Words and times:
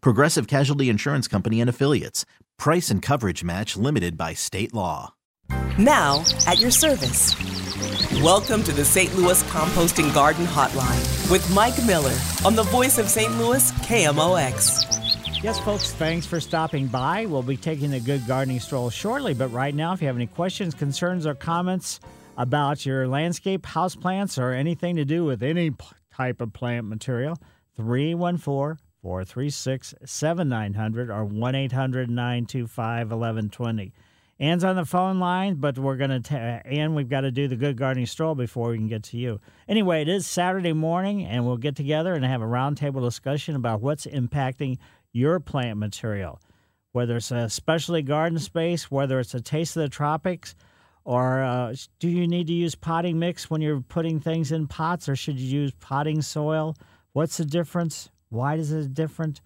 Progressive 0.00 0.46
Casualty 0.46 0.88
Insurance 0.88 1.28
Company 1.28 1.60
and 1.60 1.70
Affiliates. 1.70 2.24
Price 2.58 2.90
and 2.90 3.02
coverage 3.02 3.44
match 3.44 3.76
limited 3.76 4.16
by 4.16 4.34
state 4.34 4.74
law. 4.74 5.14
Now, 5.78 6.24
at 6.46 6.58
your 6.58 6.70
service. 6.70 7.34
Welcome 8.22 8.62
to 8.64 8.72
the 8.72 8.84
St. 8.84 9.14
Louis 9.14 9.42
Composting 9.44 10.12
Garden 10.14 10.46
Hotline 10.46 11.30
with 11.30 11.48
Mike 11.54 11.76
Miller 11.84 12.16
on 12.44 12.54
the 12.54 12.62
voice 12.64 12.98
of 12.98 13.08
St. 13.08 13.36
Louis 13.38 13.70
KMOX. 13.72 15.42
Yes, 15.42 15.60
folks, 15.60 15.92
thanks 15.92 16.24
for 16.24 16.40
stopping 16.40 16.86
by. 16.86 17.26
We'll 17.26 17.42
be 17.42 17.58
taking 17.58 17.92
a 17.92 18.00
good 18.00 18.26
gardening 18.26 18.58
stroll 18.58 18.88
shortly, 18.90 19.34
but 19.34 19.48
right 19.48 19.74
now, 19.74 19.92
if 19.92 20.00
you 20.00 20.06
have 20.06 20.16
any 20.16 20.26
questions, 20.26 20.74
concerns, 20.74 21.26
or 21.26 21.34
comments 21.34 22.00
about 22.38 22.86
your 22.86 23.06
landscape, 23.06 23.62
houseplants, 23.62 24.42
or 24.42 24.52
anything 24.52 24.96
to 24.96 25.04
do 25.04 25.24
with 25.24 25.42
any 25.42 25.72
type 26.14 26.40
of 26.40 26.52
plant 26.52 26.86
material, 26.86 27.36
314 27.76 28.78
436 29.06 29.94
7900 30.04 31.10
or 31.10 31.24
1 31.24 31.54
800 31.54 32.10
925 32.10 33.10
1120. 33.12 33.92
Ann's 34.40 34.64
on 34.64 34.74
the 34.74 34.84
phone 34.84 35.20
line, 35.20 35.54
but 35.54 35.78
we're 35.78 35.96
going 35.96 36.20
to, 36.24 36.36
Ann, 36.36 36.96
we've 36.96 37.08
got 37.08 37.20
to 37.20 37.30
do 37.30 37.46
the 37.46 37.54
good 37.54 37.76
gardening 37.76 38.06
stroll 38.06 38.34
before 38.34 38.70
we 38.70 38.78
can 38.78 38.88
get 38.88 39.04
to 39.04 39.16
you. 39.16 39.40
Anyway, 39.68 40.02
it 40.02 40.08
is 40.08 40.26
Saturday 40.26 40.72
morning, 40.72 41.24
and 41.24 41.46
we'll 41.46 41.56
get 41.56 41.76
together 41.76 42.14
and 42.14 42.24
have 42.24 42.42
a 42.42 42.46
roundtable 42.46 43.00
discussion 43.00 43.54
about 43.54 43.80
what's 43.80 44.06
impacting 44.06 44.76
your 45.12 45.38
plant 45.38 45.78
material, 45.78 46.40
whether 46.90 47.18
it's 47.18 47.30
a 47.30 47.48
specialty 47.48 48.02
garden 48.02 48.40
space, 48.40 48.90
whether 48.90 49.20
it's 49.20 49.34
a 49.34 49.40
taste 49.40 49.76
of 49.76 49.84
the 49.84 49.88
tropics, 49.88 50.56
or 51.04 51.44
uh, 51.44 51.72
do 52.00 52.08
you 52.08 52.26
need 52.26 52.48
to 52.48 52.52
use 52.52 52.74
potting 52.74 53.20
mix 53.20 53.48
when 53.48 53.60
you're 53.60 53.82
putting 53.82 54.18
things 54.18 54.50
in 54.50 54.66
pots, 54.66 55.08
or 55.08 55.14
should 55.14 55.38
you 55.38 55.60
use 55.60 55.72
potting 55.78 56.22
soil? 56.22 56.74
What's 57.12 57.36
the 57.36 57.44
difference? 57.44 58.10
Why 58.36 58.54
is 58.56 58.70
it 58.70 58.94
different? 58.94 59.40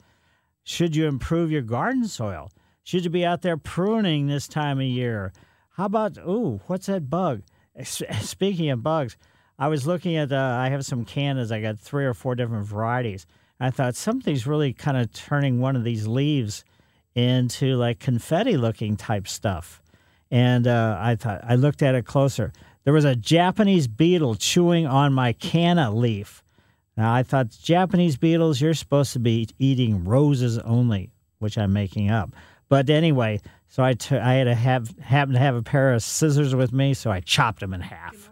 Should 0.65 0.95
you 0.95 1.07
improve 1.07 1.51
your 1.51 1.63
garden 1.63 2.07
soil? 2.07 2.51
Should 2.83 3.05
you 3.05 3.11
be 3.11 3.25
out 3.25 3.43
there 3.43 3.57
pruning 3.57 4.27
this 4.27 4.49
time 4.49 4.79
of 4.79 4.87
year? 4.87 5.33
How 5.71 5.87
about, 5.87 6.19
ooh, 6.19 6.61
what's 6.67 6.87
that 6.87 7.09
bug? 7.09 7.43
Speaking 7.85 8.69
of 8.71 8.83
bugs, 8.83 9.17
I 9.59 9.69
was 9.69 9.87
looking 9.87 10.17
at, 10.17 10.33
uh, 10.33 10.59
I 10.61 10.71
have 10.71 10.84
some 10.84 11.05
cannas. 11.05 11.53
I 11.53 11.61
got 11.61 11.79
three 11.79 12.05
or 12.05 12.15
four 12.15 12.34
different 12.34 12.67
varieties. 12.67 13.27
I 13.61 13.71
thought 13.71 13.95
something's 13.95 14.47
really 14.47 14.73
kind 14.73 14.97
of 14.97 15.12
turning 15.12 15.61
one 15.61 15.77
of 15.77 15.84
these 15.84 16.06
leaves 16.06 16.65
into 17.15 17.77
like 17.77 17.99
confetti 17.99 18.56
looking 18.56 18.97
type 18.97 19.29
stuff. 19.29 19.83
And 20.31 20.67
uh, 20.67 20.97
I 20.99 21.17
thought, 21.17 21.43
I 21.45 21.56
looked 21.56 21.83
at 21.83 21.95
it 21.95 22.06
closer. 22.06 22.53
There 22.84 22.95
was 22.95 23.05
a 23.05 23.17
Japanese 23.17 23.87
beetle 23.89 24.37
chewing 24.37 24.87
on 24.87 25.12
my 25.12 25.33
canna 25.33 25.91
leaf. 25.91 26.43
Now, 26.97 27.12
I 27.15 27.23
thought, 27.23 27.51
Japanese 27.51 28.17
beetles, 28.17 28.61
you're 28.61 28.75
supposed 28.75 29.12
to 29.15 29.19
be 29.19 29.49
eating 29.59 30.05
roses 30.05 30.59
only, 30.59 31.11
which 31.39 31.56
I'm 31.56 31.73
making 31.73 32.11
up. 32.11 32.34
But 32.69 32.91
anyway, 32.91 33.41
so 33.69 33.83
I, 33.83 33.95
t- 33.95 34.17
I 34.17 34.34
had 34.34 34.45
to 34.45 34.55
have 34.55 34.99
happen 34.99 35.34
to 35.34 35.41
have 35.41 35.55
a 35.55 35.62
pair 35.62 35.93
of 35.93 36.03
scissors 36.03 36.55
with 36.55 36.73
me, 36.73 36.95
so 36.95 37.11
I 37.11 37.21
chopped 37.21 37.61
them 37.61 37.73
in 37.73 37.81
half. 37.81 38.31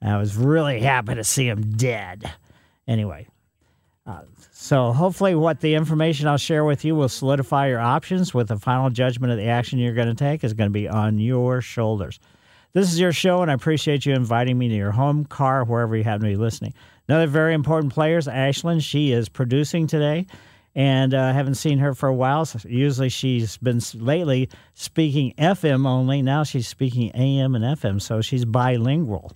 And 0.00 0.12
I 0.12 0.18
was 0.18 0.36
really 0.36 0.80
happy 0.80 1.14
to 1.14 1.24
see 1.24 1.48
them 1.48 1.76
dead. 1.76 2.30
Anyway, 2.86 3.26
uh, 4.06 4.20
so 4.52 4.92
hopefully, 4.92 5.34
what 5.34 5.60
the 5.60 5.74
information 5.74 6.28
I'll 6.28 6.36
share 6.36 6.64
with 6.64 6.84
you 6.84 6.94
will 6.94 7.08
solidify 7.08 7.68
your 7.68 7.80
options. 7.80 8.34
With 8.34 8.48
the 8.48 8.58
final 8.58 8.90
judgment 8.90 9.32
of 9.32 9.38
the 9.38 9.46
action 9.46 9.78
you're 9.78 9.94
going 9.94 10.08
to 10.08 10.14
take 10.14 10.44
is 10.44 10.52
going 10.52 10.68
to 10.68 10.72
be 10.72 10.88
on 10.88 11.18
your 11.18 11.60
shoulders. 11.60 12.20
This 12.74 12.92
is 12.92 12.98
your 12.98 13.12
show, 13.12 13.40
and 13.40 13.50
I 13.50 13.54
appreciate 13.54 14.04
you 14.04 14.14
inviting 14.14 14.58
me 14.58 14.68
to 14.68 14.74
your 14.74 14.90
home, 14.90 15.24
car, 15.24 15.64
wherever 15.64 15.96
you 15.96 16.04
happen 16.04 16.22
to 16.22 16.32
be 16.32 16.36
listening. 16.36 16.74
Another 17.08 17.26
very 17.26 17.54
important 17.54 17.92
player 17.92 18.18
is 18.18 18.26
Ashlyn. 18.26 18.82
She 18.82 19.12
is 19.12 19.28
producing 19.28 19.86
today 19.86 20.26
and 20.74 21.14
I 21.14 21.30
uh, 21.30 21.32
haven't 21.32 21.54
seen 21.54 21.78
her 21.78 21.94
for 21.94 22.08
a 22.08 22.14
while. 22.14 22.44
So 22.44 22.58
usually 22.68 23.08
she's 23.08 23.56
been 23.58 23.80
lately 23.94 24.48
speaking 24.74 25.32
FM 25.38 25.86
only. 25.86 26.22
Now 26.22 26.42
she's 26.42 26.66
speaking 26.66 27.10
AM 27.14 27.54
and 27.54 27.64
FM, 27.64 28.02
so 28.02 28.20
she's 28.20 28.44
bilingual. 28.44 29.32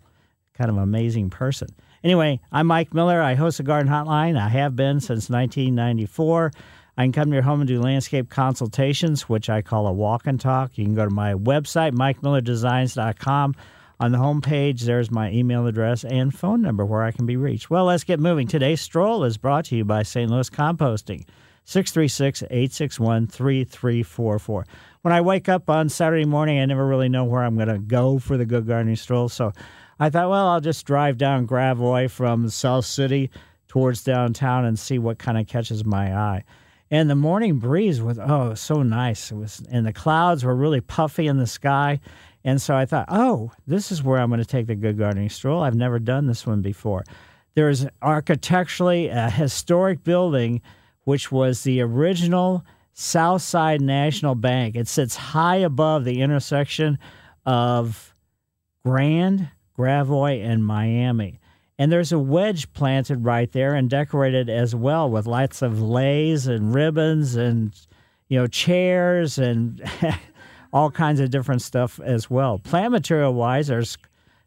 Kind 0.55 0.71
of 0.71 0.79
amazing 0.79 1.31
person. 1.31 1.69
Anyway, 2.03 2.41
I'm 2.51 2.67
Mike 2.67 2.93
Miller. 2.95 3.21
I 3.21 3.35
host 3.35 3.59
the 3.59 3.63
Garden 3.63 3.93
Hotline. 3.93 4.39
I 4.39 4.49
have 4.49 4.75
been 4.75 5.01
since 5.01 5.31
1994. 5.31 6.53
I 6.97 7.05
can 7.05 7.13
come 7.13 7.29
to 7.29 7.35
your 7.35 7.43
home 7.43 7.61
and 7.61 7.69
do 7.69 7.81
landscape 7.81 8.29
consultations, 8.29 9.29
which 9.29 9.49
I 9.49 9.63
call 9.63 9.87
a 9.87 9.93
walk 9.93 10.27
and 10.27 10.41
talk. 10.41 10.77
You 10.77 10.85
can 10.85 10.97
go 10.97 11.05
to 11.05 11.11
my 11.11 11.35
website, 11.35 11.93
mikemillerdesigns.com. 11.93 13.55
On 14.01 14.13
the 14.13 14.19
homepage, 14.19 14.83
there's 14.83 15.11
my 15.11 15.29
email 15.33 15.67
address 15.67 16.05
and 16.05 16.33
phone 16.33 16.63
number 16.63 16.87
where 16.87 17.03
I 17.03 17.11
can 17.11 17.27
be 17.27 17.37
reached. 17.37 17.69
Well, 17.69 17.87
let's 17.87 18.05
get 18.05 18.21
moving. 18.21 18.47
Today's 18.47 18.81
stroll 18.81 19.25
is 19.25 19.37
brought 19.37 19.65
to 19.67 19.77
you 19.77 19.85
by 19.85 20.05
St. 20.05 20.31
Louis 20.31 20.49
Composting, 20.49 21.27
636 21.65 22.43
861 22.43 23.27
3344. 23.27 24.67
When 25.03 25.13
I 25.13 25.21
wake 25.21 25.49
up 25.49 25.69
on 25.69 25.89
Saturday 25.89 26.27
morning, 26.27 26.61
I 26.61 26.67
never 26.67 26.87
really 26.87 27.09
know 27.09 27.25
where 27.25 27.43
I'm 27.43 27.57
going 27.57 27.67
to 27.67 27.81
go 27.81 28.21
for 28.21 28.37
the 28.37 28.47
good 28.47 28.69
gardening 28.69 28.95
stroll. 28.95 29.29
So 29.29 29.53
I 29.99 30.11
thought, 30.11 30.31
well, 30.31 30.47
I'll 30.47 30.61
just 30.61 30.87
drive 30.87 31.19
down 31.19 31.47
Gravois 31.47 32.09
from 32.09 32.49
South 32.51 32.85
City 32.85 33.31
towards 33.67 34.05
downtown 34.05 34.65
and 34.65 34.79
see 34.79 35.01
what 35.01 35.19
kind 35.19 35.39
of 35.39 35.49
catches 35.49 35.85
my 35.85 36.17
eye. 36.17 36.45
And 36.91 37.11
the 37.11 37.17
morning 37.17 37.59
breeze 37.59 38.01
was, 38.01 38.19
oh, 38.19 38.55
so 38.55 38.83
nice. 38.83 39.31
It 39.33 39.35
was, 39.35 39.61
and 39.71 39.85
the 39.85 39.93
clouds 39.93 40.45
were 40.45 40.55
really 40.55 40.81
puffy 40.81 41.27
in 41.27 41.37
the 41.37 41.47
sky. 41.47 42.01
And 42.49 42.63
so 42.63 42.75
I 42.75 42.87
thought, 42.87 43.05
oh, 43.11 43.53
this 43.67 43.93
is 43.93 44.03
where 44.03 44.19
I'm 44.19 44.31
going 44.31 44.41
to 44.41 44.47
take 44.47 44.69
the 44.69 44.75
good 44.75 44.97
gardening 44.97 45.29
stroll. 45.29 45.63
I've 45.63 45.75
never 45.75 45.99
done 45.99 46.27
this 46.27 46.47
one 46.47 46.63
before. 46.63 47.05
There's 47.55 47.85
architecturally 48.01 49.09
a 49.09 49.29
historic 49.29 50.03
building, 50.03 50.63
which 51.05 51.31
was 51.31 51.63
the 51.63 51.83
original 51.83 52.65
Southside 52.95 53.83
National 53.83 54.35
Bank. 54.35 54.77
It 54.77 54.89
sits 54.89 55.15
high 55.15 55.57
above 55.57 56.07
the 56.07 56.23
intersection 56.23 56.99
of 57.45 58.15
Grand, 58.83 59.51
Gravois, 59.75 60.43
and 60.43 60.65
Miami. 60.65 61.41
And 61.79 61.93
there's 61.93 62.13
a 62.13 62.19
wedge 62.19 62.73
planted 62.73 63.27
right 63.27 63.53
there 63.53 63.75
and 63.75 63.91
decorated 63.91 64.49
as 64.49 64.75
well 64.75 65.11
with 65.11 65.27
lots 65.27 65.61
of 65.61 65.83
leis 65.83 66.47
and 66.47 66.75
ribbons 66.75 67.37
and 67.37 67.79
you 68.29 68.39
know 68.39 68.47
chairs 68.47 69.37
and 69.37 69.83
all 70.73 70.91
kinds 70.91 71.21
of 71.21 71.31
different 71.31 71.63
stuff 71.63 72.01
as 72.01 72.29
well. 72.29 72.59
Plant 72.59 72.93
material 72.93 73.35
wise, 73.35 73.69
there's 73.69 73.97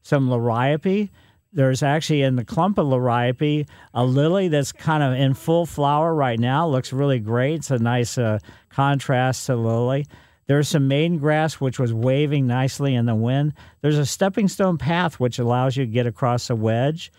some 0.03 0.29
liriope. 0.29 1.09
There's 1.53 1.83
actually 1.83 2.21
in 2.21 2.38
the 2.38 2.45
clump 2.45 2.77
of 2.77 2.88
liriope 2.88 3.68
a 3.94 4.06
lily 4.06 4.47
that's 4.47 4.71
kind 4.71 5.03
of 5.03 5.13
in 5.13 5.33
full 5.33 5.65
flower 5.65 6.13
right 6.13 6.39
now. 6.39 6.68
Looks 6.68 6.94
really 6.94 7.19
great. 7.19 7.56
It's 7.56 7.71
a 7.71 7.79
nice 7.79 8.18
uh, 8.18 8.39
contrast 8.69 9.45
to 9.47 9.56
lily. 9.56 10.06
There's 10.47 10.69
some 10.69 10.88
maiden 10.88 11.18
grass 11.18 11.56
which 11.56 11.79
was 11.79 11.94
waving 11.94 12.47
nicely 12.47 12.95
in 12.95 13.06
the 13.06 13.15
wind. 13.15 13.53
There's 13.81 13.97
a 13.97 14.06
stepping 14.06 14.47
stone 14.47 14.77
path 14.77 15.19
which 15.19 15.39
allows 15.39 15.77
you 15.77 15.85
to 15.85 15.91
get 15.91 16.07
across 16.07 16.50
a 16.50 16.56
wedge. 16.56 17.12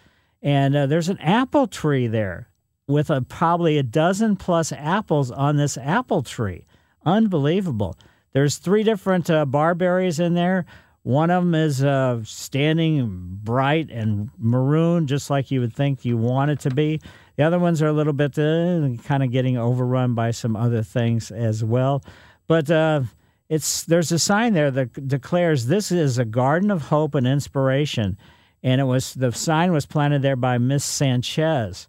And 0.43 0.75
uh, 0.75 0.87
there's 0.87 1.09
an 1.09 1.19
apple 1.19 1.67
tree 1.67 2.07
there 2.07 2.49
with 2.87 3.11
a, 3.11 3.23
probably 3.23 3.79
a 3.79 3.83
dozen 3.83 4.37
plus 4.37 4.73
apples 4.73 5.31
on 5.31 5.57
this 5.57 5.79
apple 5.79 6.23
tree. 6.23 6.67
Unbelievable. 7.05 7.97
There's 8.33 8.57
three 8.57 8.83
different 8.83 9.29
uh, 9.31 9.45
barberries 9.45 10.21
in 10.21 10.35
there. 10.35 10.65
One 11.03 11.31
of 11.31 11.43
them 11.43 11.55
is 11.55 11.83
uh, 11.83 12.21
standing 12.25 13.39
bright 13.43 13.91
and 13.91 14.31
maroon, 14.39 15.07
just 15.07 15.31
like 15.31 15.51
you 15.51 15.61
would 15.61 15.75
think 15.75 16.05
you 16.05 16.17
want 16.17 16.53
it 16.53 16.61
to 16.61 16.71
be. 16.71 17.01
The 17.37 17.43
other 17.43 17.59
ones 17.59 17.83
are 17.83 17.89
a 17.89 17.93
little 17.93 18.13
bit 18.13 18.39
uh, 18.39 19.03
kind 19.03 19.23
of 19.23 19.33
getting 19.33 19.59
overrun 19.59 20.15
by 20.15 20.31
some 20.31 20.55
other 20.55 20.83
things 20.83 21.31
as 21.33 21.65
well. 21.65 22.05
But 22.47 22.71
uh, 22.71 23.03
it's 23.49 23.83
there's 23.85 24.13
a 24.13 24.19
sign 24.19 24.53
there 24.53 24.71
that 24.71 25.09
declares 25.09 25.67
this 25.67 25.91
is 25.91 26.19
a 26.19 26.25
garden 26.25 26.71
of 26.71 26.83
hope 26.83 27.15
and 27.17 27.27
inspiration, 27.27 28.17
and 28.63 28.81
it 28.81 28.85
was 28.85 29.15
the 29.15 29.33
sign 29.33 29.73
was 29.73 29.87
planted 29.87 30.23
there 30.23 30.37
by 30.37 30.59
Miss 30.59 30.85
Sanchez. 30.85 31.89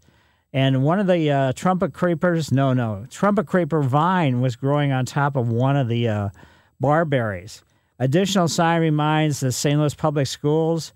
And 0.53 0.83
one 0.83 0.99
of 0.99 1.07
the 1.07 1.31
uh, 1.31 1.53
trumpet 1.53 1.93
creepers, 1.93 2.51
no, 2.51 2.73
no, 2.73 3.07
trumpet 3.09 3.47
creeper 3.47 3.81
vine 3.81 4.39
was 4.39 4.55
growing 4.55 4.91
on 4.91 5.05
top 5.05 5.35
of 5.35 5.49
one 5.49 5.75
of 5.75 5.87
the 5.87 6.07
uh, 6.07 6.29
barberries. 6.79 7.63
Additional 7.97 8.47
sign 8.47 8.81
reminds 8.81 9.39
the 9.39 9.51
St. 9.51 9.79
Louis 9.79 9.95
Public 9.95 10.27
Schools. 10.27 10.93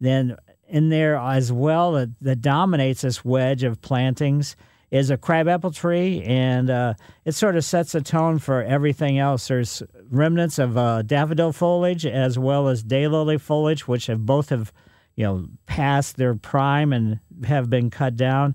Then 0.00 0.36
in 0.68 0.90
there 0.90 1.16
as 1.16 1.50
well 1.50 1.92
that, 1.92 2.10
that 2.20 2.42
dominates 2.42 3.00
this 3.00 3.24
wedge 3.24 3.62
of 3.62 3.80
plantings 3.80 4.54
is 4.90 5.10
a 5.10 5.16
crabapple 5.16 5.70
tree, 5.70 6.22
and 6.22 6.70
uh, 6.70 6.94
it 7.24 7.32
sort 7.32 7.56
of 7.56 7.64
sets 7.64 7.94
a 7.94 8.00
tone 8.00 8.38
for 8.38 8.62
everything 8.62 9.18
else. 9.18 9.48
There's 9.48 9.82
remnants 10.10 10.58
of 10.58 10.78
uh, 10.78 11.02
daffodil 11.02 11.52
foliage 11.52 12.06
as 12.06 12.38
well 12.38 12.68
as 12.68 12.82
daylily 12.84 13.40
foliage, 13.40 13.86
which 13.86 14.06
have 14.06 14.24
both 14.24 14.48
have 14.48 14.72
you 15.14 15.24
know 15.24 15.46
passed 15.66 16.16
their 16.16 16.34
prime 16.34 16.92
and 16.92 17.20
have 17.44 17.68
been 17.68 17.90
cut 17.90 18.16
down. 18.16 18.54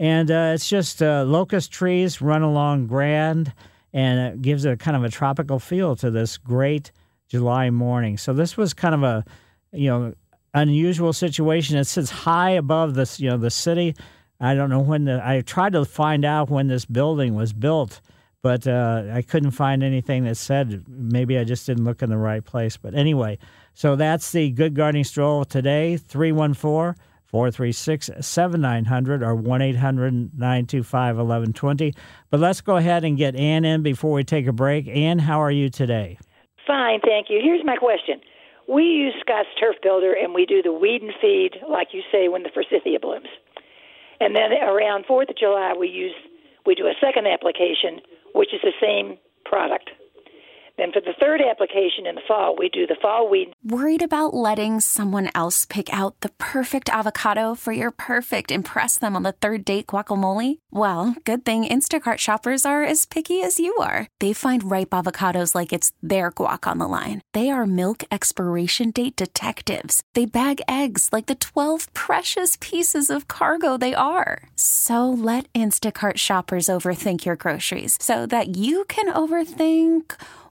And 0.00 0.30
uh, 0.30 0.52
it's 0.54 0.66
just 0.66 1.02
uh, 1.02 1.24
locust 1.24 1.70
trees 1.70 2.22
run 2.22 2.40
along 2.40 2.86
grand, 2.86 3.52
and 3.92 4.18
it 4.18 4.40
gives 4.40 4.64
it 4.64 4.72
a 4.72 4.76
kind 4.78 4.96
of 4.96 5.04
a 5.04 5.10
tropical 5.10 5.58
feel 5.58 5.94
to 5.96 6.10
this 6.10 6.38
great 6.38 6.90
July 7.28 7.68
morning. 7.68 8.16
So 8.16 8.32
this 8.32 8.56
was 8.56 8.72
kind 8.72 8.94
of 8.94 9.02
a, 9.02 9.24
you 9.72 9.90
know, 9.90 10.14
unusual 10.54 11.12
situation. 11.12 11.76
It 11.76 11.84
sits 11.84 12.08
high 12.08 12.52
above 12.52 12.94
this, 12.94 13.20
you 13.20 13.28
know, 13.28 13.36
the 13.36 13.50
city. 13.50 13.94
I 14.40 14.54
don't 14.54 14.70
know 14.70 14.80
when 14.80 15.04
the. 15.04 15.20
I 15.22 15.42
tried 15.42 15.74
to 15.74 15.84
find 15.84 16.24
out 16.24 16.48
when 16.48 16.68
this 16.68 16.86
building 16.86 17.34
was 17.34 17.52
built, 17.52 18.00
but 18.40 18.66
uh, 18.66 19.04
I 19.12 19.20
couldn't 19.20 19.50
find 19.50 19.82
anything 19.82 20.24
that 20.24 20.38
said. 20.38 20.82
Maybe 20.88 21.36
I 21.36 21.44
just 21.44 21.66
didn't 21.66 21.84
look 21.84 22.00
in 22.00 22.08
the 22.08 22.16
right 22.16 22.42
place. 22.42 22.78
But 22.78 22.94
anyway, 22.94 23.36
so 23.74 23.96
that's 23.96 24.32
the 24.32 24.50
Good 24.50 24.74
Gardening 24.74 25.04
Stroll 25.04 25.44
today. 25.44 25.98
314 25.98 26.94
436 27.30 28.10
7900 28.20 29.22
or 29.22 29.34
1 29.34 29.62
800 29.62 30.12
925 30.38 31.16
1120. 31.16 31.94
But 32.30 32.40
let's 32.40 32.60
go 32.60 32.76
ahead 32.76 33.04
and 33.04 33.16
get 33.16 33.36
Ann 33.36 33.64
in 33.64 33.82
before 33.82 34.12
we 34.12 34.24
take 34.24 34.46
a 34.46 34.52
break. 34.52 34.88
Ann, 34.88 35.20
how 35.20 35.40
are 35.40 35.50
you 35.50 35.68
today? 35.68 36.18
Fine, 36.66 37.00
thank 37.04 37.30
you. 37.30 37.40
Here's 37.42 37.64
my 37.64 37.76
question. 37.76 38.20
We 38.68 38.82
use 38.82 39.14
Scotts 39.20 39.48
Turf 39.58 39.76
Builder 39.82 40.12
and 40.12 40.34
we 40.34 40.44
do 40.44 40.62
the 40.62 40.72
weed 40.72 41.02
and 41.02 41.12
feed, 41.20 41.56
like 41.68 41.88
you 41.92 42.02
say, 42.12 42.28
when 42.28 42.42
the 42.42 42.50
forsythia 42.52 42.98
blooms. 43.00 43.28
And 44.20 44.34
then 44.36 44.52
around 44.52 45.06
4th 45.06 45.30
of 45.30 45.38
July, 45.38 45.74
we 45.78 45.88
use 45.88 46.14
we 46.66 46.74
do 46.74 46.86
a 46.86 46.94
second 47.00 47.26
application, 47.26 48.00
which 48.34 48.52
is 48.52 48.60
the 48.62 48.72
same 48.80 49.18
product. 49.44 49.90
Then 50.80 50.92
for 50.92 51.00
the 51.02 51.12
third 51.20 51.42
application 51.42 52.06
in 52.06 52.14
the 52.14 52.22
fall, 52.26 52.56
we 52.56 52.70
do 52.70 52.86
the 52.86 52.96
fall 53.02 53.28
weed. 53.28 53.52
Worried 53.62 54.00
about 54.00 54.32
letting 54.32 54.80
someone 54.80 55.28
else 55.34 55.66
pick 55.66 55.92
out 55.92 56.18
the 56.22 56.30
perfect 56.38 56.88
avocado 56.88 57.54
for 57.54 57.72
your 57.72 57.90
perfect 57.90 58.50
impress 58.50 58.96
them 58.96 59.14
on 59.14 59.22
the 59.22 59.32
third 59.32 59.66
date 59.66 59.88
guacamole? 59.88 60.58
Well, 60.70 61.16
good 61.26 61.44
thing 61.44 61.66
Instacart 61.66 62.16
shoppers 62.16 62.64
are 62.64 62.82
as 62.82 63.04
picky 63.04 63.42
as 63.42 63.60
you 63.60 63.76
are. 63.76 64.06
They 64.20 64.32
find 64.32 64.70
ripe 64.70 64.90
avocados 64.90 65.54
like 65.54 65.70
it's 65.70 65.92
their 66.02 66.32
guac 66.32 66.66
on 66.66 66.78
the 66.78 66.88
line. 66.88 67.20
They 67.34 67.50
are 67.50 67.66
milk 67.66 68.02
expiration 68.10 68.90
date 68.90 69.16
detectives. 69.16 70.02
They 70.14 70.24
bag 70.24 70.62
eggs 70.66 71.10
like 71.12 71.26
the 71.26 71.34
12 71.34 71.92
precious 71.92 72.56
pieces 72.58 73.10
of 73.10 73.28
cargo 73.28 73.76
they 73.76 73.94
are. 73.94 74.44
So 74.56 75.10
let 75.10 75.52
Instacart 75.52 76.16
shoppers 76.16 76.68
overthink 76.68 77.26
your 77.26 77.36
groceries 77.36 77.98
so 78.00 78.24
that 78.24 78.56
you 78.56 78.86
can 78.86 79.12
overthink 79.12 80.16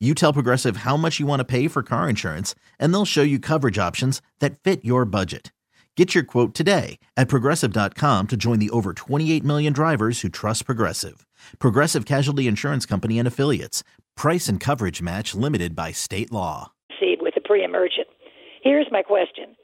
you 0.00 0.14
tell 0.14 0.32
Progressive 0.32 0.78
how 0.78 0.96
much 0.96 1.18
you 1.18 1.26
want 1.26 1.40
to 1.40 1.44
pay 1.44 1.66
for 1.66 1.82
car 1.82 2.08
insurance, 2.08 2.54
and 2.78 2.94
they'll 2.94 3.04
show 3.04 3.22
you 3.22 3.40
coverage 3.40 3.78
options 3.78 4.22
that 4.38 4.60
fit 4.60 4.84
your 4.84 5.04
budget. 5.04 5.50
Get 5.96 6.14
your 6.14 6.22
quote 6.22 6.54
today 6.54 7.00
at 7.16 7.26
progressive.com 7.26 8.28
to 8.28 8.36
join 8.36 8.60
the 8.60 8.70
over 8.70 8.92
28 8.92 9.42
million 9.42 9.72
drivers 9.72 10.20
who 10.20 10.28
trust 10.28 10.64
Progressive. 10.64 11.26
Progressive 11.58 12.04
Casualty 12.06 12.46
Insurance 12.46 12.86
Company 12.86 13.18
and 13.18 13.26
Affiliates. 13.26 13.82
Price 14.16 14.46
and 14.46 14.60
coverage 14.60 15.02
match 15.02 15.34
limited 15.34 15.74
by 15.74 15.90
state 15.90 16.30
law. 16.30 16.70
Seed 17.00 17.18
with 17.20 17.34
the 17.34 17.40
pre 17.40 17.64
emergent. 17.64 18.06
Here's 18.62 18.86
my 18.92 19.02
question 19.02 19.56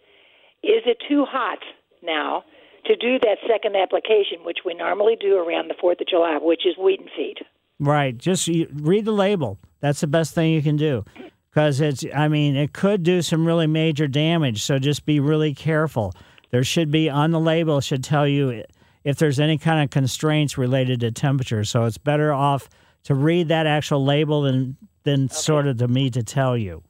Is 0.65 0.83
it 0.87 0.97
too 1.09 1.25
hot 1.25 1.61
now 2.03 2.43
to 2.87 2.97
do 2.97 3.21
that 3.21 3.39
second 3.49 3.77
application, 3.77 4.43
which 4.43 4.59
we 4.67 4.75
normally 4.75 5.17
do 5.21 5.37
around 5.37 5.69
the 5.69 5.75
4th 5.75 6.01
of 6.01 6.09
July, 6.09 6.39
which 6.43 6.67
is 6.67 6.77
weed 6.77 6.99
and 6.99 7.11
feed? 7.17 7.37
Right. 7.79 8.19
Just 8.19 8.49
read 8.49 9.05
the 9.05 9.13
label. 9.13 9.59
That's 9.85 10.01
the 10.01 10.07
best 10.07 10.35
thing 10.35 10.51
you 10.51 10.63
can 10.63 10.77
do. 10.79 11.05
Because 11.51 11.83
it's, 11.83 12.07
I 12.17 12.29
mean, 12.29 12.57
it 12.57 12.73
could 12.73 13.03
do 13.03 13.21
some 13.21 13.47
really 13.47 13.67
major 13.67 14.09
damage. 14.09 14.63
So 14.63 14.79
just 14.79 15.05
be 15.05 15.21
really 15.21 15.53
careful. 15.53 16.15
There 16.51 16.65
should 16.65 16.91
be 16.91 17.11
on 17.11 17.33
the 17.33 17.39
label, 17.39 17.83
should 17.83 18.03
tell 18.03 18.27
you 18.27 18.65
if 19.05 19.19
there's 19.19 19.39
any 19.39 19.59
kind 19.59 19.85
of 19.85 19.91
constraints 19.91 20.57
related 20.57 21.01
to 21.01 21.11
temperature. 21.11 21.65
So 21.65 21.85
it's 21.85 21.99
better 21.99 22.33
off 22.33 22.71
to 23.03 23.15
read 23.15 23.49
that 23.49 23.67
actual 23.67 24.03
label 24.03 24.41
than, 24.41 24.79
than 25.03 25.27
okay. 25.27 25.35
sort 25.35 25.67
of 25.67 25.77
to 25.77 25.87
me 25.87 26.09
to 26.13 26.23
tell 26.23 26.57
you. 26.57 26.83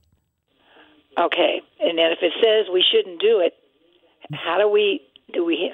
Okay. 1.18 1.62
And 1.80 1.98
then 1.98 2.12
if 2.12 2.18
it 2.22 2.32
says 2.40 2.72
we 2.72 2.84
shouldn't 2.92 3.20
do 3.20 3.40
it, 3.40 3.54
how 4.32 4.56
do 4.56 4.68
we, 4.68 5.00
do 5.32 5.44
we, 5.44 5.72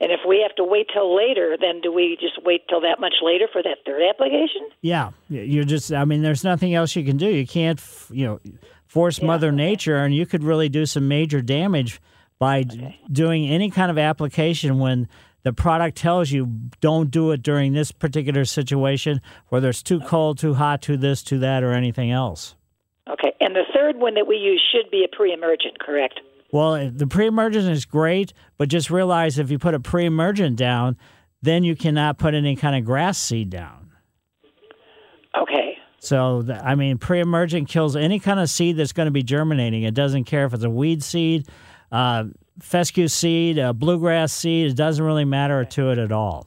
and 0.00 0.12
if 0.12 0.20
we 0.26 0.40
have 0.46 0.54
to 0.56 0.64
wait 0.64 0.88
till 0.92 1.14
later, 1.16 1.56
then 1.60 1.80
do 1.80 1.92
we 1.92 2.16
just 2.20 2.42
wait 2.44 2.68
till 2.68 2.80
that 2.82 3.00
much 3.00 3.14
later 3.22 3.46
for 3.52 3.62
that 3.62 3.78
third 3.84 4.02
application? 4.08 4.68
Yeah, 4.80 5.10
you're 5.28 5.64
just. 5.64 5.92
I 5.92 6.04
mean, 6.04 6.22
there's 6.22 6.44
nothing 6.44 6.74
else 6.74 6.94
you 6.94 7.04
can 7.04 7.16
do. 7.16 7.26
You 7.26 7.46
can't, 7.46 7.82
you 8.10 8.26
know, 8.26 8.40
force 8.86 9.18
yeah, 9.18 9.26
Mother 9.26 9.48
okay. 9.48 9.56
Nature, 9.56 9.96
and 9.96 10.14
you 10.14 10.26
could 10.26 10.44
really 10.44 10.68
do 10.68 10.86
some 10.86 11.08
major 11.08 11.42
damage 11.42 12.00
by 12.38 12.60
okay. 12.60 13.00
doing 13.10 13.48
any 13.48 13.70
kind 13.70 13.90
of 13.90 13.98
application 13.98 14.78
when 14.78 15.08
the 15.42 15.52
product 15.52 15.96
tells 15.96 16.30
you 16.30 16.46
don't 16.80 17.10
do 17.10 17.32
it 17.32 17.42
during 17.42 17.72
this 17.72 17.90
particular 17.90 18.44
situation, 18.44 19.20
whether 19.48 19.68
it's 19.68 19.82
too 19.82 20.00
cold, 20.00 20.38
too 20.38 20.54
hot, 20.54 20.82
too 20.82 20.96
this, 20.96 21.22
too 21.22 21.38
that, 21.40 21.62
or 21.62 21.72
anything 21.72 22.10
else. 22.10 22.54
Okay, 23.08 23.32
and 23.40 23.56
the 23.56 23.64
third 23.74 23.96
one 23.96 24.14
that 24.14 24.26
we 24.26 24.36
use 24.36 24.62
should 24.72 24.90
be 24.90 25.04
a 25.04 25.16
pre-emergent, 25.16 25.78
correct? 25.80 26.20
Well, 26.50 26.90
the 26.90 27.06
pre-emergent 27.06 27.68
is 27.68 27.84
great, 27.84 28.32
but 28.56 28.68
just 28.68 28.90
realize 28.90 29.38
if 29.38 29.50
you 29.50 29.58
put 29.58 29.74
a 29.74 29.80
pre-emergent 29.80 30.56
down, 30.56 30.96
then 31.42 31.62
you 31.62 31.76
cannot 31.76 32.18
put 32.18 32.34
any 32.34 32.56
kind 32.56 32.74
of 32.74 32.84
grass 32.84 33.18
seed 33.18 33.50
down. 33.50 33.90
Okay. 35.40 35.76
So, 35.98 36.44
I 36.62 36.74
mean, 36.74 36.98
pre-emergent 36.98 37.68
kills 37.68 37.96
any 37.96 38.18
kind 38.18 38.40
of 38.40 38.48
seed 38.48 38.76
that's 38.76 38.92
going 38.92 39.06
to 39.06 39.12
be 39.12 39.22
germinating. 39.22 39.82
It 39.82 39.94
doesn't 39.94 40.24
care 40.24 40.46
if 40.46 40.54
it's 40.54 40.64
a 40.64 40.70
weed 40.70 41.02
seed, 41.02 41.46
uh, 41.92 42.24
fescue 42.60 43.08
seed, 43.08 43.58
a 43.58 43.74
bluegrass 43.74 44.32
seed. 44.32 44.70
It 44.70 44.76
doesn't 44.76 45.04
really 45.04 45.24
matter 45.24 45.64
to 45.64 45.90
it 45.90 45.98
at 45.98 46.12
all. 46.12 46.46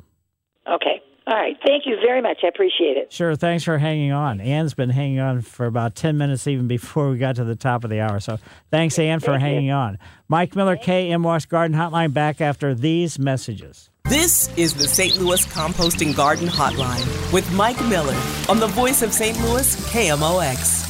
Okay. 0.67 1.00
All 1.31 1.37
right. 1.37 1.57
Thank 1.65 1.85
you 1.85 1.95
very 1.95 2.21
much. 2.21 2.39
I 2.43 2.47
appreciate 2.47 2.97
it. 2.97 3.13
Sure. 3.13 3.37
Thanks 3.37 3.63
for 3.63 3.77
hanging 3.77 4.11
on. 4.11 4.41
Ann's 4.41 4.73
been 4.73 4.89
hanging 4.89 5.19
on 5.19 5.39
for 5.39 5.65
about 5.65 5.95
10 5.95 6.17
minutes 6.17 6.45
even 6.45 6.67
before 6.67 7.09
we 7.09 7.17
got 7.17 7.37
to 7.37 7.45
the 7.45 7.55
top 7.55 7.85
of 7.85 7.89
the 7.89 8.01
hour. 8.01 8.19
So 8.19 8.37
thanks, 8.69 8.99
Ann, 8.99 9.21
for 9.21 9.27
Thank 9.27 9.41
hanging 9.43 9.67
you. 9.67 9.71
on. 9.71 9.97
Mike 10.27 10.57
Miller, 10.57 10.75
KMOX 10.75 11.47
Garden 11.47 11.77
Hotline, 11.77 12.11
back 12.11 12.41
after 12.41 12.75
these 12.75 13.17
messages. 13.17 13.89
This 14.03 14.49
is 14.57 14.73
the 14.73 14.89
St. 14.89 15.21
Louis 15.21 15.45
Composting 15.45 16.13
Garden 16.13 16.49
Hotline 16.49 17.31
with 17.31 17.49
Mike 17.53 17.81
Miller 17.85 18.19
on 18.49 18.59
the 18.59 18.67
voice 18.67 19.01
of 19.01 19.13
St. 19.13 19.39
Louis, 19.39 19.73
KMOX. 19.89 20.89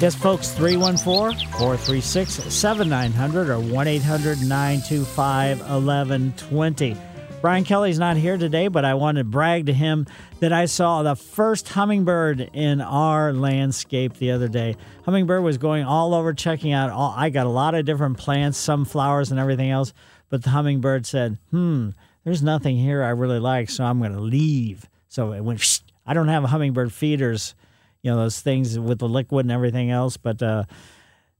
Yes, 0.00 0.16
folks, 0.16 0.50
314 0.50 1.46
436 1.50 2.52
7900 2.52 3.48
or 3.48 3.60
1 3.60 3.86
800 3.86 4.40
925 4.40 5.60
1120. 5.60 6.96
Brian 7.42 7.64
Kelly's 7.64 7.98
not 7.98 8.16
here 8.16 8.38
today, 8.38 8.68
but 8.68 8.84
I 8.84 8.94
want 8.94 9.18
to 9.18 9.24
brag 9.24 9.66
to 9.66 9.72
him 9.72 10.06
that 10.38 10.52
I 10.52 10.66
saw 10.66 11.02
the 11.02 11.16
first 11.16 11.68
hummingbird 11.70 12.50
in 12.52 12.80
our 12.80 13.32
landscape 13.32 14.14
the 14.18 14.30
other 14.30 14.46
day. 14.46 14.76
Hummingbird 15.06 15.42
was 15.42 15.58
going 15.58 15.82
all 15.82 16.14
over 16.14 16.32
checking 16.32 16.72
out 16.72 16.90
all 16.90 17.12
I 17.16 17.30
got 17.30 17.46
a 17.46 17.50
lot 17.50 17.74
of 17.74 17.84
different 17.84 18.16
plants, 18.16 18.58
some 18.58 18.84
flowers 18.84 19.32
and 19.32 19.40
everything 19.40 19.70
else, 19.70 19.92
but 20.28 20.44
the 20.44 20.50
hummingbird 20.50 21.04
said, 21.04 21.36
"Hmm, 21.50 21.90
there's 22.22 22.44
nothing 22.44 22.76
here 22.76 23.02
I 23.02 23.08
really 23.08 23.40
like, 23.40 23.70
so 23.70 23.82
I'm 23.82 23.98
going 23.98 24.12
to 24.12 24.20
leave." 24.20 24.88
So 25.08 25.32
it 25.32 25.40
went 25.40 25.80
I 26.06 26.14
don't 26.14 26.28
have 26.28 26.44
hummingbird 26.44 26.92
feeders, 26.92 27.56
you 28.02 28.12
know, 28.12 28.18
those 28.18 28.40
things 28.40 28.78
with 28.78 29.00
the 29.00 29.08
liquid 29.08 29.46
and 29.46 29.52
everything 29.52 29.90
else, 29.90 30.16
but 30.16 30.40
uh 30.44 30.62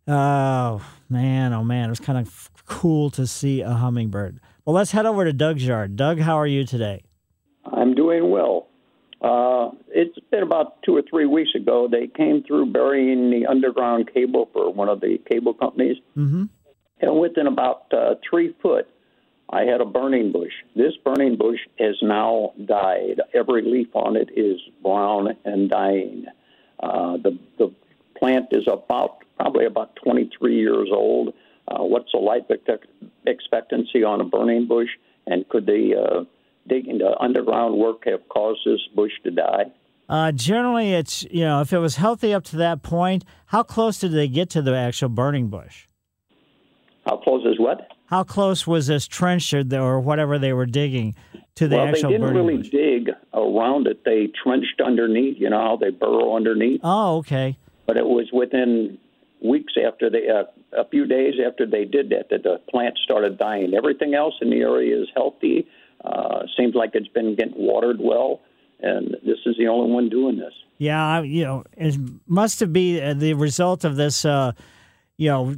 Oh 0.08 0.84
man, 1.08 1.52
oh 1.52 1.62
man, 1.62 1.86
it 1.86 1.90
was 1.90 2.00
kind 2.00 2.18
of 2.18 2.50
cool 2.66 3.08
to 3.10 3.24
see 3.24 3.60
a 3.60 3.70
hummingbird. 3.70 4.40
Well, 4.64 4.76
let's 4.76 4.92
head 4.92 5.06
over 5.06 5.24
to 5.24 5.32
Doug's 5.32 5.66
yard. 5.66 5.96
Doug, 5.96 6.20
how 6.20 6.36
are 6.36 6.46
you 6.46 6.64
today? 6.64 7.02
I'm 7.64 7.94
doing 7.94 8.30
well. 8.30 8.68
Uh, 9.20 9.70
it's 9.88 10.16
been 10.30 10.42
about 10.44 10.82
two 10.84 10.96
or 10.96 11.02
three 11.08 11.26
weeks 11.26 11.50
ago. 11.56 11.88
They 11.90 12.06
came 12.06 12.44
through 12.44 12.66
burying 12.66 13.30
the 13.30 13.46
underground 13.46 14.10
cable 14.14 14.48
for 14.52 14.72
one 14.72 14.88
of 14.88 15.00
the 15.00 15.18
cable 15.30 15.54
companies. 15.54 15.96
Mm-hmm. 16.16 16.44
And 17.00 17.20
within 17.20 17.48
about 17.48 17.92
uh, 17.92 18.14
three 18.28 18.54
foot, 18.62 18.88
I 19.50 19.62
had 19.62 19.80
a 19.80 19.84
burning 19.84 20.30
bush. 20.30 20.52
This 20.76 20.92
burning 21.04 21.36
bush 21.36 21.58
has 21.80 21.96
now 22.00 22.52
died. 22.64 23.20
Every 23.34 23.62
leaf 23.62 23.88
on 23.94 24.16
it 24.16 24.30
is 24.36 24.60
brown 24.82 25.36
and 25.44 25.68
dying. 25.68 26.26
Uh, 26.80 27.16
the 27.16 27.38
the 27.58 27.74
plant 28.16 28.46
is 28.52 28.64
about 28.68 29.18
probably 29.36 29.66
about 29.66 29.96
23 30.04 30.56
years 30.56 30.88
old. 30.92 31.34
Uh, 31.72 31.84
what's 31.84 32.10
the 32.12 32.18
life 32.18 32.42
expectancy 33.26 34.04
on 34.04 34.20
a 34.20 34.24
burning 34.24 34.66
bush? 34.66 34.88
And 35.26 35.48
could 35.48 35.66
the 35.66 35.94
uh, 35.96 36.24
digging 36.68 36.98
the 36.98 37.16
underground 37.20 37.78
work 37.78 38.04
have 38.06 38.28
caused 38.28 38.60
this 38.66 38.80
bush 38.94 39.12
to 39.24 39.30
die? 39.30 39.64
Uh, 40.08 40.32
generally, 40.32 40.92
it's 40.92 41.22
you 41.30 41.44
know 41.44 41.60
if 41.60 41.72
it 41.72 41.78
was 41.78 41.96
healthy 41.96 42.34
up 42.34 42.44
to 42.44 42.56
that 42.56 42.82
point, 42.82 43.24
how 43.46 43.62
close 43.62 43.98
did 43.98 44.12
they 44.12 44.28
get 44.28 44.50
to 44.50 44.62
the 44.62 44.76
actual 44.76 45.08
burning 45.08 45.48
bush? 45.48 45.86
How 47.06 47.16
close 47.16 47.44
is 47.46 47.58
what? 47.58 47.88
How 48.06 48.24
close 48.24 48.66
was 48.66 48.88
this 48.88 49.06
trench 49.06 49.54
or, 49.54 49.64
the, 49.64 49.80
or 49.80 49.98
whatever 49.98 50.38
they 50.38 50.52
were 50.52 50.66
digging 50.66 51.14
to 51.54 51.66
the 51.66 51.76
well, 51.76 51.86
actual 51.86 52.10
they 52.10 52.18
didn't 52.18 52.34
really 52.34 52.56
bush? 52.58 52.68
dig 52.68 53.10
around 53.32 53.86
it. 53.86 54.04
They 54.04 54.30
trenched 54.42 54.80
underneath. 54.84 55.36
You 55.38 55.50
know 55.50 55.60
how 55.60 55.76
they 55.76 55.90
burrow 55.90 56.36
underneath. 56.36 56.80
Oh, 56.84 57.18
okay. 57.18 57.56
But 57.86 57.96
it 57.96 58.04
was 58.04 58.28
within 58.32 58.98
weeks 59.42 59.74
after 59.82 60.10
they, 60.10 60.28
uh, 60.28 60.44
a 60.76 60.88
few 60.88 61.06
days 61.06 61.34
after 61.46 61.66
they 61.66 61.84
did 61.84 62.10
that, 62.10 62.28
that 62.30 62.42
the 62.42 62.60
plant 62.70 62.98
started 63.04 63.38
dying. 63.38 63.74
Everything 63.74 64.14
else 64.14 64.34
in 64.40 64.50
the 64.50 64.60
area 64.60 65.00
is 65.00 65.08
healthy. 65.14 65.66
Uh, 66.04 66.46
seems 66.58 66.74
like 66.74 66.90
it's 66.94 67.08
been 67.08 67.36
getting 67.36 67.54
watered 67.56 67.98
well, 68.00 68.40
and 68.80 69.16
this 69.24 69.38
is 69.46 69.56
the 69.58 69.68
only 69.68 69.92
one 69.92 70.08
doing 70.08 70.36
this. 70.36 70.52
Yeah, 70.78 71.22
you 71.22 71.44
know, 71.44 71.64
it 71.76 71.96
must 72.26 72.58
have 72.60 72.72
been 72.72 73.18
the 73.18 73.34
result 73.34 73.84
of 73.84 73.96
this, 73.96 74.24
uh, 74.24 74.52
you 75.16 75.28
know, 75.28 75.54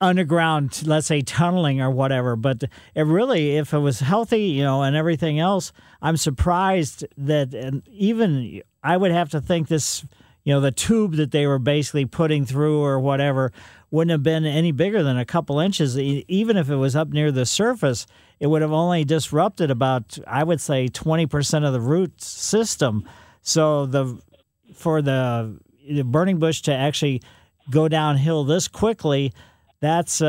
underground, 0.00 0.86
let's 0.86 1.06
say 1.06 1.22
tunneling 1.22 1.80
or 1.80 1.90
whatever. 1.90 2.36
But 2.36 2.64
it 2.94 3.02
really, 3.02 3.56
if 3.56 3.72
it 3.72 3.78
was 3.78 4.00
healthy, 4.00 4.42
you 4.42 4.62
know, 4.62 4.82
and 4.82 4.94
everything 4.94 5.40
else, 5.40 5.72
I'm 6.02 6.16
surprised 6.16 7.06
that 7.16 7.82
even 7.90 8.62
I 8.82 8.96
would 8.96 9.10
have 9.10 9.30
to 9.30 9.40
think 9.40 9.68
this, 9.68 10.04
you 10.44 10.52
know, 10.52 10.60
the 10.60 10.70
tube 10.70 11.14
that 11.14 11.30
they 11.30 11.46
were 11.46 11.58
basically 11.58 12.04
putting 12.04 12.44
through 12.44 12.82
or 12.82 13.00
whatever 13.00 13.52
wouldn't 13.90 14.10
have 14.10 14.22
been 14.22 14.44
any 14.44 14.72
bigger 14.72 15.02
than 15.02 15.16
a 15.16 15.24
couple 15.24 15.58
inches. 15.58 15.98
Even 15.98 16.56
if 16.56 16.68
it 16.68 16.76
was 16.76 16.94
up 16.94 17.08
near 17.08 17.32
the 17.32 17.46
surface, 17.46 18.06
it 18.38 18.46
would 18.46 18.62
have 18.62 18.72
only 18.72 19.04
disrupted 19.04 19.70
about, 19.70 20.18
I 20.26 20.44
would 20.44 20.60
say, 20.60 20.88
20% 20.88 21.66
of 21.66 21.72
the 21.72 21.80
root 21.80 22.20
system. 22.20 23.08
So 23.42 23.86
the 23.86 24.20
for 24.74 25.02
the, 25.02 25.58
the 25.90 26.02
burning 26.02 26.38
bush 26.38 26.62
to 26.62 26.74
actually 26.74 27.22
go 27.70 27.88
downhill 27.88 28.44
this 28.44 28.68
quickly, 28.68 29.32
that's 29.80 30.20
uh, 30.20 30.26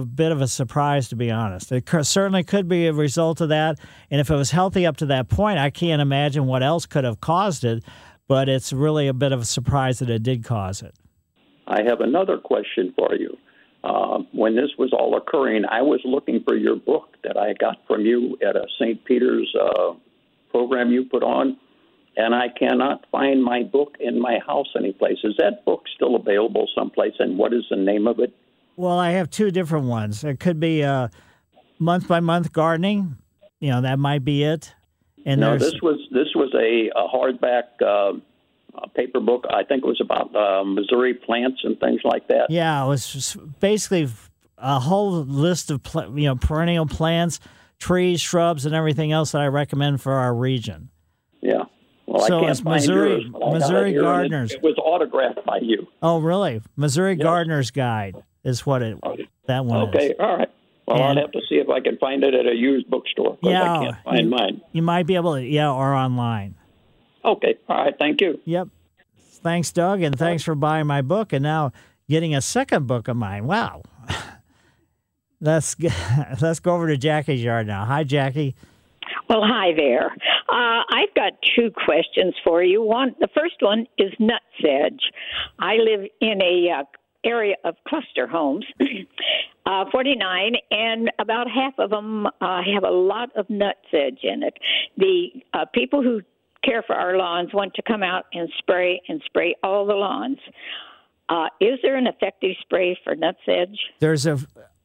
a 0.00 0.04
bit 0.04 0.30
of 0.30 0.40
a 0.40 0.48
surprise, 0.48 1.08
to 1.08 1.16
be 1.16 1.30
honest. 1.30 1.72
It 1.72 1.88
certainly 2.02 2.44
could 2.44 2.68
be 2.68 2.86
a 2.86 2.92
result 2.92 3.40
of 3.40 3.48
that. 3.48 3.78
And 4.10 4.20
if 4.20 4.30
it 4.30 4.36
was 4.36 4.50
healthy 4.50 4.86
up 4.86 4.98
to 4.98 5.06
that 5.06 5.28
point, 5.28 5.58
I 5.58 5.70
can't 5.70 6.02
imagine 6.02 6.46
what 6.46 6.62
else 6.62 6.86
could 6.86 7.04
have 7.04 7.20
caused 7.20 7.64
it. 7.64 7.82
But 8.28 8.48
it's 8.48 8.72
really 8.72 9.08
a 9.08 9.14
bit 9.14 9.32
of 9.32 9.40
a 9.40 9.44
surprise 9.44 9.98
that 9.98 10.10
it 10.10 10.22
did 10.22 10.44
cause 10.44 10.82
it. 10.82 10.94
I 11.70 11.82
have 11.84 12.00
another 12.00 12.36
question 12.36 12.92
for 12.96 13.14
you. 13.14 13.36
Uh, 13.82 14.18
when 14.32 14.56
this 14.56 14.70
was 14.76 14.92
all 14.92 15.16
occurring, 15.16 15.64
I 15.70 15.80
was 15.80 16.00
looking 16.04 16.42
for 16.44 16.54
your 16.54 16.76
book 16.76 17.16
that 17.24 17.38
I 17.38 17.54
got 17.54 17.78
from 17.86 18.04
you 18.04 18.36
at 18.46 18.56
a 18.56 18.66
St. 18.78 19.02
Peter's 19.04 19.50
uh, 19.58 19.94
program 20.50 20.90
you 20.90 21.04
put 21.04 21.22
on, 21.22 21.56
and 22.16 22.34
I 22.34 22.48
cannot 22.48 23.06
find 23.10 23.42
my 23.42 23.62
book 23.62 23.96
in 24.00 24.20
my 24.20 24.38
house 24.46 24.66
anyplace. 24.76 25.18
Is 25.24 25.34
that 25.38 25.64
book 25.64 25.84
still 25.94 26.16
available 26.16 26.68
someplace, 26.76 27.14
and 27.20 27.38
what 27.38 27.54
is 27.54 27.62
the 27.70 27.76
name 27.76 28.06
of 28.06 28.18
it? 28.18 28.34
Well, 28.76 28.98
I 28.98 29.10
have 29.10 29.30
two 29.30 29.50
different 29.50 29.86
ones. 29.86 30.24
It 30.24 30.40
could 30.40 30.60
be 30.60 30.82
uh, 30.82 31.08
month 31.78 32.08
by 32.08 32.20
month 32.20 32.52
gardening. 32.52 33.16
You 33.60 33.70
know, 33.70 33.80
that 33.82 33.98
might 33.98 34.24
be 34.24 34.42
it. 34.42 34.74
And 35.24 35.40
no, 35.40 35.56
this 35.56 35.74
was 35.82 36.00
this 36.10 36.28
was 36.34 36.52
a, 36.54 36.90
a 36.98 37.06
hardback 37.08 37.80
uh, 37.86 38.18
uh, 38.74 38.86
paper 38.88 39.20
book. 39.20 39.44
I 39.50 39.64
think 39.64 39.82
it 39.84 39.86
was 39.86 40.00
about 40.00 40.34
uh, 40.34 40.64
Missouri 40.64 41.14
plants 41.14 41.60
and 41.64 41.78
things 41.80 42.00
like 42.04 42.28
that. 42.28 42.46
Yeah, 42.50 42.84
it 42.84 42.88
was 42.88 43.36
basically 43.60 44.08
a 44.58 44.78
whole 44.80 45.12
list 45.24 45.70
of 45.70 45.82
pl- 45.82 46.18
you 46.18 46.26
know 46.26 46.36
perennial 46.36 46.86
plants, 46.86 47.40
trees, 47.78 48.20
shrubs, 48.20 48.66
and 48.66 48.74
everything 48.74 49.12
else 49.12 49.32
that 49.32 49.40
I 49.40 49.46
recommend 49.46 50.00
for 50.02 50.12
our 50.14 50.34
region. 50.34 50.90
Yeah. 51.40 51.64
Well, 52.06 52.26
So 52.26 52.38
I 52.38 52.40
can't 52.40 52.50
it's 52.50 52.64
Missouri- 52.64 53.10
yours, 53.22 53.24
but 53.32 53.38
I 53.38 53.40
got 53.40 53.48
it 53.48 53.58
Missouri 53.60 53.92
Gardeners. 53.94 54.50
It, 54.52 54.56
it 54.56 54.62
was 54.62 54.74
autographed 54.78 55.44
by 55.46 55.58
you. 55.62 55.86
Oh, 56.02 56.18
really? 56.18 56.60
Missouri 56.76 57.14
Gardener's 57.14 57.70
Guide 57.70 58.16
is 58.44 58.66
what 58.66 58.82
it 58.82 58.98
that 59.46 59.64
one 59.64 59.88
Okay, 59.88 60.08
is. 60.10 60.14
all 60.18 60.36
right. 60.36 60.48
Well, 60.86 60.96
And- 60.98 61.18
I'll 61.20 61.24
have 61.24 61.32
to 61.32 61.40
see 61.48 61.56
if 61.56 61.68
I 61.68 61.78
can 61.80 61.96
find 61.98 62.24
it 62.24 62.34
at 62.34 62.46
a 62.46 62.54
used 62.54 62.90
bookstore 62.90 63.38
Yeah, 63.42 63.62
I 63.62 63.84
can't 63.84 63.96
find 64.04 64.20
you, 64.24 64.28
mine. 64.30 64.60
you 64.72 64.82
might 64.82 65.06
be 65.06 65.14
able 65.14 65.34
to, 65.36 65.42
yeah, 65.44 65.70
or 65.70 65.94
online. 65.94 66.56
Okay, 67.24 67.56
all 67.68 67.84
right. 67.84 67.94
Thank 67.98 68.20
you. 68.20 68.40
Yep. 68.44 68.68
Thanks, 69.42 69.72
Doug, 69.72 70.02
and 70.02 70.18
thanks 70.18 70.42
for 70.42 70.54
buying 70.54 70.86
my 70.86 71.02
book 71.02 71.32
and 71.32 71.42
now 71.42 71.72
getting 72.08 72.34
a 72.34 72.40
second 72.40 72.86
book 72.86 73.08
of 73.08 73.16
mine. 73.16 73.46
Wow. 73.46 73.82
Let's 75.40 75.74
g- 75.74 75.88
let's 76.42 76.60
go 76.60 76.74
over 76.74 76.86
to 76.88 76.98
Jackie's 76.98 77.42
yard 77.42 77.66
now. 77.66 77.86
Hi, 77.86 78.04
Jackie. 78.04 78.54
Well, 79.28 79.40
hi 79.42 79.72
there. 79.74 80.08
Uh, 80.48 80.82
I've 80.92 81.14
got 81.14 81.32
two 81.56 81.70
questions 81.70 82.34
for 82.44 82.62
you. 82.62 82.82
One, 82.82 83.14
the 83.20 83.28
first 83.34 83.54
one 83.60 83.86
is 83.96 84.12
nutsedge. 84.20 85.00
I 85.58 85.76
live 85.76 86.06
in 86.20 86.42
a 86.42 86.80
uh, 86.80 86.84
area 87.24 87.54
of 87.64 87.76
cluster 87.88 88.26
homes, 88.26 88.66
uh, 89.66 89.84
49, 89.90 90.54
and 90.70 91.10
about 91.18 91.46
half 91.50 91.74
of 91.78 91.90
them 91.90 92.26
uh, 92.26 92.62
have 92.74 92.84
a 92.84 92.90
lot 92.90 93.30
of 93.36 93.46
nutsedge 93.48 94.18
in 94.22 94.42
it. 94.42 94.58
The 94.98 95.28
uh, 95.54 95.64
people 95.72 96.02
who 96.02 96.20
care 96.64 96.82
for 96.86 96.94
our 96.94 97.16
lawns 97.16 97.52
want 97.52 97.74
to 97.74 97.82
come 97.82 98.02
out 98.02 98.26
and 98.32 98.48
spray 98.58 99.00
and 99.08 99.22
spray 99.26 99.54
all 99.62 99.86
the 99.86 99.94
lawns. 99.94 100.38
Uh, 101.28 101.46
is 101.60 101.78
there 101.82 101.96
an 101.96 102.06
effective 102.06 102.50
spray 102.62 102.98
for 103.04 103.14
nutsedge? 103.14 103.76
There's 104.00 104.26
a 104.26 104.38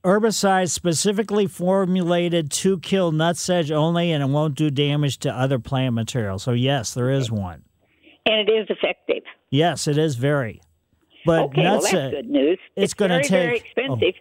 herbicide 0.04 0.70
specifically 0.70 1.48
formulated 1.48 2.52
to 2.52 2.80
kill 2.80 3.12
nutsedge 3.12 3.72
only, 3.72 4.12
and 4.12 4.24
it 4.24 4.28
won't 4.28 4.56
do 4.56 4.70
damage 4.70 5.18
to 5.20 5.32
other 5.34 5.58
plant 5.58 5.96
material. 5.96 6.38
So 6.38 6.52
yes, 6.52 6.94
there 6.94 7.10
is 7.10 7.32
one. 7.32 7.64
And 8.28 8.48
it 8.48 8.52
is 8.52 8.68
effective. 8.70 9.24
Yes, 9.50 9.88
it 9.88 9.98
is 9.98 10.16
very. 10.16 10.62
But 11.26 11.46
okay, 11.46 11.64
well, 11.64 11.82
that's 11.82 11.92
good 11.92 12.30
news. 12.30 12.60
it's 12.76 12.94
gonna 12.94 13.22
very, 13.28 13.30
very 13.30 13.60
take- 13.60 13.66
expensive. 13.66 14.14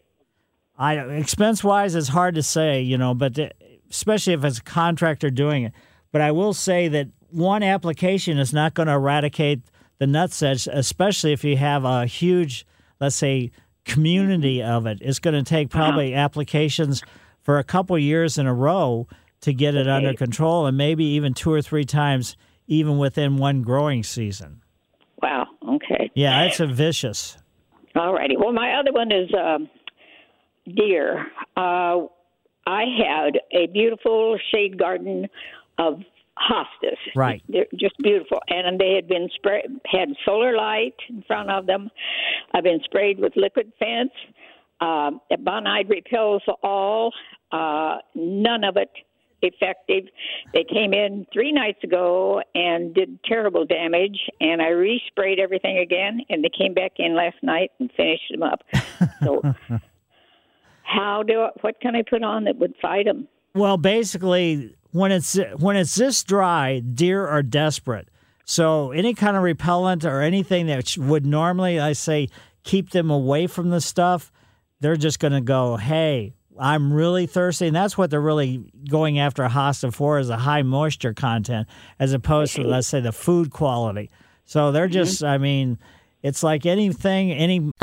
I 0.76 0.94
expense 0.96 1.62
wise, 1.62 1.94
it's 1.94 2.08
hard 2.08 2.34
to 2.34 2.42
say, 2.42 2.80
you 2.80 2.98
know, 2.98 3.14
but 3.14 3.38
especially 3.90 4.32
if 4.32 4.42
it's 4.44 4.58
a 4.58 4.62
contractor 4.62 5.30
doing 5.30 5.64
it. 5.64 5.72
But 6.10 6.20
I 6.20 6.32
will 6.32 6.52
say 6.52 6.88
that 6.88 7.08
one 7.34 7.62
application 7.62 8.38
is 8.38 8.52
not 8.52 8.74
going 8.74 8.86
to 8.86 8.94
eradicate 8.94 9.62
the 9.98 10.06
nutsedge, 10.06 10.68
especially 10.72 11.32
if 11.32 11.44
you 11.44 11.56
have 11.56 11.84
a 11.84 12.06
huge, 12.06 12.66
let's 13.00 13.16
say, 13.16 13.50
community 13.84 14.62
of 14.62 14.86
it. 14.86 14.98
It's 15.00 15.18
going 15.18 15.34
to 15.34 15.42
take 15.42 15.70
probably 15.70 16.14
applications 16.14 17.02
for 17.42 17.58
a 17.58 17.64
couple 17.64 17.98
years 17.98 18.38
in 18.38 18.46
a 18.46 18.54
row 18.54 19.06
to 19.42 19.52
get 19.52 19.74
it 19.74 19.86
under 19.86 20.14
control, 20.14 20.66
and 20.66 20.76
maybe 20.76 21.04
even 21.04 21.34
two 21.34 21.52
or 21.52 21.60
three 21.60 21.84
times, 21.84 22.36
even 22.66 22.96
within 22.96 23.36
one 23.36 23.62
growing 23.62 24.02
season. 24.02 24.62
Wow. 25.22 25.46
Okay. 25.68 26.10
Yeah, 26.14 26.44
it's 26.44 26.60
a 26.60 26.66
vicious. 26.66 27.36
All 27.94 28.14
righty. 28.14 28.36
Well, 28.36 28.52
my 28.52 28.74
other 28.80 28.92
one 28.92 29.12
is 29.12 29.30
um, 29.34 29.68
deer. 30.74 31.26
Uh, 31.56 32.06
I 32.66 32.84
had 32.96 33.38
a 33.52 33.66
beautiful 33.66 34.38
shade 34.50 34.78
garden 34.78 35.28
of 35.78 36.00
hostas. 36.38 36.98
Right. 37.14 37.42
They're 37.48 37.66
just 37.78 37.96
beautiful, 37.98 38.40
and 38.48 38.78
they 38.78 38.94
had 38.94 39.08
been 39.08 39.28
sprayed, 39.34 39.66
had 39.86 40.08
solar 40.24 40.56
light 40.56 40.94
in 41.08 41.22
front 41.26 41.50
of 41.50 41.66
them. 41.66 41.90
I've 42.54 42.64
been 42.64 42.80
sprayed 42.84 43.18
with 43.18 43.32
liquid 43.36 43.72
fence. 43.78 44.12
Um, 44.80 45.20
Bonide 45.32 45.88
repels 45.88 46.42
all. 46.62 47.12
Uh, 47.52 47.98
none 48.14 48.64
of 48.64 48.76
it 48.76 48.90
effective. 49.44 50.04
They 50.52 50.64
came 50.64 50.92
in 50.92 51.26
three 51.32 51.52
nights 51.52 51.82
ago 51.84 52.42
and 52.54 52.94
did 52.94 53.18
terrible 53.24 53.64
damage, 53.64 54.18
and 54.40 54.60
I 54.60 54.70
resprayed 54.70 55.38
everything 55.38 55.78
again, 55.78 56.20
and 56.28 56.42
they 56.42 56.50
came 56.56 56.74
back 56.74 56.92
in 56.98 57.14
last 57.14 57.36
night 57.42 57.70
and 57.78 57.90
finished 57.96 58.24
them 58.30 58.42
up. 58.42 58.62
So, 59.22 59.42
how 60.82 61.22
do 61.22 61.42
I, 61.42 61.50
what 61.60 61.80
can 61.80 61.94
I 61.94 62.02
put 62.08 62.22
on 62.22 62.44
that 62.44 62.56
would 62.56 62.74
fight 62.80 63.06
them? 63.06 63.28
Well, 63.54 63.76
basically, 63.76 64.74
when 64.90 65.12
it's 65.12 65.38
when 65.56 65.76
it's 65.76 65.94
this 65.94 66.22
dry, 66.24 66.80
deer 66.80 67.26
are 67.26 67.42
desperate. 67.42 68.08
So 68.44 68.90
any 68.90 69.14
kind 69.14 69.36
of 69.36 69.42
repellent 69.42 70.04
or 70.04 70.20
anything 70.20 70.66
that 70.66 70.96
would 70.98 71.24
normally, 71.24 71.80
I 71.80 71.94
say, 71.94 72.28
keep 72.62 72.90
them 72.90 73.10
away 73.10 73.46
from 73.46 73.70
the 73.70 73.80
stuff, 73.80 74.30
they're 74.80 74.96
just 74.96 75.18
going 75.18 75.32
to 75.32 75.40
go, 75.40 75.76
hey, 75.76 76.34
I'm 76.58 76.92
really 76.92 77.26
thirsty. 77.26 77.66
And 77.66 77.76
that's 77.76 77.96
what 77.96 78.10
they're 78.10 78.20
really 78.20 78.70
going 78.88 79.18
after 79.18 79.44
a 79.44 79.48
hosta 79.48 79.92
for 79.92 80.18
is 80.18 80.28
a 80.30 80.36
high 80.36 80.62
moisture 80.62 81.14
content 81.14 81.68
as 81.98 82.12
opposed 82.12 82.54
to, 82.56 82.64
let's 82.64 82.86
say, 82.86 83.00
the 83.00 83.12
food 83.12 83.50
quality. 83.50 84.10
So 84.44 84.72
they're 84.72 84.86
mm-hmm. 84.86 84.92
just, 84.92 85.24
I 85.24 85.38
mean, 85.38 85.78
it's 86.22 86.42
like 86.42 86.66
anything, 86.66 87.32
any. 87.32 87.70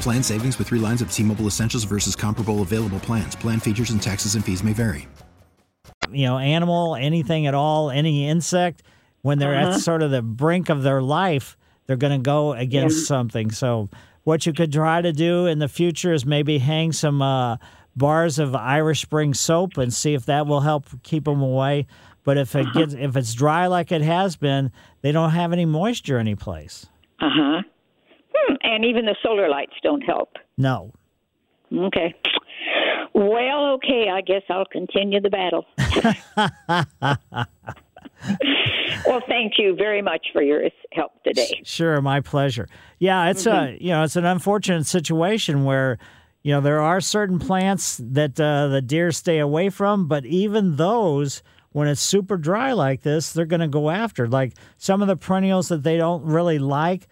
Plan 0.00 0.22
savings 0.22 0.58
with 0.58 0.68
three 0.68 0.78
lines 0.78 1.02
of 1.02 1.12
T 1.12 1.22
Mobile 1.22 1.46
Essentials 1.46 1.84
versus 1.84 2.16
comparable 2.16 2.62
available 2.62 3.00
plans. 3.00 3.36
Plan 3.36 3.60
features 3.60 3.90
and 3.90 4.00
taxes 4.02 4.34
and 4.34 4.44
fees 4.44 4.62
may 4.64 4.72
vary. 4.72 5.06
You 6.10 6.24
know, 6.26 6.38
animal, 6.38 6.96
anything 6.96 7.46
at 7.46 7.54
all, 7.54 7.90
any 7.90 8.26
insect, 8.28 8.82
when 9.22 9.38
they're 9.38 9.54
Uh-huh. 9.54 9.74
at 9.74 9.80
sort 9.80 10.02
of 10.02 10.10
the 10.10 10.22
brink 10.22 10.70
of 10.70 10.82
their 10.82 11.02
life, 11.02 11.56
they're 11.86 11.96
going 11.98 12.18
to 12.18 12.22
go 12.24 12.54
against 12.54 13.00
Yeah. 13.00 13.04
something. 13.06 13.50
So, 13.50 13.88
what 14.24 14.46
you 14.46 14.52
could 14.54 14.72
try 14.72 15.02
to 15.02 15.12
do 15.12 15.44
in 15.46 15.58
the 15.58 15.68
future 15.68 16.12
is 16.14 16.24
maybe 16.24 16.58
hang 16.58 16.92
some 16.92 17.20
uh, 17.20 17.56
bars 17.94 18.38
of 18.38 18.54
Irish 18.56 19.02
Spring 19.02 19.34
soap 19.34 19.76
and 19.76 19.92
see 19.92 20.14
if 20.14 20.24
that 20.26 20.46
will 20.46 20.60
help 20.60 20.86
keep 21.02 21.24
them 21.24 21.42
away. 21.42 21.86
But 22.24 22.38
if 22.38 22.54
it 22.56 22.72
gets 22.72 22.94
if 22.94 23.16
it's 23.16 23.34
dry 23.34 23.66
like 23.66 23.92
it 23.92 24.02
has 24.02 24.36
been, 24.36 24.72
they 25.02 25.12
don't 25.12 25.30
have 25.30 25.52
any 25.52 25.64
moisture 25.66 26.18
anyplace. 26.18 26.86
Uh 27.20 27.28
huh. 27.30 27.62
Hmm. 28.34 28.54
And 28.62 28.84
even 28.84 29.04
the 29.06 29.16
solar 29.22 29.48
lights 29.48 29.72
don't 29.82 30.02
help. 30.02 30.36
No. 30.56 30.92
Okay. 31.72 32.14
Well, 33.14 33.72
okay. 33.74 34.08
I 34.12 34.20
guess 34.20 34.42
I'll 34.48 34.64
continue 34.66 35.20
the 35.20 35.30
battle. 35.30 35.64
well, 39.06 39.22
thank 39.28 39.54
you 39.58 39.74
very 39.76 40.02
much 40.02 40.26
for 40.32 40.42
your 40.42 40.62
help 40.92 41.12
today. 41.24 41.60
Sure, 41.64 42.00
my 42.00 42.20
pleasure. 42.20 42.68
Yeah, 42.98 43.30
it's 43.30 43.44
Mhm. 43.44 43.74
a 43.78 43.82
you 43.82 43.90
know 43.90 44.02
it's 44.04 44.16
an 44.16 44.24
unfortunate 44.24 44.86
situation 44.86 45.64
where 45.64 45.98
you 46.42 46.52
know 46.52 46.60
there 46.60 46.80
are 46.80 47.00
certain 47.00 47.38
plants 47.38 48.00
that 48.02 48.38
uh, 48.40 48.68
the 48.68 48.82
deer 48.82 49.10
stay 49.12 49.38
away 49.38 49.68
from, 49.70 50.06
but 50.06 50.24
even 50.26 50.76
those 50.76 51.42
when 51.72 51.86
it's 51.88 52.00
super 52.00 52.36
dry 52.36 52.72
like 52.72 53.02
this, 53.02 53.32
they're 53.32 53.44
going 53.46 53.60
to 53.60 53.68
go 53.68 53.90
after. 53.90 54.26
Like 54.26 54.54
some 54.76 55.02
of 55.02 55.08
the 55.08 55.16
perennials 55.16 55.68
that 55.68 55.82
they 55.84 55.96
don't 55.96 56.24
really 56.24 56.58
like, 56.58 57.06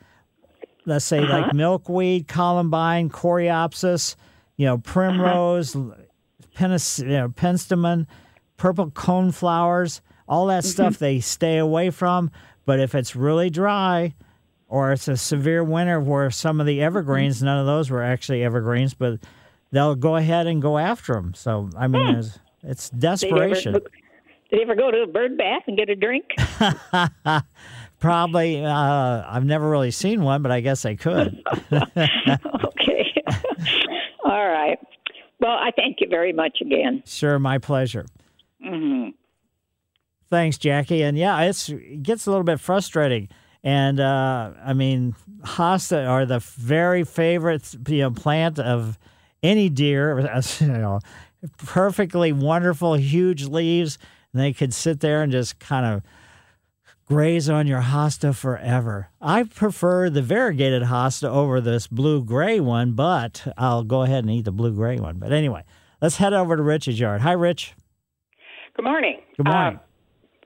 let's 0.89 1.05
say 1.05 1.21
like 1.21 1.45
Uh-huh. 1.45 1.53
milkweed, 1.55 2.27
columbine, 2.27 3.09
coreopsis, 3.11 4.17
you 4.57 4.67
know 4.67 4.79
primrose, 4.79 5.77
penis, 6.57 6.99
you 6.99 7.07
know, 7.07 7.29
penstemon, 7.29 8.07
purple 8.57 8.91
coneflowers, 8.91 10.01
all 10.29 10.47
that 10.47 10.65
stuff 10.65 10.99
they 10.99 11.21
stay 11.21 11.59
away 11.59 11.91
from. 11.91 12.31
But 12.67 12.81
if 12.81 12.95
it's 12.95 13.15
really 13.15 13.51
dry, 13.51 14.15
or 14.69 14.93
it's 14.93 15.09
a 15.09 15.17
severe 15.17 15.63
winter 15.65 16.01
where 16.01 16.31
some 16.31 16.61
of 16.61 16.67
the 16.67 16.83
evergreens, 16.83 17.43
none 17.43 17.59
of 17.59 17.67
those 17.67 17.89
were 17.91 18.03
actually 18.03 18.43
evergreens, 18.43 18.93
but 18.95 19.21
they'll 19.71 19.95
go 19.95 20.17
ahead 20.17 20.47
and 20.47 20.61
go 20.61 20.77
after 20.79 21.15
them. 21.15 21.33
So 21.35 21.71
I 21.79 21.87
mean, 21.87 22.07
Hmm. 22.15 22.19
it's, 22.21 22.39
it's 22.63 22.91
Did 22.91 23.03
you 23.03 23.09
ever, 23.09 23.55
desperation. 23.55 23.73
did 23.75 23.83
you 24.53 24.61
ever 24.63 24.75
go 24.75 24.91
to 24.91 25.03
a 25.03 25.07
bird 25.07 25.39
bath 25.39 25.63
and 25.69 25.77
get 25.77 25.89
a 25.89 25.95
drink? 25.97 26.25
Probably, 28.01 28.65
uh, 28.65 29.25
I've 29.27 29.45
never 29.45 29.69
really 29.69 29.91
seen 29.91 30.23
one, 30.23 30.43
but 30.43 30.53
I 30.53 30.61
guess 30.61 30.85
I 30.85 30.95
could. 30.95 31.43
okay. 31.73 33.13
All 34.25 34.49
right. 34.49 34.79
Well, 35.41 35.53
I 35.53 35.71
thank 35.77 36.01
you 36.01 36.09
very 36.09 36.33
much 36.33 36.59
again. 36.61 37.03
sure, 37.07 37.39
my 37.39 37.59
pleasure. 37.59 38.07
hmm 38.63 39.09
Thanks, 40.31 40.59
Jackie. 40.59 41.03
And 41.03 41.17
yeah, 41.17 41.41
it's 41.43 41.71
it 41.71 42.03
gets 42.03 42.27
a 42.27 42.31
little 42.31 42.45
bit 42.45 42.61
frustrating. 42.61 43.29
And 43.65 43.99
uh, 43.99 44.53
I 44.63 44.75
mean, 44.75 45.15
hosta 45.43 46.07
are 46.07 46.27
the 46.27 46.39
very 46.41 47.03
favorite 47.03 47.75
you 47.89 47.99
know, 48.03 48.11
plant 48.11 48.59
of 48.59 48.99
any 49.43 49.71
deer. 49.71 50.21
You 50.61 50.67
know, 50.69 51.01
perfectly 51.57 52.33
wonderful, 52.33 52.95
huge 52.95 53.45
leaves, 53.47 53.99
and 54.33 54.43
they 54.43 54.53
could 54.53 54.75
sit 54.75 55.01
there 55.01 55.23
and 55.23 55.33
just 55.33 55.59
kind 55.61 55.87
of 55.87 56.03
graze 57.09 57.49
on 57.49 57.67
your 57.67 57.81
hosta 57.81 58.35
forever. 58.37 59.09
I 59.21 59.45
prefer 59.45 60.11
the 60.11 60.21
variegated 60.21 60.83
hosta 60.85 61.29
over 61.29 61.59
this 61.61 61.87
blue 61.87 62.23
gray 62.23 62.61
one, 62.61 62.93
but 62.93 63.51
I'll 63.57 63.83
go 63.83 64.03
ahead 64.03 64.25
and 64.25 64.31
eat 64.31 64.45
the 64.45 64.53
blue 64.53 64.73
gray 64.73 64.99
one. 64.99 65.19
But 65.19 65.33
anyway, 65.33 65.65
let's 66.03 66.17
head 66.17 66.35
over 66.35 66.55
to 66.57 66.63
Rich's 66.63 67.01
yard. 67.01 67.23
Hi, 67.23 67.33
Rich. 67.33 67.75
Good 68.77 68.85
morning. 68.85 69.21
Good 69.39 69.47
morning. 69.47 69.81
Uh, 69.81 69.83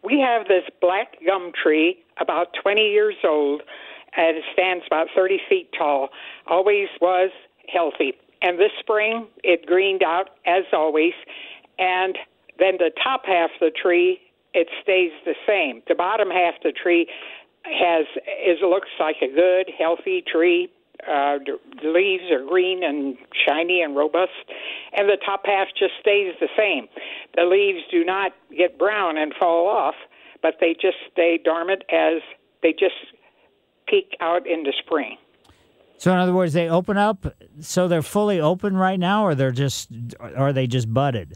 we 0.05 0.21
have 0.21 0.47
this 0.47 0.63
black 0.81 1.17
gum 1.27 1.51
tree, 1.61 1.99
about 2.21 2.49
20 2.63 2.81
years 2.81 3.17
old, 3.25 3.63
and 4.17 4.37
it 4.37 4.45
stands 4.53 4.85
about 4.87 5.09
30 5.17 5.39
feet 5.49 5.69
tall. 5.77 6.11
Always 6.47 6.89
was 7.01 7.31
healthy. 7.73 8.13
And 8.41 8.59
this 8.59 8.71
spring, 8.79 9.27
it 9.43 9.67
greened 9.67 10.03
out 10.05 10.31
as 10.47 10.63
always. 10.73 11.15
And 11.79 12.17
then 12.59 12.75
the 12.79 12.93
top 13.03 13.23
half 13.27 13.51
of 13.61 13.61
the 13.61 13.71
tree, 13.71 14.21
it 14.55 14.69
stays 14.83 15.13
the 15.25 15.35
same. 15.47 15.83
The 15.89 15.95
bottom 15.95 16.31
half 16.31 16.57
of 16.57 16.63
the 16.63 16.73
tree 16.73 17.07
has 17.65 18.07
is 18.45 18.59
looks 18.63 18.91
like 18.99 19.17
a 19.23 19.33
good, 19.33 19.71
healthy 19.79 20.23
tree. 20.31 20.71
Uh, 21.03 21.39
the 21.39 21.59
the 21.83 21.89
leaves 21.89 22.31
are 22.31 22.45
green 22.47 22.85
and 22.85 23.17
shiny 23.47 23.83
and 23.83 23.97
robust, 23.97 24.31
and 24.93 25.09
the 25.09 25.19
top 25.25 25.43
half 25.47 25.69
just 25.79 25.95
stays 26.01 26.35
the 26.41 26.49
same. 26.57 26.87
The 27.35 27.45
leaves 27.45 27.81
do 27.91 28.05
not 28.05 28.33
get 28.57 28.79
brown 28.79 29.17
and 29.19 29.33
fall 29.39 29.67
off, 29.67 29.97
but 30.43 30.55
they 30.61 30.75
just 30.75 30.99
stay 31.11 31.41
dormant 31.43 31.83
as 31.91 32.23
they 32.63 32.73
just 32.73 32.95
peak 33.89 34.17
out 34.21 34.47
into 34.47 34.71
spring. 34.85 35.17
So 35.99 36.13
in 36.13 36.19
other 36.19 36.33
words, 36.33 36.53
they 36.53 36.69
open 36.69 36.97
up, 36.97 37.27
so 37.61 37.87
they're 37.87 38.03
fully 38.03 38.41
open 38.41 38.77
right 38.77 38.99
now, 38.99 39.25
or 39.25 39.35
they're 39.37 39.53
just, 39.53 39.89
or 40.21 40.37
are 40.37 40.53
they 40.53 40.67
just 40.67 40.93
budded? 40.93 41.35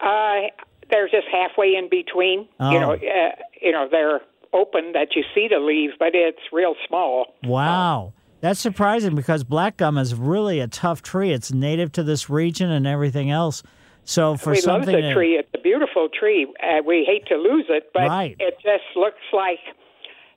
Uh, 0.00 0.48
they're 0.90 1.08
just 1.08 1.26
halfway 1.32 1.74
in 1.74 1.88
between. 1.90 2.48
You 2.60 2.80
know, 2.80 2.92
Oh. 2.92 2.94
uh, 2.94 3.30
you 3.60 3.72
know, 3.72 3.88
they're 3.90 4.20
open 4.52 4.92
that 4.92 5.16
you 5.16 5.24
see 5.34 5.48
the 5.48 5.58
leaves, 5.58 5.94
but 5.98 6.10
it's 6.14 6.38
real 6.52 6.74
small. 6.86 7.34
Wow, 7.44 8.12
that's 8.40 8.60
surprising 8.60 9.14
because 9.14 9.42
black 9.44 9.76
gum 9.78 9.98
is 9.98 10.14
really 10.14 10.60
a 10.60 10.68
tough 10.68 11.02
tree. 11.02 11.32
It's 11.32 11.52
native 11.52 11.90
to 11.92 12.02
this 12.02 12.30
region 12.30 12.70
and 12.70 12.86
everything 12.86 13.30
else. 13.30 13.62
So 14.04 14.36
for 14.36 14.50
we 14.50 14.56
love 14.56 14.62
something 14.84 14.94
the 14.94 15.00
to- 15.02 15.14
tree. 15.14 15.36
It's 15.38 15.48
a 15.54 15.58
beautiful 15.58 16.08
tree. 16.08 16.46
Uh, 16.62 16.82
we 16.84 17.04
hate 17.06 17.26
to 17.28 17.36
lose 17.36 17.66
it, 17.68 17.90
but 17.94 18.08
Right. 18.08 18.36
it 18.38 18.54
just 18.62 18.84
looks 18.96 19.22
like. 19.32 19.60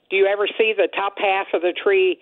Do 0.09 0.15
you 0.15 0.25
ever 0.25 0.47
see 0.57 0.71
the 0.75 0.87
top 0.95 1.19
half 1.19 1.47
of 1.53 1.61
the 1.61 1.73
tree 1.73 2.17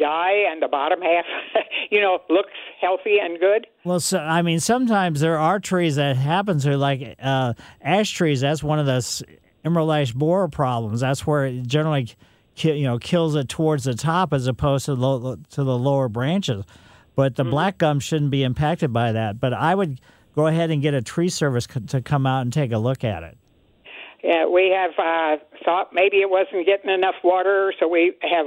die 0.00 0.44
and 0.50 0.60
the 0.62 0.68
bottom 0.68 1.00
half, 1.00 1.24
you 1.90 2.00
know, 2.00 2.18
looks 2.28 2.50
healthy 2.80 3.18
and 3.22 3.38
good? 3.38 3.66
Well, 3.84 4.00
so 4.00 4.18
I 4.18 4.42
mean, 4.42 4.58
sometimes 4.58 5.20
there 5.20 5.38
are 5.38 5.60
trees 5.60 5.96
that 5.96 6.16
happen 6.16 6.58
to 6.60 6.76
like 6.76 7.16
uh, 7.22 7.52
ash 7.80 8.10
trees. 8.10 8.40
That's 8.40 8.62
one 8.62 8.78
of 8.78 8.86
those 8.86 9.22
emerald 9.64 9.92
ash 9.92 10.12
borer 10.12 10.48
problems. 10.48 11.00
That's 11.00 11.26
where 11.26 11.46
it 11.46 11.66
generally, 11.66 12.08
you 12.56 12.84
know, 12.84 12.98
kills 12.98 13.36
it 13.36 13.48
towards 13.48 13.84
the 13.84 13.94
top 13.94 14.32
as 14.32 14.46
opposed 14.46 14.86
to 14.86 14.94
lo- 14.94 15.36
to 15.50 15.64
the 15.64 15.78
lower 15.78 16.08
branches. 16.08 16.64
But 17.14 17.36
the 17.36 17.44
black 17.44 17.76
gum 17.76 18.00
shouldn't 18.00 18.30
be 18.30 18.42
impacted 18.42 18.92
by 18.92 19.12
that. 19.12 19.38
But 19.38 19.52
I 19.52 19.74
would 19.74 20.00
go 20.34 20.46
ahead 20.46 20.70
and 20.70 20.80
get 20.80 20.94
a 20.94 21.02
tree 21.02 21.28
service 21.28 21.68
c- 21.70 21.80
to 21.80 22.00
come 22.00 22.26
out 22.26 22.42
and 22.42 22.52
take 22.52 22.72
a 22.72 22.78
look 22.78 23.04
at 23.04 23.22
it. 23.22 23.36
Yeah, 24.22 24.46
we 24.46 24.70
have 24.70 24.92
uh, 24.98 25.42
thought 25.64 25.92
maybe 25.92 26.18
it 26.18 26.30
wasn't 26.30 26.66
getting 26.66 26.90
enough 26.90 27.16
water, 27.24 27.72
so 27.78 27.88
we 27.88 28.12
have 28.22 28.46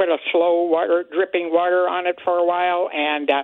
put 0.00 0.08
a 0.08 0.16
slow 0.32 0.62
water, 0.64 1.04
dripping 1.12 1.52
water 1.52 1.86
on 1.88 2.06
it 2.06 2.16
for 2.24 2.38
a 2.38 2.44
while, 2.44 2.88
and 2.94 3.30
uh, 3.30 3.42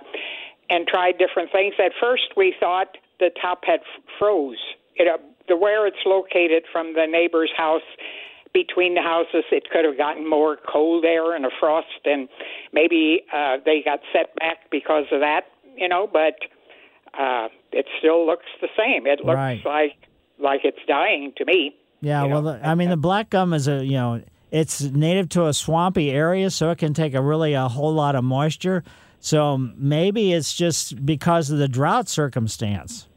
and 0.69 0.87
tried 0.87 1.17
different 1.19 1.51
things. 1.51 1.75
At 1.77 1.91
first, 2.01 2.23
we 2.35 2.55
thought 2.59 2.97
the 3.19 3.29
top 3.39 3.59
had 3.63 3.81
froze. 4.17 4.57
It 4.95 5.07
uh, 5.07 5.17
the 5.47 5.55
where 5.55 5.85
it's 5.85 6.03
located 6.05 6.63
from 6.71 6.93
the 6.93 7.05
neighbor's 7.07 7.51
house 7.55 7.87
between 8.53 8.95
the 8.95 9.01
houses, 9.01 9.43
it 9.51 9.69
could 9.69 9.85
have 9.85 9.97
gotten 9.97 10.27
more 10.27 10.57
cold 10.67 11.05
air 11.05 11.35
and 11.35 11.45
a 11.45 11.49
frost, 11.59 12.01
and 12.05 12.27
maybe 12.73 13.21
uh, 13.31 13.57
they 13.65 13.83
got 13.85 13.99
set 14.11 14.33
back 14.39 14.57
because 14.71 15.05
of 15.11 15.19
that. 15.19 15.41
You 15.75 15.87
know, 15.87 16.09
but 16.11 16.35
uh, 17.13 17.49
it 17.71 17.85
still 17.99 18.25
looks 18.25 18.47
the 18.61 18.69
same. 18.75 19.05
It 19.05 19.19
looks 19.19 19.35
Right. 19.37 19.61
like 19.63 19.95
like 20.39 20.61
it's 20.63 20.83
dying 20.87 21.33
to 21.37 21.45
me. 21.45 21.75
Yeah, 22.01 22.25
well, 22.25 22.41
the, 22.43 22.59
I 22.63 22.75
mean, 22.75 22.89
the 22.89 22.97
black 22.97 23.29
gum 23.29 23.53
is 23.53 23.67
a 23.67 23.85
you 23.85 23.93
know 23.93 24.21
it's 24.51 24.81
native 24.81 25.29
to 25.29 25.47
a 25.47 25.53
swampy 25.53 26.11
area, 26.11 26.49
so 26.49 26.69
it 26.71 26.77
can 26.77 26.93
take 26.93 27.13
a 27.13 27.21
really 27.21 27.53
a 27.53 27.67
whole 27.67 27.93
lot 27.93 28.15
of 28.15 28.23
moisture. 28.23 28.83
So 29.19 29.57
maybe 29.57 30.33
it's 30.33 30.53
just 30.53 31.05
because 31.05 31.49
of 31.49 31.57
the 31.57 31.67
drought 31.67 32.07
circumstance. 32.07 33.07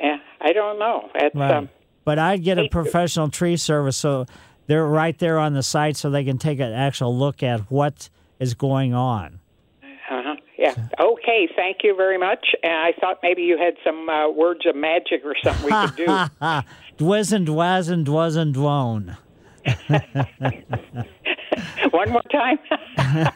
Yeah, 0.00 0.18
I 0.40 0.52
don't 0.52 0.78
know. 0.78 1.08
Right. 1.34 1.50
um, 1.50 1.68
but 2.04 2.18
I'd 2.18 2.42
get 2.42 2.58
a 2.58 2.68
professional 2.68 3.28
tree 3.28 3.56
service, 3.56 3.96
so 3.96 4.26
they're 4.66 4.86
right 4.86 5.18
there 5.18 5.38
on 5.38 5.54
the 5.54 5.62
site, 5.62 5.96
so 5.96 6.10
they 6.10 6.24
can 6.24 6.38
take 6.38 6.60
an 6.60 6.72
actual 6.72 7.16
look 7.16 7.42
at 7.42 7.70
what 7.70 8.08
is 8.38 8.54
going 8.54 8.94
on. 8.94 9.40
uh-huh. 9.82 10.36
Yeah. 10.58 10.74
Okay. 11.00 11.48
Thank 11.56 11.78
you 11.82 11.96
very 11.96 12.18
much. 12.18 12.46
And 12.62 12.72
I 12.72 12.92
thought 13.00 13.18
maybe 13.22 13.42
you 13.42 13.58
had 13.58 13.74
some 13.84 14.08
uh, 14.08 14.30
words 14.30 14.64
of 14.66 14.76
magic 14.76 15.22
or 15.24 15.34
something 15.42 15.64
we 15.64 15.72
could 15.72 15.96
do. 15.96 16.06
Dwiz 16.98 17.32
and 17.32 17.46
dwaz 17.48 17.90
and 17.90 18.06
dwaz 18.06 18.36
and 18.36 18.54
dwone. 18.54 19.16
One 21.90 22.10
more 22.10 22.22
time. 22.32 22.58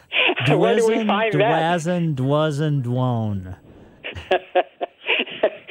Where 0.47 0.77
do 0.77 0.87
we 0.87 1.05
find 1.05 1.33
that? 1.33 1.39
dwaz 1.39 1.87
and 1.87 2.17
dwaz 2.17 2.59
dwone. 2.83 3.55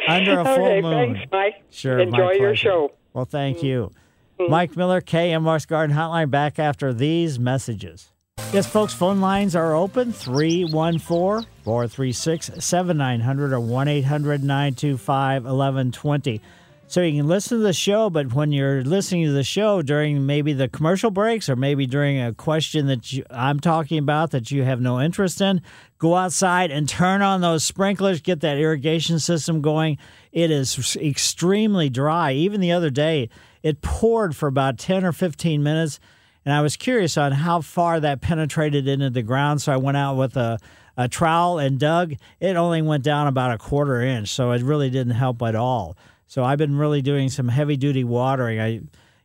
Under 0.08 0.40
a 0.40 0.44
full 0.44 0.64
okay, 0.64 0.80
moon. 0.80 1.14
Thanks, 1.14 1.32
Mike. 1.32 1.62
Sure. 1.70 1.98
Enjoy 1.98 2.32
your 2.32 2.54
show. 2.54 2.92
Well, 3.12 3.24
thank 3.24 3.62
you. 3.62 3.90
Mm-hmm. 3.90 4.42
Mm-hmm. 4.42 4.52
Mike 4.52 4.76
Miller, 4.76 5.00
KMOX 5.00 5.66
Garden 5.66 5.96
Hotline, 5.96 6.30
back 6.30 6.58
after 6.58 6.92
these 6.92 7.38
messages. 7.38 8.12
Yes, 8.52 8.66
folks, 8.66 8.92
phone 8.92 9.20
lines 9.20 9.56
are 9.56 9.74
open 9.74 10.12
314 10.12 11.48
436 11.64 12.50
7900 12.58 13.52
or 13.52 13.60
1 13.60 13.88
800 13.88 14.44
925 14.44 15.44
1120. 15.44 16.40
So 16.88 17.02
you 17.02 17.18
can 17.18 17.26
listen 17.26 17.58
to 17.58 17.64
the 17.64 17.72
show, 17.72 18.10
but 18.10 18.32
when 18.32 18.52
you're 18.52 18.84
listening 18.84 19.24
to 19.24 19.32
the 19.32 19.42
show 19.42 19.82
during 19.82 20.24
maybe 20.24 20.52
the 20.52 20.68
commercial 20.68 21.10
breaks 21.10 21.48
or 21.48 21.56
maybe 21.56 21.84
during 21.84 22.20
a 22.20 22.32
question 22.32 22.86
that 22.86 23.12
you, 23.12 23.24
I'm 23.28 23.58
talking 23.58 23.98
about 23.98 24.30
that 24.30 24.52
you 24.52 24.62
have 24.62 24.80
no 24.80 25.00
interest 25.00 25.40
in, 25.40 25.62
go 25.98 26.14
outside 26.14 26.70
and 26.70 26.88
turn 26.88 27.22
on 27.22 27.40
those 27.40 27.64
sprinklers, 27.64 28.20
get 28.20 28.40
that 28.42 28.58
irrigation 28.58 29.18
system 29.18 29.62
going. 29.62 29.98
It 30.30 30.52
is 30.52 30.96
extremely 30.96 31.90
dry. 31.90 32.32
Even 32.32 32.60
the 32.60 32.70
other 32.70 32.90
day, 32.90 33.30
it 33.64 33.82
poured 33.82 34.36
for 34.36 34.46
about 34.46 34.78
10 34.78 35.04
or 35.04 35.10
15 35.10 35.64
minutes, 35.64 35.98
and 36.44 36.54
I 36.54 36.60
was 36.60 36.76
curious 36.76 37.18
on 37.18 37.32
how 37.32 37.62
far 37.62 37.98
that 37.98 38.20
penetrated 38.20 38.86
into 38.86 39.10
the 39.10 39.22
ground. 39.22 39.60
So 39.60 39.72
I 39.72 39.76
went 39.76 39.96
out 39.96 40.14
with 40.14 40.36
a, 40.36 40.60
a 40.96 41.08
trowel 41.08 41.58
and 41.58 41.80
dug. 41.80 42.14
It 42.38 42.54
only 42.54 42.80
went 42.80 43.02
down 43.02 43.26
about 43.26 43.52
a 43.52 43.58
quarter 43.58 44.00
inch, 44.00 44.28
so 44.28 44.52
it 44.52 44.62
really 44.62 44.88
didn't 44.88 45.14
help 45.14 45.42
at 45.42 45.56
all. 45.56 45.96
So 46.26 46.44
I've 46.44 46.58
been 46.58 46.76
really 46.76 47.02
doing 47.02 47.28
some 47.28 47.48
heavy 47.48 47.76
duty 47.76 48.04
watering. 48.04 48.60
I, 48.60 48.68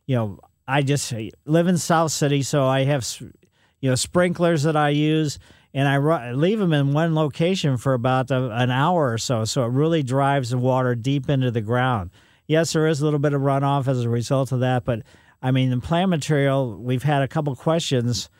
you 0.06 0.16
know, 0.16 0.38
I 0.66 0.82
just 0.82 1.12
live 1.44 1.66
in 1.66 1.78
South 1.78 2.12
City, 2.12 2.42
so 2.42 2.64
I 2.64 2.84
have, 2.84 3.06
you 3.80 3.90
know, 3.90 3.94
sprinklers 3.94 4.62
that 4.62 4.76
I 4.76 4.90
use, 4.90 5.38
and 5.74 5.88
I 5.88 5.94
ru- 5.94 6.34
leave 6.36 6.58
them 6.58 6.72
in 6.72 6.92
one 6.92 7.14
location 7.14 7.76
for 7.76 7.94
about 7.94 8.30
a, 8.30 8.50
an 8.50 8.70
hour 8.70 9.12
or 9.12 9.18
so. 9.18 9.44
So 9.44 9.64
it 9.64 9.70
really 9.70 10.02
drives 10.02 10.50
the 10.50 10.58
water 10.58 10.94
deep 10.94 11.28
into 11.28 11.50
the 11.50 11.60
ground. 11.60 12.10
Yes, 12.46 12.72
there 12.72 12.86
is 12.86 13.00
a 13.00 13.04
little 13.04 13.18
bit 13.18 13.32
of 13.32 13.40
runoff 13.40 13.88
as 13.88 14.04
a 14.04 14.08
result 14.08 14.52
of 14.52 14.60
that, 14.60 14.84
but 14.84 15.02
I 15.42 15.50
mean, 15.50 15.70
the 15.70 15.78
plant 15.78 16.10
material. 16.10 16.76
We've 16.76 17.02
had 17.02 17.22
a 17.22 17.28
couple 17.28 17.54
questions, 17.56 18.30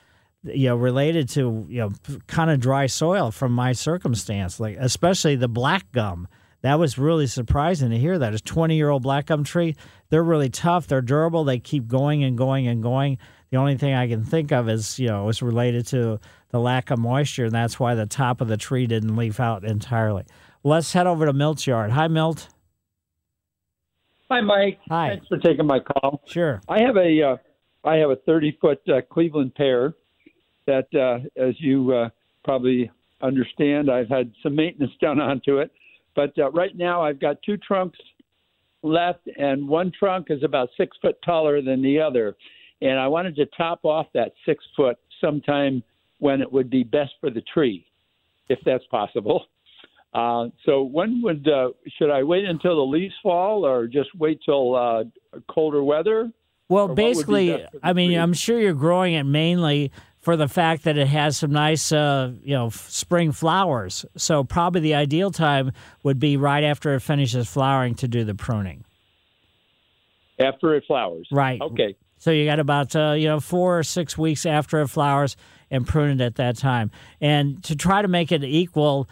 you 0.44 0.68
know, 0.68 0.76
related 0.76 1.28
to 1.30 1.66
you 1.68 1.80
know 1.80 1.92
kind 2.28 2.50
of 2.50 2.60
dry 2.60 2.86
soil 2.86 3.32
from 3.32 3.52
my 3.52 3.72
circumstance, 3.72 4.60
like 4.60 4.76
especially 4.78 5.34
the 5.34 5.48
black 5.48 5.90
gum. 5.92 6.28
That 6.62 6.78
was 6.78 6.96
really 6.96 7.26
surprising 7.26 7.90
to 7.90 7.98
hear 7.98 8.18
that. 8.18 8.32
It's 8.32 8.42
20 8.42 8.76
year 8.76 8.88
old 8.88 9.02
black 9.02 9.26
gum 9.26 9.44
tree. 9.44 9.76
They're 10.08 10.22
really 10.22 10.48
tough. 10.48 10.86
They're 10.86 11.02
durable. 11.02 11.44
They 11.44 11.58
keep 11.58 11.88
going 11.88 12.24
and 12.24 12.38
going 12.38 12.66
and 12.66 12.82
going. 12.82 13.18
The 13.50 13.58
only 13.58 13.76
thing 13.76 13.94
I 13.94 14.08
can 14.08 14.24
think 14.24 14.50
of 14.52 14.68
is, 14.68 14.98
you 14.98 15.08
know, 15.08 15.28
it's 15.28 15.42
related 15.42 15.86
to 15.88 16.20
the 16.50 16.60
lack 16.60 16.90
of 16.90 16.98
moisture, 16.98 17.44
and 17.44 17.52
that's 17.52 17.78
why 17.78 17.94
the 17.94 18.06
top 18.06 18.40
of 18.40 18.48
the 18.48 18.56
tree 18.56 18.86
didn't 18.86 19.14
leaf 19.14 19.40
out 19.40 19.64
entirely. 19.64 20.24
Let's 20.62 20.92
head 20.92 21.06
over 21.06 21.26
to 21.26 21.32
Milt's 21.32 21.66
yard. 21.66 21.90
Hi, 21.90 22.08
Milt. 22.08 22.48
Hi, 24.30 24.40
Mike. 24.40 24.78
Hi. 24.88 25.08
Thanks 25.10 25.26
for 25.26 25.36
taking 25.38 25.66
my 25.66 25.80
call. 25.80 26.22
Sure. 26.26 26.62
I 26.68 26.80
have 26.80 26.96
a 26.96 27.22
uh, 27.22 27.36
I 27.84 27.96
have 27.96 28.10
a 28.10 28.16
30 28.16 28.58
foot 28.60 28.80
uh, 28.88 29.00
Cleveland 29.10 29.54
pear 29.54 29.94
that, 30.66 30.86
uh, 30.94 31.18
as 31.38 31.54
you 31.58 31.92
uh, 31.92 32.08
probably 32.44 32.90
understand, 33.20 33.90
I've 33.90 34.08
had 34.08 34.32
some 34.42 34.54
maintenance 34.54 34.92
done 35.00 35.20
onto 35.20 35.58
it. 35.58 35.70
But 36.14 36.38
uh, 36.38 36.50
right 36.50 36.76
now, 36.76 37.02
I've 37.02 37.20
got 37.20 37.36
two 37.42 37.56
trunks 37.56 37.98
left, 38.82 39.28
and 39.38 39.68
one 39.68 39.92
trunk 39.96 40.26
is 40.30 40.42
about 40.42 40.68
six 40.76 40.96
foot 41.00 41.16
taller 41.24 41.62
than 41.62 41.82
the 41.82 42.00
other. 42.00 42.36
And 42.80 42.98
I 42.98 43.06
wanted 43.06 43.36
to 43.36 43.46
top 43.56 43.84
off 43.84 44.06
that 44.14 44.32
six 44.44 44.64
foot 44.76 44.96
sometime 45.20 45.82
when 46.18 46.40
it 46.40 46.52
would 46.52 46.68
be 46.70 46.82
best 46.82 47.12
for 47.20 47.30
the 47.30 47.42
tree, 47.42 47.86
if 48.48 48.58
that's 48.64 48.84
possible. 48.86 49.46
Uh, 50.14 50.48
so 50.66 50.82
when 50.82 51.22
would 51.22 51.48
uh, 51.48 51.70
should 51.96 52.10
I 52.10 52.22
wait 52.22 52.44
until 52.44 52.76
the 52.76 52.82
leaves 52.82 53.14
fall, 53.22 53.64
or 53.64 53.86
just 53.86 54.10
wait 54.18 54.40
till 54.44 54.74
uh, 54.74 55.04
colder 55.50 55.82
weather? 55.82 56.30
Well, 56.68 56.84
Or 56.84 56.88
what 56.88 56.88
would 56.88 56.96
be 56.96 57.02
basically, 57.02 57.46
the 57.48 57.68
I 57.82 57.94
mean, 57.94 58.10
tree? 58.10 58.16
I'm 58.16 58.34
sure 58.34 58.60
you're 58.60 58.74
growing 58.74 59.14
it 59.14 59.24
mainly 59.24 59.90
for 60.22 60.36
the 60.36 60.48
fact 60.48 60.84
that 60.84 60.96
it 60.96 61.08
has 61.08 61.36
some 61.36 61.50
nice, 61.50 61.90
uh, 61.92 62.32
you 62.42 62.54
know, 62.54 62.68
f- 62.68 62.88
spring 62.88 63.32
flowers. 63.32 64.06
So 64.16 64.44
probably 64.44 64.80
the 64.80 64.94
ideal 64.94 65.32
time 65.32 65.72
would 66.04 66.18
be 66.20 66.36
right 66.36 66.62
after 66.62 66.94
it 66.94 67.00
finishes 67.00 67.48
flowering 67.48 67.96
to 67.96 68.08
do 68.08 68.24
the 68.24 68.34
pruning. 68.34 68.84
after 70.38 70.74
it 70.74 70.84
flowers. 70.86 71.28
Right. 71.30 71.60
Okay. 71.60 71.96
So 72.18 72.30
you 72.30 72.44
got 72.44 72.60
about 72.60 72.94
uh, 72.94 73.12
you 73.12 73.26
know 73.26 73.40
four 73.40 73.80
or 73.80 73.82
six 73.82 74.16
weeks 74.16 74.46
after 74.46 74.80
it 74.80 74.88
flowers 74.88 75.36
and 75.72 75.86
prune 75.86 76.20
it 76.20 76.24
at 76.24 76.36
that 76.36 76.56
time. 76.56 76.92
And 77.20 77.62
to 77.64 77.74
try 77.74 78.00
to 78.00 78.08
make 78.08 78.30
it 78.30 78.44
equal, 78.44 79.08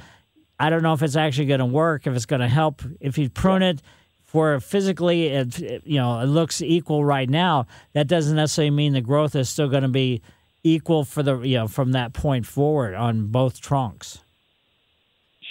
I 0.60 0.70
don't 0.70 0.82
know 0.82 0.92
if 0.92 1.02
it's 1.02 1.16
actually 1.16 1.46
going 1.46 1.58
to 1.60 1.66
work. 1.66 2.06
If 2.06 2.14
it's 2.14 2.26
going 2.26 2.40
to 2.40 2.48
help, 2.48 2.82
if 3.00 3.18
you 3.18 3.28
prune 3.28 3.62
it 3.62 3.82
for 4.22 4.60
physically, 4.60 5.26
it, 5.26 5.58
you 5.84 5.96
know, 5.96 6.20
it 6.20 6.26
looks 6.26 6.62
equal 6.62 7.04
right 7.04 7.28
now. 7.28 7.66
That 7.94 8.06
doesn't 8.06 8.36
necessarily 8.36 8.70
mean 8.70 8.92
the 8.92 9.00
growth 9.00 9.34
is 9.34 9.48
still 9.48 9.68
going 9.68 9.82
to 9.82 9.88
be 9.88 10.22
equal 10.62 11.04
for 11.04 11.22
the 11.22 11.38
you 11.40 11.56
know 11.58 11.68
from 11.68 11.92
that 11.92 12.12
point 12.12 12.46
forward 12.46 12.94
on 12.94 13.26
both 13.28 13.60
trunks. 13.60 14.18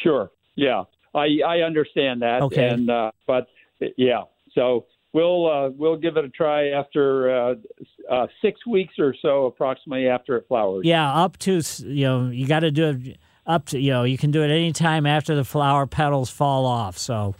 Sure. 0.04 0.32
Yeah. 0.56 0.84
I 1.16 1.40
I 1.46 1.60
understand 1.62 2.22
that. 2.22 2.42
Okay. 2.44 2.68
And 2.70 2.90
uh, 2.90 3.12
but 3.28 3.48
yeah. 3.98 4.24
So 4.54 4.86
we'll 5.14 5.50
uh, 5.50 5.70
we'll 5.70 5.98
give 5.98 6.18
it 6.18 6.26
a 6.26 6.30
try 6.30 6.70
after 6.70 7.30
uh, 7.32 7.56
uh, 8.10 8.28
six 8.42 8.66
weeks 8.68 8.94
or 9.00 9.16
so, 9.22 9.46
approximately 9.46 10.08
after 10.08 10.38
it 10.38 10.46
flowers. 10.48 10.86
Yeah, 10.86 11.12
up 11.12 11.38
to 11.40 11.62
you 11.80 12.04
know 12.06 12.30
you 12.30 12.48
got 12.48 12.60
to 12.62 12.72
do 12.72 12.90
it 12.90 13.18
up 13.48 13.66
to 13.68 13.80
you 13.80 13.92
know 13.92 14.04
you 14.04 14.18
can 14.18 14.32
do 14.32 14.44
it 14.44 14.50
any 14.52 14.72
time 14.72 15.06
after 15.06 15.36
the 15.36 15.44
flower 15.44 15.88
petals 15.88 16.30
fall 16.30 16.66
off. 16.66 16.98
So 16.98 17.36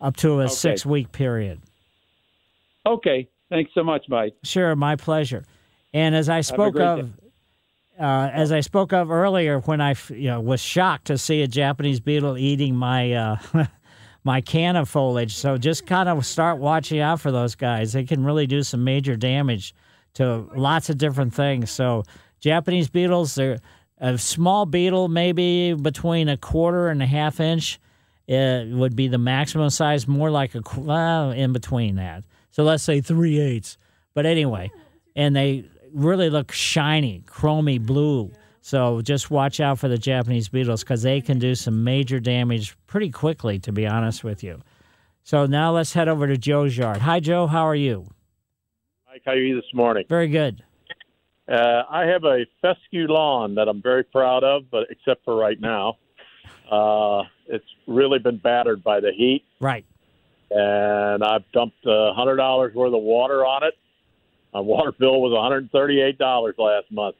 up 0.00 0.16
to 0.18 0.40
a 0.40 0.44
Okay. 0.44 0.48
six 0.54 0.86
week 0.86 1.10
period. 1.12 1.60
Okay. 2.86 3.28
Thanks 3.50 3.72
so 3.74 3.82
much, 3.82 4.04
Mike. 4.08 4.34
Sure, 4.44 4.76
my 4.76 4.94
pleasure. 4.96 5.44
And 5.92 6.14
as 6.14 6.28
I 6.28 6.42
spoke 6.42 6.78
of, 6.78 7.10
uh, 7.98 8.30
as 8.32 8.52
I 8.52 8.60
spoke 8.60 8.92
of 8.92 9.10
earlier, 9.10 9.60
when 9.60 9.80
I 9.80 9.94
you 10.10 10.28
know 10.28 10.40
was 10.40 10.60
shocked 10.60 11.06
to 11.06 11.18
see 11.18 11.42
a 11.42 11.48
Japanese 11.48 12.00
beetle 12.00 12.36
eating 12.36 12.76
my 12.76 13.12
uh, 13.12 13.36
my 14.24 14.40
canna 14.40 14.84
foliage, 14.84 15.34
so 15.34 15.56
just 15.56 15.86
kind 15.86 16.08
of 16.08 16.24
start 16.26 16.58
watching 16.58 17.00
out 17.00 17.20
for 17.20 17.32
those 17.32 17.54
guys. 17.54 17.92
They 17.92 18.04
can 18.04 18.24
really 18.24 18.46
do 18.46 18.62
some 18.62 18.84
major 18.84 19.16
damage 19.16 19.74
to 20.14 20.48
lots 20.54 20.90
of 20.90 20.98
different 20.98 21.34
things. 21.34 21.70
So 21.70 22.04
Japanese 22.40 22.88
beetles, 22.88 23.34
they're 23.34 23.58
a 23.98 24.18
small 24.18 24.66
beetle, 24.66 25.08
maybe 25.08 25.74
between 25.74 26.28
a 26.28 26.36
quarter 26.36 26.88
and 26.88 27.02
a 27.02 27.06
half 27.06 27.40
inch. 27.40 27.80
It 28.26 28.68
would 28.68 28.94
be 28.94 29.08
the 29.08 29.18
maximum 29.18 29.70
size, 29.70 30.06
more 30.06 30.30
like 30.30 30.54
a 30.54 30.62
well, 30.76 31.30
in 31.30 31.52
between 31.52 31.96
that. 31.96 32.24
So 32.50 32.62
let's 32.62 32.82
say 32.82 33.00
three 33.00 33.40
eighths. 33.40 33.78
But 34.12 34.26
anyway, 34.26 34.70
and 35.16 35.34
they 35.34 35.64
really 35.92 36.30
look 36.30 36.52
shiny, 36.52 37.22
chromy 37.26 37.78
blue. 37.84 38.30
So 38.60 39.00
just 39.00 39.30
watch 39.30 39.60
out 39.60 39.78
for 39.78 39.88
the 39.88 39.98
Japanese 39.98 40.48
beetles 40.48 40.82
because 40.82 41.02
they 41.02 41.20
can 41.20 41.38
do 41.38 41.54
some 41.54 41.84
major 41.84 42.20
damage 42.20 42.76
pretty 42.86 43.10
quickly, 43.10 43.58
to 43.60 43.72
be 43.72 43.86
honest 43.86 44.24
with 44.24 44.42
you. 44.44 44.60
So 45.22 45.46
now 45.46 45.72
let's 45.72 45.92
head 45.92 46.08
over 46.08 46.26
to 46.26 46.36
Joe's 46.36 46.76
yard. 46.76 46.98
Hi, 46.98 47.20
Joe. 47.20 47.46
How 47.46 47.66
are 47.66 47.74
you? 47.74 48.06
Mike, 49.08 49.22
how 49.24 49.32
are 49.32 49.36
you 49.36 49.54
this 49.56 49.72
morning? 49.74 50.04
Very 50.08 50.28
good. 50.28 50.62
Uh, 51.48 51.82
I 51.88 52.04
have 52.04 52.24
a 52.24 52.44
fescue 52.60 53.06
lawn 53.06 53.54
that 53.54 53.68
I'm 53.68 53.80
very 53.80 54.04
proud 54.04 54.44
of, 54.44 54.70
but 54.70 54.86
except 54.90 55.24
for 55.24 55.34
right 55.34 55.58
now, 55.58 55.96
uh, 56.70 57.22
it's 57.46 57.64
really 57.86 58.18
been 58.18 58.36
battered 58.36 58.84
by 58.84 59.00
the 59.00 59.12
heat. 59.16 59.44
Right. 59.60 59.86
and 60.50 61.24
I've 61.24 61.50
dumped 61.52 61.84
a 61.86 62.12
hundred 62.14 62.36
dollars 62.36 62.74
worth 62.74 62.92
of 62.92 63.02
water 63.02 63.46
on 63.46 63.64
it. 63.64 63.74
My 64.54 64.60
water 64.60 64.92
bill 64.92 65.20
was 65.20 65.32
one 65.32 65.42
hundred 65.42 65.70
thirty-eight 65.70 66.18
dollars 66.18 66.54
last 66.58 66.90
month, 66.90 67.16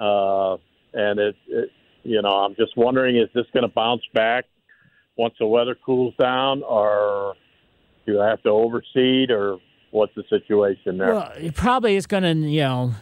uh, 0.00 0.54
and 0.92 1.20
it, 1.20 1.36
it, 1.46 1.70
you 2.02 2.20
know, 2.20 2.30
I'm 2.30 2.54
just 2.56 2.76
wondering, 2.76 3.16
is 3.16 3.28
this 3.34 3.46
going 3.52 3.62
to 3.62 3.72
bounce 3.72 4.02
back 4.12 4.46
once 5.16 5.34
the 5.38 5.46
weather 5.46 5.76
cools 5.76 6.14
down, 6.20 6.62
or 6.62 7.34
do 8.06 8.20
I 8.20 8.28
have 8.28 8.42
to 8.42 8.48
overseed, 8.48 9.30
or 9.30 9.58
what's 9.92 10.14
the 10.16 10.24
situation 10.28 10.98
there? 10.98 11.14
Well, 11.14 11.32
it 11.36 11.54
probably 11.54 11.94
is 11.94 12.06
going 12.06 12.24
to, 12.24 12.34
you 12.34 12.62
know, 12.62 12.94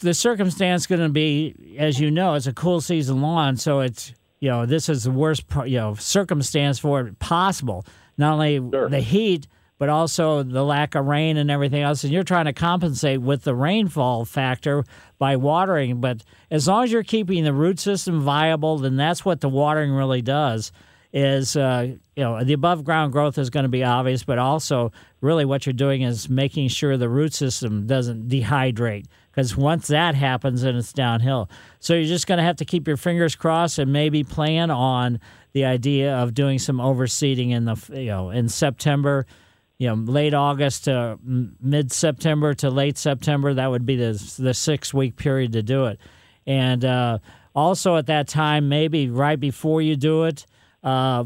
the 0.00 0.12
circumstance 0.12 0.86
going 0.86 1.00
to 1.00 1.08
be, 1.08 1.76
as 1.78 1.98
you 1.98 2.10
know, 2.10 2.34
it's 2.34 2.46
a 2.46 2.52
cool 2.52 2.82
season 2.82 3.22
lawn, 3.22 3.56
so 3.56 3.80
it's, 3.80 4.12
you 4.40 4.50
know, 4.50 4.66
this 4.66 4.90
is 4.90 5.04
the 5.04 5.10
worst, 5.10 5.44
you 5.64 5.78
know, 5.78 5.94
circumstance 5.94 6.78
for 6.78 7.00
it 7.00 7.18
possible. 7.18 7.86
Not 8.18 8.34
only 8.34 8.58
sure. 8.58 8.90
the 8.90 9.00
heat, 9.00 9.46
but 9.84 9.90
also 9.90 10.42
the 10.42 10.64
lack 10.64 10.94
of 10.94 11.04
rain 11.04 11.36
and 11.36 11.50
everything 11.50 11.82
else. 11.82 12.04
And 12.04 12.10
you're 12.10 12.22
trying 12.22 12.46
to 12.46 12.54
compensate 12.54 13.20
with 13.20 13.42
the 13.42 13.54
rainfall 13.54 14.24
factor 14.24 14.82
by 15.18 15.36
watering. 15.36 16.00
But 16.00 16.24
as 16.50 16.66
long 16.66 16.84
as 16.84 16.90
you're 16.90 17.02
keeping 17.02 17.44
the 17.44 17.52
root 17.52 17.78
system 17.78 18.22
viable, 18.22 18.78
then 18.78 18.96
that's 18.96 19.26
what 19.26 19.42
the 19.42 19.48
watering 19.50 19.92
really 19.92 20.22
does. 20.22 20.72
Is 21.12 21.54
uh, 21.54 21.96
you 22.16 22.22
know 22.24 22.42
the 22.42 22.54
above 22.54 22.82
ground 22.82 23.12
growth 23.12 23.36
is 23.36 23.50
going 23.50 23.64
to 23.64 23.68
be 23.68 23.84
obvious, 23.84 24.24
but 24.24 24.38
also 24.38 24.90
really 25.20 25.44
what 25.44 25.66
you're 25.66 25.74
doing 25.74 26.00
is 26.00 26.30
making 26.30 26.68
sure 26.68 26.96
the 26.96 27.10
root 27.10 27.34
system 27.34 27.86
doesn't 27.86 28.26
dehydrate 28.30 29.04
because 29.30 29.54
once 29.54 29.88
that 29.88 30.14
happens, 30.14 30.62
then 30.62 30.76
it's 30.76 30.94
downhill. 30.94 31.50
So 31.78 31.92
you're 31.92 32.06
just 32.06 32.26
going 32.26 32.38
to 32.38 32.44
have 32.44 32.56
to 32.56 32.64
keep 32.64 32.88
your 32.88 32.96
fingers 32.96 33.36
crossed 33.36 33.78
and 33.78 33.92
maybe 33.92 34.24
plan 34.24 34.70
on 34.70 35.20
the 35.52 35.66
idea 35.66 36.16
of 36.16 36.32
doing 36.32 36.58
some 36.58 36.78
overseeding 36.78 37.50
in 37.50 37.66
the 37.66 37.76
you 37.90 38.06
know 38.06 38.30
in 38.30 38.48
September 38.48 39.26
you 39.78 39.88
know, 39.88 39.94
late 39.94 40.34
August 40.34 40.84
to 40.84 41.18
mid 41.24 41.90
September 41.92 42.54
to 42.54 42.70
late 42.70 42.96
September. 42.96 43.54
That 43.54 43.70
would 43.70 43.86
be 43.86 43.96
the 43.96 44.34
the 44.38 44.54
six 44.54 44.94
week 44.94 45.16
period 45.16 45.52
to 45.52 45.62
do 45.62 45.86
it. 45.86 45.98
And 46.46 46.84
uh, 46.84 47.18
also 47.54 47.96
at 47.96 48.06
that 48.06 48.28
time, 48.28 48.68
maybe 48.68 49.08
right 49.08 49.38
before 49.38 49.82
you 49.82 49.96
do 49.96 50.24
it, 50.24 50.46
uh, 50.82 51.24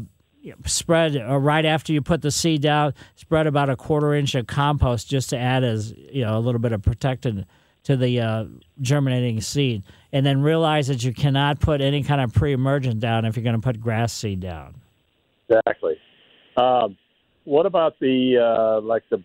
spread 0.65 1.17
uh, 1.17 1.37
right 1.37 1.65
after 1.65 1.93
you 1.93 2.01
put 2.01 2.21
the 2.21 2.31
seed 2.31 2.61
down, 2.61 2.93
spread 3.15 3.45
about 3.45 3.69
a 3.69 3.75
quarter 3.75 4.13
inch 4.13 4.35
of 4.35 4.47
compost 4.47 5.09
just 5.09 5.29
to 5.29 5.37
add 5.37 5.63
as 5.63 5.93
you 6.11 6.23
know 6.23 6.37
a 6.37 6.39
little 6.39 6.61
bit 6.61 6.71
of 6.71 6.81
protectant 6.81 7.45
to 7.83 7.95
the 7.95 8.19
uh, 8.19 8.45
germinating 8.81 9.41
seed. 9.41 9.83
And 10.11 10.25
then 10.25 10.41
realize 10.41 10.87
that 10.87 11.03
you 11.03 11.13
cannot 11.13 11.59
put 11.59 11.81
any 11.81 12.03
kind 12.03 12.19
of 12.19 12.33
pre-emergent 12.33 12.99
down 12.99 13.25
if 13.25 13.35
you're 13.35 13.43
going 13.43 13.55
to 13.55 13.61
put 13.61 13.79
grass 13.79 14.11
seed 14.11 14.39
down. 14.39 14.75
Exactly. 15.47 15.95
Um, 16.57 16.97
what 17.49 17.65
about 17.65 17.99
the 17.99 18.37
uh, 18.37 18.81
like 18.81 19.03
the 19.09 19.23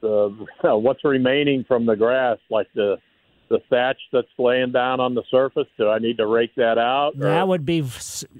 the 0.00 0.46
what's 0.78 1.04
remaining 1.04 1.64
from 1.66 1.86
the 1.86 1.96
grass, 1.96 2.38
like 2.50 2.66
the 2.74 2.96
the 3.48 3.60
thatch 3.70 3.98
that's 4.12 4.28
laying 4.38 4.72
down 4.72 5.00
on 5.00 5.14
the 5.14 5.22
surface? 5.30 5.68
Do 5.78 5.88
I 5.88 5.98
need 5.98 6.18
to 6.18 6.26
rake 6.26 6.54
that 6.56 6.78
out? 6.78 7.12
Or? 7.16 7.24
That 7.24 7.48
would 7.48 7.64
be, 7.64 7.84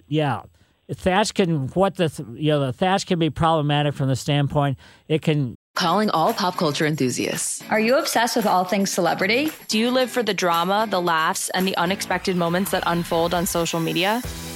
yeah. 0.09 0.43
Thatch 0.91 1.33
can 1.33 1.69
what 1.69 1.95
the 1.95 2.13
you 2.35 2.51
know 2.51 2.67
the 2.67 2.73
thatch 2.73 3.07
can 3.07 3.19
be 3.19 3.31
problematic 3.31 3.95
from 3.95 4.09
the 4.09 4.17
standpoint 4.17 4.79
it 5.09 5.23
can 5.23 5.57
Calling 5.75 6.11
all 6.11 6.35
pop 6.35 6.59
culture 6.59 6.85
enthusiasts. 6.85 7.65
Are 7.71 7.81
you 7.81 7.97
obsessed 7.97 8.37
with 8.37 8.45
all 8.45 8.65
things 8.65 8.91
celebrity? 8.91 9.51
Do 9.69 9.79
you 9.79 9.91
live 9.91 10.11
for 10.11 10.23
the 10.23 10.35
drama, 10.35 10.87
the 10.91 11.01
laughs, 11.01 11.49
and 11.51 11.67
the 11.67 11.75
unexpected 11.79 12.37
moments 12.37 12.73
that 12.73 12.83
unfold 12.87 13.33
on 13.33 13.47
social 13.47 13.81
media? 13.81 14.21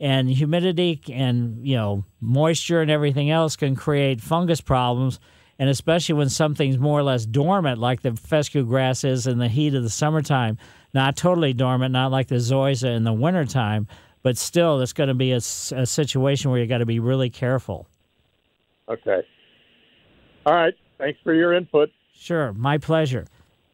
and 0.00 0.28
humidity 0.30 1.00
and 1.12 1.64
you 1.66 1.76
know 1.76 2.04
moisture 2.20 2.80
and 2.80 2.90
everything 2.90 3.30
else 3.30 3.56
can 3.56 3.76
create 3.76 4.20
fungus 4.20 4.60
problems. 4.60 5.20
And 5.58 5.68
especially 5.68 6.14
when 6.14 6.30
something's 6.30 6.78
more 6.78 6.98
or 6.98 7.02
less 7.02 7.26
dormant, 7.26 7.78
like 7.78 8.00
the 8.00 8.16
fescue 8.16 8.64
grass 8.64 9.04
is 9.04 9.26
in 9.26 9.38
the 9.38 9.48
heat 9.48 9.74
of 9.74 9.82
the 9.82 9.90
summertime, 9.90 10.56
not 10.94 11.18
totally 11.18 11.52
dormant, 11.52 11.92
not 11.92 12.10
like 12.10 12.28
the 12.28 12.36
zoysia 12.36 12.96
in 12.96 13.04
the 13.04 13.12
wintertime, 13.12 13.86
but 14.22 14.38
still, 14.38 14.80
it's 14.80 14.94
going 14.94 15.08
to 15.08 15.14
be 15.14 15.32
a, 15.32 15.36
a 15.36 15.86
situation 15.86 16.50
where 16.50 16.60
you 16.60 16.66
got 16.66 16.78
to 16.78 16.86
be 16.86 16.98
really 16.98 17.28
careful. 17.28 17.86
Okay. 18.88 19.20
All 20.46 20.54
right. 20.54 20.74
Thanks 20.98 21.18
for 21.22 21.34
your 21.34 21.52
input. 21.52 21.90
Sure. 22.14 22.54
My 22.54 22.78
pleasure. 22.78 23.26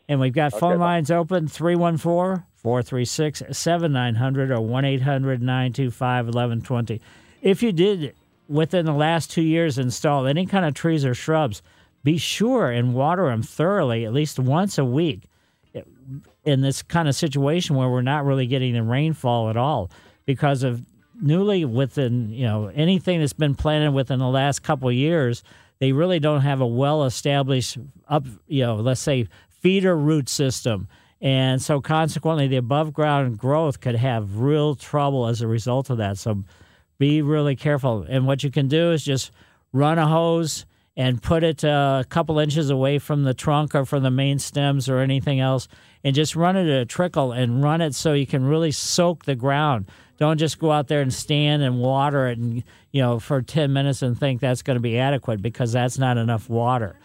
And 0.08 0.20
we've 0.20 0.34
got 0.34 0.52
phone 0.52 0.78
lines 0.78 1.10
open 1.10 1.48
314 1.48 2.44
436 2.66 3.44
7900 3.52 4.50
or 4.50 4.60
1 4.60 4.84
800 4.84 5.40
925 5.40 6.24
1120. 6.26 7.00
If 7.40 7.62
you 7.62 7.70
did 7.70 8.12
within 8.48 8.86
the 8.86 8.92
last 8.92 9.30
two 9.30 9.42
years 9.42 9.78
install 9.78 10.26
any 10.26 10.46
kind 10.46 10.64
of 10.64 10.74
trees 10.74 11.04
or 11.04 11.14
shrubs, 11.14 11.62
be 12.02 12.18
sure 12.18 12.72
and 12.72 12.92
water 12.92 13.28
them 13.28 13.44
thoroughly 13.44 14.04
at 14.04 14.12
least 14.12 14.40
once 14.40 14.78
a 14.78 14.84
week 14.84 15.28
in 16.44 16.60
this 16.60 16.82
kind 16.82 17.06
of 17.06 17.14
situation 17.14 17.76
where 17.76 17.88
we're 17.88 18.02
not 18.02 18.24
really 18.24 18.48
getting 18.48 18.74
the 18.74 18.82
rainfall 18.82 19.48
at 19.48 19.56
all 19.56 19.88
because 20.24 20.64
of 20.64 20.84
newly 21.20 21.64
within 21.64 22.30
you 22.30 22.46
know 22.46 22.66
anything 22.74 23.20
that's 23.20 23.32
been 23.32 23.54
planted 23.54 23.92
within 23.92 24.18
the 24.18 24.26
last 24.26 24.64
couple 24.64 24.90
years 24.90 25.44
they 25.78 25.92
really 25.92 26.18
don't 26.18 26.40
have 26.40 26.60
a 26.60 26.66
well 26.66 27.04
established 27.04 27.78
up 28.08 28.26
you 28.48 28.64
know 28.64 28.74
let's 28.74 29.00
say 29.00 29.28
feeder 29.60 29.96
root 29.96 30.28
system. 30.28 30.88
And 31.20 31.62
so, 31.62 31.80
consequently, 31.80 32.46
the 32.46 32.56
above 32.56 32.92
ground 32.92 33.38
growth 33.38 33.80
could 33.80 33.96
have 33.96 34.38
real 34.38 34.74
trouble 34.74 35.26
as 35.26 35.40
a 35.40 35.46
result 35.46 35.88
of 35.88 35.98
that. 35.98 36.18
So, 36.18 36.44
be 36.98 37.22
really 37.22 37.56
careful. 37.56 38.04
And 38.08 38.26
what 38.26 38.42
you 38.42 38.50
can 38.50 38.68
do 38.68 38.92
is 38.92 39.04
just 39.04 39.30
run 39.72 39.98
a 39.98 40.06
hose 40.06 40.66
and 40.96 41.22
put 41.22 41.42
it 41.42 41.62
uh, 41.64 42.02
a 42.04 42.08
couple 42.08 42.38
inches 42.38 42.70
away 42.70 42.98
from 42.98 43.24
the 43.24 43.34
trunk 43.34 43.74
or 43.74 43.84
from 43.84 44.02
the 44.02 44.10
main 44.10 44.38
stems 44.38 44.88
or 44.88 44.98
anything 44.98 45.40
else, 45.40 45.68
and 46.02 46.14
just 46.14 46.34
run 46.34 46.56
it 46.56 46.68
at 46.68 46.80
a 46.80 46.86
trickle 46.86 47.32
and 47.32 47.62
run 47.62 47.80
it 47.80 47.94
so 47.94 48.14
you 48.14 48.26
can 48.26 48.44
really 48.44 48.72
soak 48.72 49.24
the 49.24 49.34
ground. 49.34 49.86
Don't 50.18 50.38
just 50.38 50.58
go 50.58 50.72
out 50.72 50.88
there 50.88 51.02
and 51.02 51.12
stand 51.12 51.62
and 51.62 51.78
water 51.78 52.28
it 52.28 52.38
and 52.38 52.62
you 52.90 53.02
know 53.02 53.18
for 53.18 53.42
10 53.42 53.72
minutes 53.72 54.00
and 54.00 54.18
think 54.18 54.40
that's 54.40 54.62
going 54.62 54.76
to 54.76 54.80
be 54.80 54.98
adequate 54.98 55.42
because 55.42 55.72
that's 55.72 55.98
not 55.98 56.16
enough 56.16 56.48
water. 56.48 56.96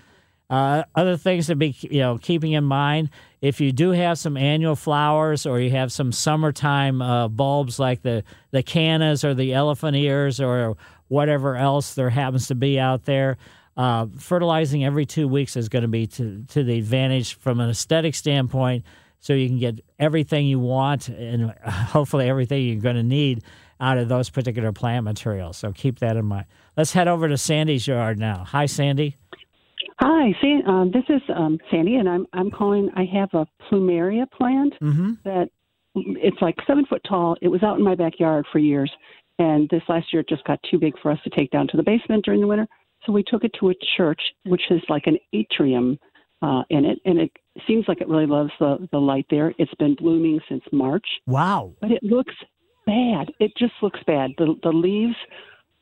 Uh, 0.51 0.83
other 0.95 1.15
things 1.15 1.47
to 1.47 1.55
be 1.55 1.73
you 1.79 2.01
know 2.01 2.17
keeping 2.17 2.51
in 2.51 2.63
mind 2.65 3.09
if 3.39 3.61
you 3.61 3.71
do 3.71 3.91
have 3.91 4.19
some 4.19 4.35
annual 4.35 4.75
flowers 4.75 5.45
or 5.45 5.61
you 5.61 5.69
have 5.69 5.93
some 5.93 6.11
summertime 6.11 7.01
uh, 7.01 7.29
bulbs 7.29 7.79
like 7.79 8.01
the 8.01 8.21
the 8.51 8.61
cannas 8.61 9.23
or 9.23 9.33
the 9.33 9.53
elephant 9.53 9.95
ears 9.95 10.41
or 10.41 10.75
whatever 11.07 11.55
else 11.55 11.93
there 11.93 12.09
happens 12.09 12.47
to 12.47 12.55
be 12.55 12.79
out 12.79 13.05
there. 13.05 13.37
Uh, 13.75 14.07
fertilizing 14.17 14.83
every 14.83 15.05
two 15.05 15.27
weeks 15.27 15.55
is 15.55 15.69
going 15.69 15.81
to 15.81 15.87
be 15.87 16.05
to, 16.05 16.43
to 16.49 16.63
the 16.63 16.77
advantage 16.77 17.35
from 17.35 17.59
an 17.61 17.69
aesthetic 17.69 18.13
standpoint, 18.13 18.83
so 19.21 19.33
you 19.33 19.47
can 19.47 19.57
get 19.57 19.79
everything 19.99 20.45
you 20.45 20.59
want 20.59 21.07
and 21.07 21.51
hopefully 21.65 22.27
everything 22.27 22.65
you're 22.65 22.81
going 22.81 22.97
to 22.97 23.03
need 23.03 23.41
out 23.79 23.97
of 23.97 24.09
those 24.09 24.29
particular 24.29 24.71
plant 24.71 25.05
materials. 25.05 25.57
So 25.57 25.71
keep 25.71 25.99
that 25.99 26.17
in 26.17 26.25
mind. 26.25 26.45
Let's 26.75 26.91
head 26.91 27.07
over 27.07 27.27
to 27.27 27.37
Sandy's 27.37 27.87
yard 27.87 28.19
now. 28.19 28.43
Hi, 28.45 28.65
Sandy. 28.65 29.17
Hi, 30.03 30.33
San, 30.41 30.63
um, 30.67 30.89
this 30.91 31.03
is 31.09 31.21
um, 31.35 31.59
Sandy, 31.69 31.95
and 31.95 32.09
I'm 32.09 32.25
I'm 32.33 32.49
calling. 32.49 32.89
I 32.95 33.05
have 33.13 33.29
a 33.33 33.45
plumeria 33.63 34.29
plant 34.31 34.73
mm-hmm. 34.81 35.11
that 35.25 35.49
it's 35.93 36.41
like 36.41 36.55
seven 36.65 36.87
foot 36.87 37.03
tall. 37.07 37.37
It 37.39 37.49
was 37.49 37.61
out 37.61 37.77
in 37.77 37.83
my 37.83 37.93
backyard 37.93 38.47
for 38.51 38.57
years, 38.57 38.91
and 39.37 39.69
this 39.69 39.83
last 39.87 40.11
year 40.11 40.21
it 40.21 40.29
just 40.29 40.43
got 40.45 40.59
too 40.71 40.79
big 40.79 40.93
for 41.03 41.11
us 41.11 41.19
to 41.23 41.29
take 41.29 41.51
down 41.51 41.67
to 41.67 41.77
the 41.77 41.83
basement 41.83 42.25
during 42.25 42.41
the 42.41 42.47
winter. 42.47 42.67
So 43.05 43.11
we 43.11 43.23
took 43.23 43.43
it 43.43 43.51
to 43.59 43.69
a 43.69 43.73
church, 43.95 44.21
which 44.45 44.63
is 44.71 44.81
like 44.89 45.05
an 45.05 45.19
atrium 45.33 45.99
uh, 46.41 46.63
in 46.71 46.83
it, 46.85 46.99
and 47.05 47.19
it 47.19 47.31
seems 47.67 47.85
like 47.87 48.01
it 48.01 48.09
really 48.09 48.25
loves 48.25 48.51
the 48.59 48.87
the 48.91 48.99
light 48.99 49.27
there. 49.29 49.53
It's 49.59 49.73
been 49.75 49.93
blooming 49.93 50.39
since 50.49 50.63
March. 50.71 51.05
Wow! 51.27 51.73
But 51.79 51.91
it 51.91 52.01
looks 52.01 52.33
bad. 52.87 53.31
It 53.39 53.51
just 53.55 53.73
looks 53.83 53.99
bad. 54.07 54.31
The 54.39 54.55
the 54.63 54.71
leaves 54.71 55.15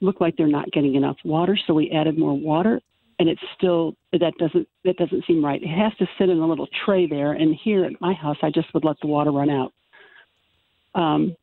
look 0.02 0.20
like 0.20 0.36
they're 0.36 0.48
not 0.48 0.70
getting 0.74 0.96
enough 0.96 1.18
water, 1.24 1.58
so 1.68 1.74
we 1.74 1.90
added 1.92 2.18
more 2.18 2.38
water 2.38 2.82
and 3.20 3.28
it's 3.28 3.42
still 3.56 3.96
that 4.14 4.34
doesn't 4.40 4.68
that 4.86 4.98
doesn't 4.98 5.26
seem 5.28 5.44
right. 5.44 5.62
It 5.62 5.68
has 5.68 5.94
to 6.00 6.08
sit 6.18 6.30
in 6.30 6.40
a 6.40 6.48
little 6.48 6.68
tray 6.86 7.06
there, 7.08 7.34
and 7.34 7.56
here 7.56 7.86
at 7.86 8.00
my 8.02 8.14
house, 8.14 8.38
I 8.42 8.50
just 8.50 8.74
would 8.74 8.86
let 8.86 8.96
the 9.02 9.08
water 9.08 9.32
run 9.32 9.50
out. 9.50 9.74
Um, 10.96 11.36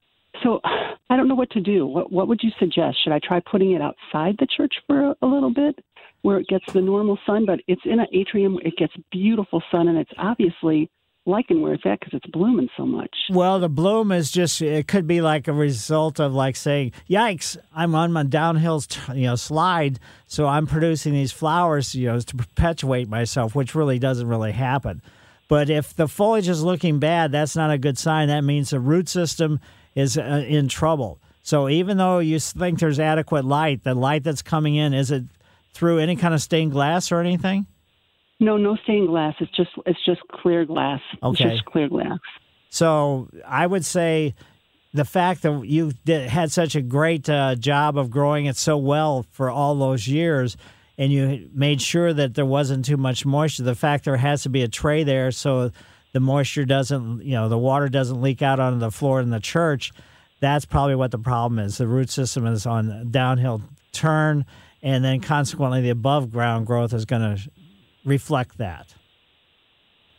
so 0.43 0.61
I 1.11 1.17
don't 1.17 1.29
know 1.29 1.35
what 1.35 1.51
to 1.51 1.61
do. 1.61 1.87
What 1.87 2.11
what 2.11 2.29
would 2.29 2.41
you 2.43 2.51
suggest? 2.59 2.99
Should 3.05 3.13
I 3.13 3.21
try 3.23 3.41
putting 3.41 3.73
it 3.73 3.83
outside 3.83 4.37
the 4.39 4.49
church 4.57 4.75
for 4.87 5.11
a, 5.11 5.17
a 5.23 5.27
little 5.27 5.53
bit 5.53 5.79
where 6.23 6.39
it 6.39 6.49
gets 6.49 6.65
the 6.73 6.81
normal 6.81 7.19
sun, 7.25 7.47
but 7.47 7.61
it's 7.69 7.83
in 7.85 8.01
an 8.01 8.07
atrium. 8.13 8.59
It 8.65 8.77
gets 8.77 8.93
beautiful 9.13 9.63
sun, 9.71 9.89
and 9.89 9.99
it's 9.99 10.11
obviously 10.19 10.91
liking 11.27 11.61
where 11.61 11.75
it's 11.75 11.85
at 11.85 11.99
because 11.99 12.15
it's 12.15 12.27
blooming 12.27 12.69
so 12.77 12.87
much. 12.87 13.11
Well, 13.31 13.59
the 13.59 13.69
bloom 13.69 14.13
is 14.13 14.31
just, 14.31 14.63
it 14.63 14.87
could 14.87 15.07
be 15.07 15.21
like 15.21 15.49
a 15.49 15.53
result 15.53 16.21
of 16.21 16.33
like 16.33 16.57
saying, 16.57 16.93
yikes, 17.11 17.57
I'm 17.75 17.95
on 17.95 18.13
my 18.13 18.23
downhill, 18.23 18.83
you 19.13 19.27
know, 19.27 19.37
slide. 19.37 19.99
So 20.29 20.47
I'm 20.47 20.67
producing 20.67 21.13
these 21.13 21.33
flowers, 21.33 21.95
you 21.95 22.07
know, 22.07 22.21
to 22.21 22.37
perpetuate 22.37 23.09
myself, 23.09 23.55
which 23.55 23.75
really 23.75 23.99
doesn't 23.99 24.27
really 24.27 24.53
happen. 24.53 25.03
But 25.49 25.69
if 25.69 25.95
the 25.95 26.09
foliage 26.09 26.49
is 26.49 26.63
looking 26.63 26.99
bad, 26.99 27.33
that's 27.33 27.57
not 27.57 27.71
a 27.71 27.79
good 27.79 27.99
sign. 27.99 28.29
That 28.29 28.43
means 28.43 28.71
the 28.71 28.81
root 28.81 29.09
system 29.09 29.61
is 29.95 30.17
uh, 30.17 30.45
in 30.47 30.69
trouble. 30.69 31.19
So 31.43 31.69
even 31.69 31.97
though 31.97 32.19
you 32.19 32.41
think 32.41 32.81
there's 32.81 32.99
adequate 32.99 33.45
light, 33.45 33.85
the 33.85 33.95
light 33.95 34.25
that's 34.25 34.43
coming 34.43 34.75
in, 34.75 34.93
is 34.93 35.13
it 35.13 35.25
through 35.73 35.99
any 35.99 36.17
kind 36.17 36.35
of 36.35 36.43
stained 36.43 36.73
glass 36.73 37.13
or 37.13 37.21
anything? 37.21 37.67
No, 38.39 38.57
no 38.57 38.77
stained 38.85 39.09
glass. 39.09 39.35
It's 39.41 39.55
just 39.57 39.71
it's 39.87 40.05
just 40.05 40.21
clear 40.29 40.65
glass. 40.65 41.01
Okay. 41.23 41.45
It's 41.45 41.55
just 41.55 41.65
clear 41.65 41.89
glass. 41.89 42.19
So 42.69 43.29
I 43.47 43.67
would 43.67 43.85
say 43.85 44.35
the 44.93 45.05
fact 45.05 45.43
that 45.43 45.65
you 45.67 45.93
did, 46.05 46.29
had 46.29 46.51
such 46.51 46.75
a 46.75 46.83
great 46.83 47.29
uh, 47.29 47.55
job 47.55 47.97
of 47.97 48.11
growing 48.11 48.47
it 48.47 48.57
so 48.57 48.77
well 48.77 49.27
for 49.31 49.51
all 49.51 49.75
those 49.75 50.09
years, 50.09 50.57
and 50.99 51.13
you 51.13 51.49
made 51.55 51.81
sure 51.81 52.13
that 52.13 52.35
there 52.35 52.47
wasn't 52.47 52.85
too 52.85 52.97
much 52.97 53.25
moisture. 53.25 53.63
The 53.63 53.75
fact 53.75 54.05
there 54.05 54.17
has 54.17 54.43
to 54.43 54.49
be 54.49 54.63
a 54.63 54.69
tray 54.69 55.05
there 55.05 55.31
so 55.31 55.71
the 56.13 56.21
moisture 56.21 56.65
doesn't, 56.65 57.23
you 57.23 57.33
know, 57.33 57.49
the 57.49 57.59
water 57.59 57.89
doesn't 57.89 58.21
leak 58.21 58.43
out 58.43 58.59
onto 58.59 58.79
the 58.79 58.91
floor 58.91 59.21
in 59.21 59.31
the 59.31 59.41
church. 59.41 59.93
That's 60.41 60.65
probably 60.65 60.95
what 60.95 61.11
the 61.11 61.19
problem 61.19 61.59
is. 61.59 61.79
The 61.79 61.87
root 61.87 62.11
system 62.11 62.47
is 62.47 62.67
on 62.67 63.11
downhill 63.11 63.63
turn, 63.93 64.47
and 64.83 65.05
then 65.05 65.21
consequently 65.21 65.83
the 65.83 65.91
above 65.91 66.31
ground 66.31 66.67
growth 66.67 66.93
is 66.93 67.05
going 67.05 67.37
to 67.37 67.51
reflect 68.07 68.57
that. 68.59 68.95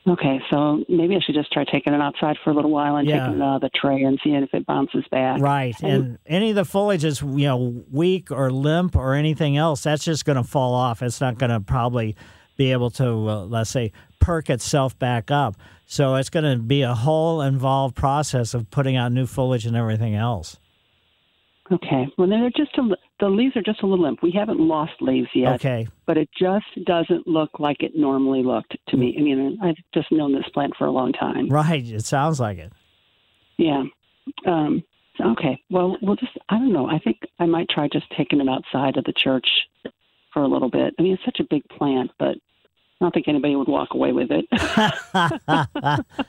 Okay, 0.08 0.40
so 0.50 0.86
maybe 0.88 1.18
I 1.18 1.20
should 1.20 1.36
just 1.36 1.52
try 1.52 1.66
taking 1.66 1.94
it 1.94 2.00
outside 2.00 2.38
for 2.42 2.52
a 2.52 2.54
little 2.54 2.72
while 2.72 2.96
and 2.96 3.06
Yeah. 3.08 3.26
taking 3.28 3.42
of 3.42 3.60
the 3.60 3.70
tray 3.70 4.04
and 4.04 4.18
seeing 4.24 4.42
if 4.42 4.54
it 4.54 4.66
bounces 4.66 5.04
back. 5.12 5.42
Right. 5.42 5.76
And 5.84 6.18
any 6.26 6.52
of 6.52 6.56
the 6.56 6.64
foliage 6.64 7.04
is, 7.04 7.22
you 7.22 7.46
know, 7.48 7.84
weak 7.92 8.32
or 8.32 8.50
limp 8.50 8.96
or 8.96 9.16
anything 9.16 9.58
else, 9.58 9.84
that's 9.84 10.06
just 10.06 10.24
going 10.24 10.38
to 10.38 10.46
fall 10.46 10.74
off. 10.74 11.02
It's 11.02 11.20
not 11.20 11.38
going 11.38 11.50
to 11.50 11.60
probably 11.60 12.16
be 12.56 12.72
able 12.72 12.90
to, 12.92 13.06
uh, 13.30 13.46
let's 13.48 13.70
say, 13.70 13.92
perk 14.20 14.50
itself 14.50 14.98
back 14.98 15.30
up. 15.30 15.56
So 15.86 16.16
it's 16.16 16.30
going 16.30 16.46
to 16.46 16.58
be 16.62 16.84
a 16.84 16.94
whole 16.94 17.42
involved 17.42 17.96
process 17.96 18.54
of 18.54 18.72
putting 18.72 18.96
out 18.96 19.12
new 19.12 19.26
foliage 19.26 19.66
and 19.66 19.76
everything 19.76 20.16
else. 20.16 20.58
Okay. 21.72 22.08
Well, 22.18 22.30
they're 22.30 22.50
just 22.50 22.78
a, 22.78 22.96
the 23.20 23.30
leaves 23.30 23.56
are 23.58 23.62
just 23.62 23.82
a 23.82 23.88
little 23.88 24.06
limp. 24.06 24.22
We 24.24 24.32
haven't 24.32 24.60
lost 24.60 24.94
leaves 25.02 25.30
yet. 25.34 25.56
Okay. 25.56 25.88
But 26.06 26.18
it 26.18 26.30
just 26.38 26.66
doesn't 26.86 27.28
look 27.28 27.60
like 27.60 27.84
it 27.84 27.92
normally 27.96 28.44
looked 28.44 28.78
to 28.90 28.98
me. 28.98 29.16
I 29.18 29.22
mean, 29.22 29.60
I've 29.62 29.76
just 29.94 30.12
known 30.12 30.34
this 30.34 30.48
plant 30.54 30.74
for 30.78 30.86
a 30.86 30.92
long 30.92 31.12
time. 31.12 31.50
Right. 31.50 31.86
It 31.86 32.06
sounds 32.06 32.40
like 32.40 32.58
it. 32.58 32.72
Yeah. 33.58 33.84
Um, 34.46 34.84
okay. 35.20 35.62
Well, 35.70 35.98
we'll 36.02 36.16
just, 36.16 36.38
I 36.50 36.58
don't 36.58 36.74
know. 36.74 36.88
I 36.88 37.00
think 37.00 37.18
I 37.40 37.46
might 37.46 37.70
try 37.70 37.90
just 37.92 38.06
taking 38.16 38.40
it 38.40 38.48
outside 38.48 38.98
of 38.98 39.04
the 39.04 39.14
church 39.14 39.48
for 40.34 40.44
a 40.44 40.48
little 40.48 40.70
bit. 40.70 40.94
I 40.98 41.02
mean, 41.02 41.14
it's 41.14 41.26
such 41.26 41.40
a 41.40 41.48
big 41.50 41.68
plant, 41.70 42.12
but 42.18 42.36
I 42.36 43.02
don't 43.02 43.14
think 43.14 43.28
anybody 43.28 43.56
would 43.56 43.68
walk 43.68 43.90
away 43.94 44.12
with 44.14 44.30
it. 44.32 44.46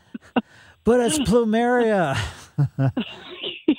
But 0.88 1.01
it's 1.01 1.18
plumeria. 1.18 2.16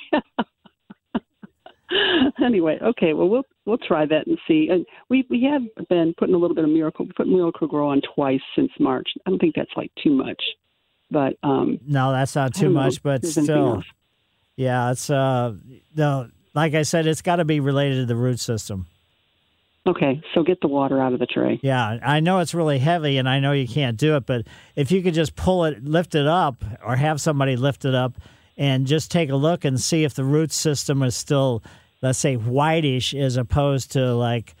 anyway, 2.44 2.78
okay. 2.82 3.12
Well, 3.12 3.28
we'll 3.28 3.46
we'll 3.66 3.78
try 3.78 4.06
that 4.06 4.26
and 4.26 4.38
see. 4.46 4.68
And 4.70 4.86
we 5.08 5.26
we 5.28 5.42
have 5.50 5.88
been 5.88 6.14
putting 6.18 6.34
a 6.34 6.38
little 6.38 6.54
bit 6.54 6.64
of 6.64 6.70
miracle. 6.70 7.06
We 7.06 7.12
put 7.12 7.26
Miracle-Gro 7.28 7.88
on 7.88 8.00
twice 8.14 8.40
since 8.54 8.70
March. 8.78 9.08
I 9.26 9.30
don't 9.30 9.38
think 9.38 9.54
that's 9.54 9.70
like 9.76 9.90
too 10.02 10.12
much, 10.12 10.42
but 11.10 11.34
um, 11.42 11.78
No, 11.86 12.12
that's 12.12 12.34
not 12.34 12.54
too 12.54 12.64
don't 12.64 12.74
know 12.74 12.80
much, 12.80 13.02
but 13.02 13.24
still. 13.26 13.82
Yeah, 14.56 14.90
it's, 14.90 15.08
uh, 15.08 15.54
no, 15.96 16.28
like 16.52 16.74
I 16.74 16.82
said, 16.82 17.06
it's 17.06 17.22
got 17.22 17.36
to 17.36 17.46
be 17.46 17.60
related 17.60 18.00
to 18.00 18.06
the 18.06 18.16
root 18.16 18.40
system. 18.40 18.86
Okay, 19.86 20.20
so 20.34 20.42
get 20.42 20.60
the 20.60 20.68
water 20.68 21.00
out 21.00 21.14
of 21.14 21.18
the 21.18 21.24
tray. 21.26 21.58
Yeah, 21.62 21.98
I 22.02 22.20
know 22.20 22.40
it's 22.40 22.52
really 22.52 22.78
heavy 22.78 23.16
and 23.16 23.26
I 23.26 23.40
know 23.40 23.52
you 23.52 23.66
can't 23.66 23.96
do 23.96 24.16
it, 24.16 24.26
but 24.26 24.46
if 24.76 24.92
you 24.92 25.02
could 25.02 25.14
just 25.14 25.34
pull 25.34 25.64
it, 25.64 25.82
lift 25.82 26.14
it 26.14 26.26
up, 26.26 26.62
or 26.84 26.96
have 26.96 27.20
somebody 27.20 27.56
lift 27.56 27.86
it 27.86 27.94
up 27.94 28.20
and 28.58 28.86
just 28.86 29.10
take 29.10 29.30
a 29.30 29.36
look 29.36 29.64
and 29.64 29.80
see 29.80 30.04
if 30.04 30.12
the 30.12 30.24
root 30.24 30.52
system 30.52 31.02
is 31.02 31.16
still, 31.16 31.62
let's 32.02 32.18
say, 32.18 32.36
whitish 32.36 33.14
as 33.14 33.36
opposed 33.36 33.92
to 33.92 34.14
like 34.14 34.54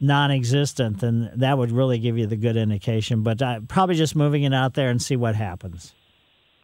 non 0.00 0.30
existent, 0.30 1.00
then 1.00 1.30
that 1.36 1.56
would 1.58 1.70
really 1.70 1.98
give 1.98 2.18
you 2.18 2.26
the 2.26 2.36
good 2.36 2.56
indication. 2.56 3.22
But 3.22 3.40
uh, 3.42 3.60
probably 3.68 3.94
just 3.94 4.16
moving 4.16 4.42
it 4.42 4.54
out 4.54 4.74
there 4.74 4.90
and 4.90 5.00
see 5.00 5.16
what 5.16 5.34
happens. 5.34 5.94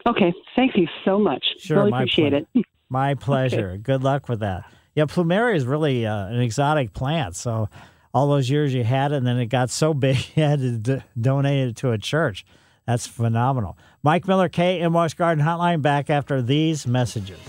Okay, 0.07 0.33
thank 0.55 0.75
you 0.75 0.87
so 1.05 1.19
much. 1.19 1.43
Sure, 1.59 1.77
really 1.77 1.91
appreciate 1.91 2.33
it. 2.33 2.47
My 2.89 3.15
pleasure. 3.15 3.77
Good 3.77 4.03
luck 4.03 4.27
with 4.27 4.39
that. 4.39 4.65
Yeah, 4.95 5.05
plumeria 5.05 5.55
is 5.55 5.65
really 5.65 6.05
uh, 6.05 6.27
an 6.27 6.41
exotic 6.41 6.93
plant. 6.93 7.35
So 7.35 7.69
all 8.13 8.27
those 8.27 8.49
years 8.49 8.73
you 8.73 8.83
had 8.83 9.11
it, 9.11 9.15
and 9.15 9.27
then 9.27 9.37
it 9.37 9.45
got 9.45 9.69
so 9.69 9.93
big 9.93 10.17
you 10.35 10.43
had 10.43 10.59
to 10.59 10.77
d- 10.77 11.03
donate 11.19 11.69
it 11.69 11.75
to 11.77 11.91
a 11.91 11.97
church. 11.97 12.45
That's 12.85 13.07
phenomenal. 13.07 13.77
Mike 14.03 14.27
Miller, 14.27 14.49
KMOX 14.49 15.15
Garden 15.15 15.45
Hotline, 15.45 15.81
back 15.81 16.09
after 16.09 16.41
these 16.41 16.87
messages. 16.87 17.39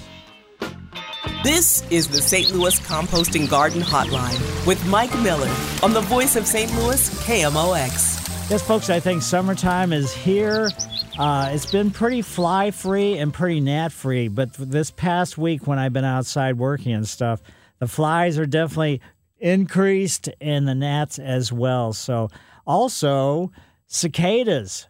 This 1.42 1.82
is 1.90 2.06
the 2.06 2.22
St. 2.22 2.52
Louis 2.52 2.78
Composting 2.78 3.50
Garden 3.50 3.82
Hotline 3.82 4.64
with 4.64 4.86
Mike 4.86 5.12
Miller 5.22 5.52
on 5.82 5.92
the 5.92 6.00
voice 6.02 6.36
of 6.36 6.46
St. 6.46 6.72
Louis, 6.76 7.10
KMOX. 7.24 8.48
Yes, 8.48 8.62
folks, 8.62 8.88
I 8.88 9.00
think 9.00 9.22
summertime 9.22 9.92
is 9.92 10.12
here. 10.12 10.70
Uh, 11.18 11.50
it's 11.52 11.68
been 11.68 11.90
pretty 11.90 12.22
fly 12.22 12.70
free 12.70 13.18
and 13.18 13.34
pretty 13.34 13.58
gnat 13.58 13.90
free, 13.90 14.28
but 14.28 14.52
this 14.52 14.92
past 14.92 15.36
week 15.36 15.66
when 15.66 15.80
I've 15.80 15.92
been 15.92 16.04
outside 16.04 16.58
working 16.58 16.92
and 16.92 17.08
stuff, 17.08 17.42
the 17.80 17.88
flies 17.88 18.38
are 18.38 18.46
definitely 18.46 19.00
increased 19.40 20.28
and 20.40 20.68
the 20.68 20.76
gnats 20.76 21.18
as 21.18 21.52
well. 21.52 21.92
So, 21.92 22.28
also 22.68 23.50
cicadas. 23.88 24.86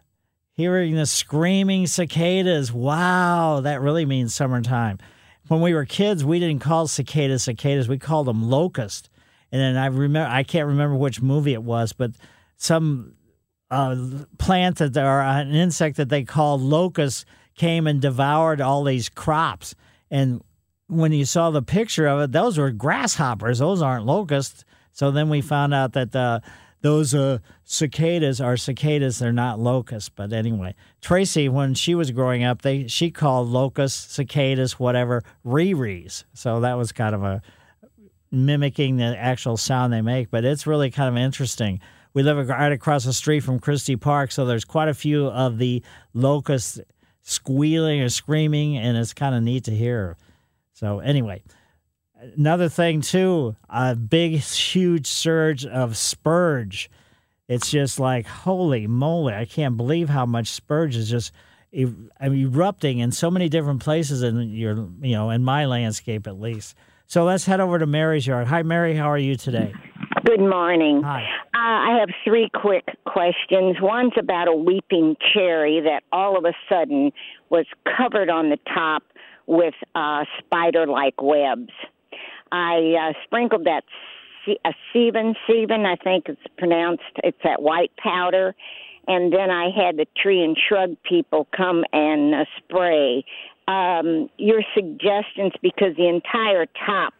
Hearing 0.51 0.93
the 0.93 1.07
screaming 1.07 1.87
cicadas. 1.87 2.71
Wow, 2.71 3.61
that 3.61 3.81
really 3.81 4.05
means 4.05 4.35
summertime. 4.35 4.99
When 5.47 5.61
we 5.61 5.73
were 5.73 5.85
kids, 5.85 6.23
we 6.23 6.39
didn't 6.39 6.61
call 6.61 6.87
cicadas 6.87 7.43
cicadas, 7.43 7.87
we 7.87 7.97
called 7.97 8.27
them 8.27 8.49
locusts. 8.49 9.09
And 9.51 9.61
then 9.61 9.77
I 9.77 9.87
remember, 9.87 10.29
I 10.31 10.43
can't 10.43 10.67
remember 10.67 10.95
which 10.95 11.21
movie 11.21 11.53
it 11.53 11.63
was, 11.63 11.93
but 11.93 12.11
some 12.57 13.15
uh, 13.69 13.95
plant 14.37 14.77
that 14.77 14.97
or 14.97 15.21
an 15.21 15.53
insect 15.53 15.97
that 15.97 16.09
they 16.09 16.23
called 16.23 16.61
locust 16.61 17.25
came 17.55 17.87
and 17.87 18.01
devoured 18.01 18.61
all 18.61 18.83
these 18.83 19.09
crops. 19.09 19.75
And 20.09 20.41
when 20.87 21.11
you 21.11 21.25
saw 21.25 21.51
the 21.51 21.61
picture 21.61 22.07
of 22.07 22.21
it, 22.21 22.31
those 22.31 22.57
were 22.57 22.71
grasshoppers. 22.71 23.59
Those 23.59 23.81
aren't 23.81 24.05
locusts. 24.05 24.63
So 24.91 25.11
then 25.11 25.29
we 25.29 25.41
found 25.41 25.73
out 25.73 25.93
that 25.93 26.15
uh, 26.15 26.39
those 26.83 27.15
uh, 27.15 27.39
cicadas 27.63 28.41
are 28.41 28.57
cicadas. 28.57 29.17
They're 29.17 29.31
not 29.31 29.57
locusts. 29.57 30.09
But 30.09 30.33
anyway, 30.33 30.75
Tracy, 31.01 31.47
when 31.47 31.73
she 31.73 31.95
was 31.95 32.11
growing 32.11 32.43
up, 32.43 32.61
they 32.61 32.87
she 32.87 33.09
called 33.09 33.47
locusts, 33.47 34.13
cicadas, 34.13 34.77
whatever, 34.77 35.23
riris. 35.45 36.25
So 36.33 36.59
that 36.59 36.73
was 36.73 36.91
kind 36.91 37.15
of 37.15 37.23
a 37.23 37.41
mimicking 38.31 38.97
the 38.97 39.17
actual 39.17 39.55
sound 39.55 39.93
they 39.93 40.01
make. 40.01 40.29
But 40.29 40.43
it's 40.43 40.67
really 40.67 40.91
kind 40.91 41.09
of 41.09 41.17
interesting. 41.23 41.79
We 42.13 42.21
live 42.21 42.49
right 42.49 42.71
across 42.71 43.05
the 43.05 43.13
street 43.13 43.39
from 43.39 43.59
Christie 43.59 43.95
Park, 43.95 44.31
so 44.31 44.45
there's 44.45 44.65
quite 44.65 44.89
a 44.89 44.93
few 44.93 45.27
of 45.27 45.57
the 45.57 45.81
locusts 46.13 46.79
squealing 47.23 48.01
or 48.01 48.09
screaming, 48.09 48.77
and 48.77 48.97
it's 48.97 49.13
kind 49.13 49.33
of 49.33 49.41
neat 49.41 49.63
to 49.63 49.71
hear. 49.71 50.17
So 50.73 50.99
anyway, 50.99 51.43
another 52.37 52.69
thing 52.69 53.01
too, 53.01 53.55
a 53.69 53.95
big, 53.95 54.33
huge 54.35 55.07
surge 55.07 55.65
of 55.65 55.97
spurge. 55.97 56.89
It's 57.47 57.69
just 57.69 57.99
like 57.99 58.25
holy 58.25 58.87
moly! 58.87 59.33
I 59.33 59.45
can't 59.45 59.77
believe 59.77 60.09
how 60.09 60.25
much 60.25 60.47
spurge 60.47 60.95
is 60.95 61.09
just 61.09 61.31
erupting 62.21 62.99
in 62.99 63.11
so 63.11 63.31
many 63.31 63.49
different 63.49 63.81
places 63.81 64.21
in 64.21 64.51
your, 64.51 64.87
you 65.01 65.15
know, 65.15 65.29
in 65.29 65.43
my 65.43 65.65
landscape 65.65 66.27
at 66.27 66.39
least. 66.39 66.75
So 67.07 67.25
let's 67.25 67.45
head 67.45 67.59
over 67.59 67.79
to 67.79 67.85
Mary's 67.85 68.25
yard. 68.25 68.47
Hi, 68.47 68.63
Mary. 68.63 68.95
How 68.95 69.09
are 69.09 69.17
you 69.17 69.35
today? 69.35 69.73
Good 70.25 70.39
morning. 70.39 71.01
Hi. 71.03 71.23
Uh, 71.53 71.57
I 71.57 71.97
have 71.99 72.09
three 72.23 72.49
quick 72.53 72.85
questions. 73.05 73.77
One's 73.81 74.13
about 74.17 74.47
a 74.47 74.55
weeping 74.55 75.15
cherry 75.33 75.81
that 75.81 76.03
all 76.11 76.37
of 76.37 76.45
a 76.45 76.53
sudden 76.69 77.11
was 77.49 77.65
covered 77.97 78.29
on 78.29 78.49
the 78.49 78.57
top 78.73 79.03
with 79.45 79.73
uh, 79.95 80.23
spider 80.39 80.87
like 80.87 81.21
webs. 81.21 81.71
I 82.53 83.09
uh, 83.09 83.13
sprinkled 83.25 83.65
that 83.65 83.83
se- 84.45 84.59
a 84.63 84.73
Sevin, 84.93 85.33
Sevin, 85.49 85.85
I 85.85 85.95
think 85.95 86.25
it's 86.27 86.39
pronounced, 86.57 87.03
it's 87.23 87.37
that 87.43 87.61
white 87.61 87.91
powder. 87.97 88.55
And 89.07 89.33
then 89.33 89.49
I 89.49 89.69
had 89.75 89.97
the 89.97 90.05
tree 90.21 90.43
and 90.43 90.55
shrub 90.55 90.95
people 91.03 91.47
come 91.55 91.83
and 91.91 92.33
uh, 92.35 92.45
spray. 92.57 93.25
Um, 93.67 94.29
your 94.37 94.61
suggestions, 94.75 95.53
because 95.61 95.95
the 95.97 96.07
entire 96.07 96.67
top 96.85 97.13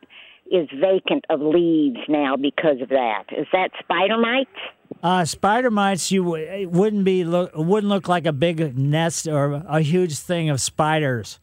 is 0.51 0.67
vacant 0.79 1.25
of 1.29 1.41
leaves 1.41 1.99
now 2.07 2.35
because 2.35 2.81
of 2.81 2.89
that. 2.89 3.23
Is 3.35 3.47
that 3.53 3.71
spider 3.79 4.17
mites? 4.17 4.49
Uh, 5.01 5.25
spider 5.25 5.71
mites, 5.71 6.11
you 6.11 6.23
w- 6.23 6.69
wouldn't 6.69 7.05
be 7.05 7.23
look 7.23 7.51
wouldn't 7.55 7.89
look 7.89 8.07
like 8.07 8.25
a 8.25 8.33
big 8.33 8.77
nest 8.77 9.27
or 9.27 9.63
a 9.67 9.81
huge 9.81 10.17
thing 10.19 10.49
of 10.49 10.61
spiders. 10.61 11.39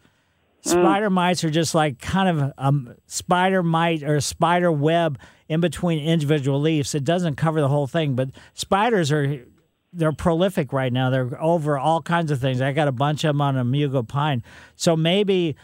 Mm. 0.62 0.70
Spider 0.70 1.10
mites 1.10 1.44
are 1.44 1.50
just 1.50 1.74
like 1.74 2.00
kind 2.00 2.28
of 2.28 2.52
a 2.56 2.96
spider 3.06 3.62
mite 3.62 4.02
or 4.02 4.20
spider 4.20 4.70
web 4.70 5.18
in 5.48 5.60
between 5.60 5.98
individual 5.98 6.60
leaves. 6.60 6.94
It 6.94 7.04
doesn't 7.04 7.36
cover 7.36 7.60
the 7.60 7.68
whole 7.68 7.86
thing, 7.86 8.14
but 8.14 8.30
spiders 8.54 9.10
are 9.10 9.44
they're 9.92 10.12
prolific 10.12 10.72
right 10.72 10.92
now. 10.92 11.10
They're 11.10 11.42
over 11.42 11.76
all 11.76 12.00
kinds 12.00 12.30
of 12.30 12.40
things. 12.40 12.60
I 12.60 12.72
got 12.72 12.88
a 12.88 12.92
bunch 12.92 13.24
of 13.24 13.30
them 13.30 13.40
on 13.40 13.56
a 13.56 13.64
mugo 13.64 14.06
pine. 14.06 14.42
So 14.76 14.96
maybe 14.96 15.56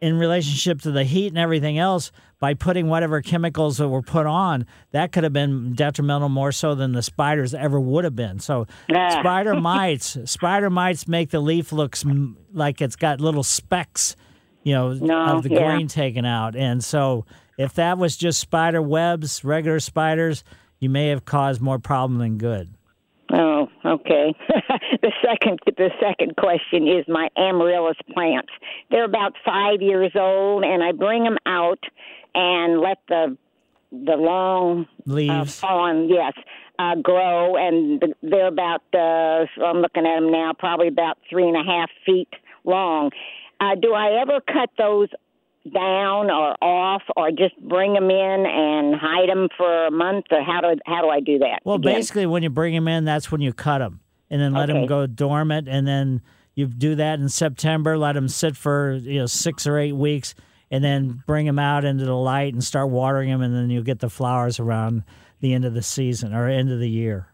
in 0.00 0.16
relationship 0.18 0.80
to 0.82 0.90
the 0.90 1.04
heat 1.04 1.28
and 1.28 1.38
everything 1.38 1.78
else, 1.78 2.10
by 2.38 2.54
putting 2.54 2.88
whatever 2.88 3.20
chemicals 3.20 3.76
that 3.76 3.88
were 3.88 4.00
put 4.00 4.24
on, 4.26 4.64
that 4.92 5.12
could 5.12 5.24
have 5.24 5.32
been 5.32 5.74
detrimental 5.74 6.30
more 6.30 6.52
so 6.52 6.74
than 6.74 6.92
the 6.92 7.02
spiders 7.02 7.52
ever 7.52 7.78
would 7.78 8.04
have 8.04 8.16
been. 8.16 8.38
So 8.38 8.66
spider 8.88 9.54
mites, 9.60 10.16
spider 10.24 10.70
mites 10.70 11.06
make 11.06 11.30
the 11.30 11.40
leaf 11.40 11.70
looks 11.70 12.02
like 12.52 12.80
it's 12.80 12.96
got 12.96 13.20
little 13.20 13.42
specks, 13.42 14.16
you 14.62 14.72
know, 14.72 14.94
No, 14.94 15.36
of 15.36 15.42
the 15.42 15.50
yeah. 15.50 15.74
green 15.74 15.86
taken 15.86 16.24
out. 16.24 16.56
And 16.56 16.82
so 16.82 17.26
if 17.58 17.74
that 17.74 17.98
was 17.98 18.16
just 18.16 18.40
spider 18.40 18.80
webs, 18.80 19.44
regular 19.44 19.78
spiders, 19.80 20.42
you 20.78 20.88
may 20.88 21.08
have 21.08 21.26
caused 21.26 21.60
more 21.60 21.78
problem 21.78 22.18
than 22.18 22.38
good. 22.38 22.70
Okay. 23.84 24.34
the 25.02 25.12
second 25.24 25.58
the 25.64 25.90
second 26.00 26.36
question 26.36 26.86
is 26.86 27.04
my 27.08 27.28
amaryllis 27.36 27.96
plants. 28.12 28.50
They're 28.90 29.04
about 29.04 29.34
five 29.44 29.80
years 29.80 30.12
old, 30.14 30.64
and 30.64 30.82
I 30.82 30.92
bring 30.92 31.24
them 31.24 31.38
out 31.46 31.82
and 32.34 32.80
let 32.80 32.98
the 33.08 33.36
the 33.92 34.16
long 34.16 34.86
uh, 35.08 35.12
Leaves. 35.12 35.58
fallen 35.58 36.08
yes 36.08 36.34
uh, 36.78 36.94
grow, 36.96 37.56
and 37.56 38.00
th- 38.00 38.16
they're 38.22 38.48
about 38.48 38.82
uh, 38.94 39.46
I'm 39.64 39.78
looking 39.78 40.06
at 40.06 40.20
them 40.20 40.30
now, 40.30 40.52
probably 40.58 40.88
about 40.88 41.18
three 41.28 41.48
and 41.48 41.56
a 41.56 41.64
half 41.64 41.90
feet 42.04 42.28
long. 42.64 43.10
Uh, 43.60 43.74
do 43.80 43.92
I 43.92 44.20
ever 44.22 44.40
cut 44.40 44.70
those 44.78 45.08
down 45.72 46.30
or 46.30 46.56
off, 46.62 47.02
or 47.16 47.30
just 47.30 47.58
bring 47.60 47.94
them 47.94 48.10
in 48.10 48.46
and 48.46 48.94
hide 48.94 49.28
them 49.28 49.48
for 49.56 49.86
a 49.86 49.90
month, 49.90 50.26
or 50.30 50.42
how 50.42 50.60
do 50.60 50.78
how 50.86 51.02
do 51.02 51.08
I 51.08 51.20
do 51.20 51.38
that? 51.38 51.60
Well, 51.64 51.76
again? 51.76 51.94
basically, 51.94 52.26
when 52.26 52.42
you 52.42 52.50
bring 52.50 52.74
them 52.74 52.88
in, 52.88 53.04
that's 53.04 53.30
when 53.30 53.40
you 53.40 53.52
cut 53.52 53.78
them, 53.78 54.00
and 54.30 54.40
then 54.40 54.52
let 54.52 54.66
them 54.66 54.86
go 54.86 55.06
dormant, 55.06 55.68
and 55.68 55.86
then 55.86 56.22
you 56.54 56.66
do 56.66 56.94
that 56.96 57.18
in 57.20 57.28
September. 57.28 57.96
Let 57.96 58.12
them 58.12 58.28
sit 58.28 58.56
for 58.56 58.92
you 58.94 59.20
know 59.20 59.26
six 59.26 59.66
or 59.66 59.78
eight 59.78 59.92
weeks, 59.92 60.34
and 60.70 60.82
then 60.84 61.22
bring 61.26 61.46
them 61.46 61.58
out 61.58 61.84
into 61.84 62.04
the 62.04 62.16
light 62.16 62.52
and 62.52 62.62
start 62.62 62.90
watering 62.90 63.30
them, 63.30 63.42
and 63.42 63.54
then 63.54 63.70
you'll 63.70 63.82
get 63.82 64.00
the 64.00 64.10
flowers 64.10 64.60
around 64.60 65.04
the 65.40 65.54
end 65.54 65.64
of 65.64 65.74
the 65.74 65.82
season 65.82 66.34
or 66.34 66.48
end 66.48 66.70
of 66.70 66.78
the 66.78 66.88
year. 66.88 67.28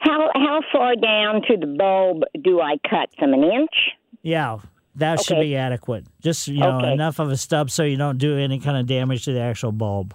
How 0.00 0.30
how 0.34 0.60
far 0.72 0.94
down 0.96 1.42
to 1.48 1.56
the 1.56 1.66
bulb 1.66 2.22
do 2.42 2.60
I 2.60 2.76
cut 2.88 3.08
them? 3.20 3.32
An 3.32 3.44
inch? 3.44 3.74
Yeah, 4.22 4.58
that 4.96 5.22
should 5.22 5.40
be 5.40 5.56
adequate. 5.56 6.04
Just 6.20 6.48
you 6.48 6.60
know 6.60 6.78
Okay. 6.78 6.92
enough 6.92 7.18
of 7.18 7.30
a 7.30 7.36
stub 7.36 7.70
so 7.70 7.82
you 7.84 7.96
don't 7.96 8.18
do 8.18 8.36
any 8.38 8.58
kind 8.58 8.76
of 8.76 8.86
damage 8.86 9.24
to 9.24 9.32
the 9.32 9.40
actual 9.40 9.72
bulb. 9.72 10.14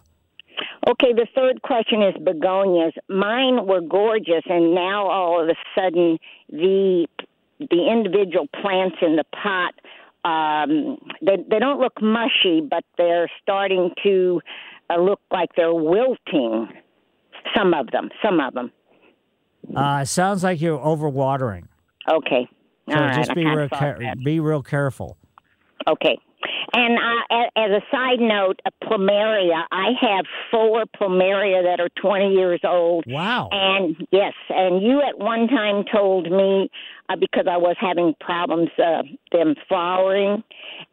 Okay, 0.88 1.14
the 1.14 1.28
third 1.36 1.62
question 1.62 2.02
is 2.02 2.16
begonias. 2.24 2.94
Mine 3.08 3.68
were 3.68 3.82
gorgeous, 3.82 4.44
and 4.50 4.74
now 4.74 5.08
all 5.08 5.42
of 5.44 5.48
a 5.50 5.56
sudden 5.76 6.18
the 6.50 7.08
the 7.60 7.88
individual 7.92 8.48
plants 8.62 8.98
in 9.04 9.16
the 9.16 9.24
pot 9.26 9.74
um, 10.24 10.98
they 11.22 11.38
they 11.50 11.60
don't 11.60 11.80
look 11.80 12.00
mushy, 12.02 12.62
but 12.62 12.84
they're 12.98 13.30
starting 13.42 13.92
to 14.04 14.42
uh, 14.90 14.98
look 15.00 15.20
like 15.32 15.50
they're 15.56 15.74
wilting. 15.74 16.68
Some 17.56 17.74
of 17.74 17.88
them, 17.92 18.10
some 18.24 18.40
of 18.40 18.54
them. 18.54 18.72
Uh, 19.76 20.06
sounds 20.06 20.44
like 20.44 20.62
you're 20.62 20.78
overwatering. 20.78 21.66
Okay, 22.10 22.48
So 22.90 22.96
all 22.96 23.02
right. 23.02 23.16
just 23.16 23.32
I 23.32 23.34
be 23.34 23.46
real 23.46 23.68
that. 23.70 24.18
be 24.24 24.40
real 24.40 24.64
careful. 24.64 25.18
Okay. 25.88 26.18
And 26.74 26.98
uh, 26.98 27.46
as 27.58 27.72
a 27.72 27.82
side 27.92 28.20
note, 28.20 28.62
a 28.66 28.86
plumeria, 28.86 29.64
I 29.72 29.90
have 30.00 30.26
four 30.50 30.86
plumeria 30.86 31.64
that 31.64 31.80
are 31.80 31.90
20 32.02 32.34
years 32.34 32.62
old. 32.64 33.04
Wow. 33.08 33.50
And 33.52 33.96
yes, 34.12 34.34
and 34.50 34.82
you 34.82 35.02
at 35.02 35.20
one 35.20 35.48
time 35.48 35.84
told 35.92 36.32
me 36.32 36.70
uh, 37.10 37.16
because 37.18 37.46
I 37.50 37.58
was 37.58 37.76
having 37.80 38.14
problems 38.20 38.70
uh, 38.78 39.04
them 39.32 39.56
flowering, 39.68 40.44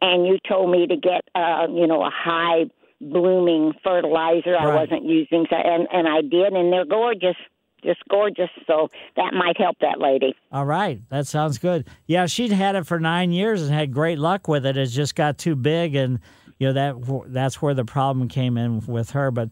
and 0.01 0.27
you 0.27 0.37
told 0.47 0.69
me 0.71 0.85
to 0.87 0.95
get 0.97 1.21
uh, 1.33 1.67
you 1.69 1.87
know 1.87 2.03
a 2.03 2.11
high 2.13 2.65
blooming 2.99 3.73
fertilizer. 3.83 4.57
I 4.57 4.75
wasn't 4.75 5.05
using, 5.05 5.45
so, 5.49 5.55
and 5.55 5.87
and 5.91 6.07
I 6.07 6.21
did, 6.21 6.53
and 6.53 6.73
they're 6.73 6.85
gorgeous, 6.85 7.37
just 7.83 8.01
gorgeous. 8.09 8.49
So 8.67 8.89
that 9.15 9.33
might 9.33 9.57
help 9.57 9.77
that 9.81 9.99
lady. 9.99 10.35
All 10.51 10.65
right, 10.65 11.01
that 11.09 11.27
sounds 11.27 11.57
good. 11.57 11.87
Yeah, 12.05 12.25
she'd 12.25 12.51
had 12.51 12.75
it 12.75 12.85
for 12.85 12.99
nine 12.99 13.31
years 13.31 13.61
and 13.61 13.73
had 13.73 13.93
great 13.93 14.19
luck 14.19 14.47
with 14.47 14.65
it. 14.65 14.77
It 14.77 14.87
just 14.87 15.15
got 15.15 15.37
too 15.37 15.55
big, 15.55 15.95
and 15.95 16.19
you 16.57 16.67
know 16.67 16.73
that 16.73 17.23
that's 17.31 17.61
where 17.61 17.73
the 17.73 17.85
problem 17.85 18.27
came 18.27 18.57
in 18.57 18.79
with 18.85 19.11
her. 19.11 19.31
But 19.31 19.49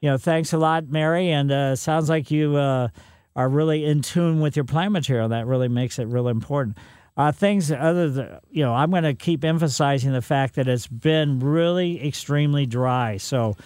you 0.00 0.10
know, 0.10 0.18
thanks 0.18 0.52
a 0.52 0.58
lot, 0.58 0.88
Mary, 0.88 1.30
and 1.30 1.50
uh, 1.50 1.76
sounds 1.76 2.08
like 2.08 2.30
you 2.30 2.56
uh, 2.56 2.88
are 3.36 3.48
really 3.48 3.84
in 3.84 4.02
tune 4.02 4.40
with 4.40 4.56
your 4.56 4.64
plant 4.64 4.92
material. 4.92 5.28
That 5.28 5.46
really 5.46 5.68
makes 5.68 5.98
it 5.98 6.04
real 6.04 6.28
important. 6.28 6.78
Uh, 7.16 7.32
things 7.32 7.70
other 7.70 8.08
than 8.08 8.38
you 8.50 8.62
know, 8.62 8.72
I'm 8.72 8.90
going 8.90 9.02
to 9.02 9.14
keep 9.14 9.44
emphasizing 9.44 10.12
the 10.12 10.22
fact 10.22 10.54
that 10.54 10.68
it's 10.68 10.86
been 10.86 11.40
really 11.40 12.06
extremely 12.06 12.66
dry. 12.66 13.18
So 13.18 13.56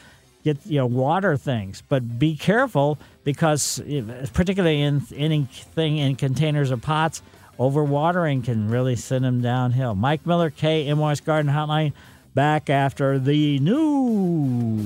get 0.45 0.59
you 0.66 0.78
know 0.78 0.86
water 0.86 1.36
things, 1.36 1.82
but 1.88 2.18
be 2.18 2.36
careful 2.36 2.99
because 3.24 3.80
eh, 3.88 4.03
particularly 4.32 4.82
in 4.82 5.03
anything 5.16 5.99
in 5.99 6.14
containers 6.14 6.70
or 6.70 6.76
pots, 6.76 7.22
overwatering 7.59 8.45
can 8.45 8.68
really 8.70 8.95
send 8.95 9.24
them 9.24 9.40
downhill. 9.40 9.95
Mike 9.95 10.26
Miller, 10.26 10.51
KMOX 10.51 11.24
Garden 11.24 11.51
Hotline, 11.51 11.92
back 12.34 12.70
after 12.70 13.18
the 13.18 13.59
news. 13.59 14.84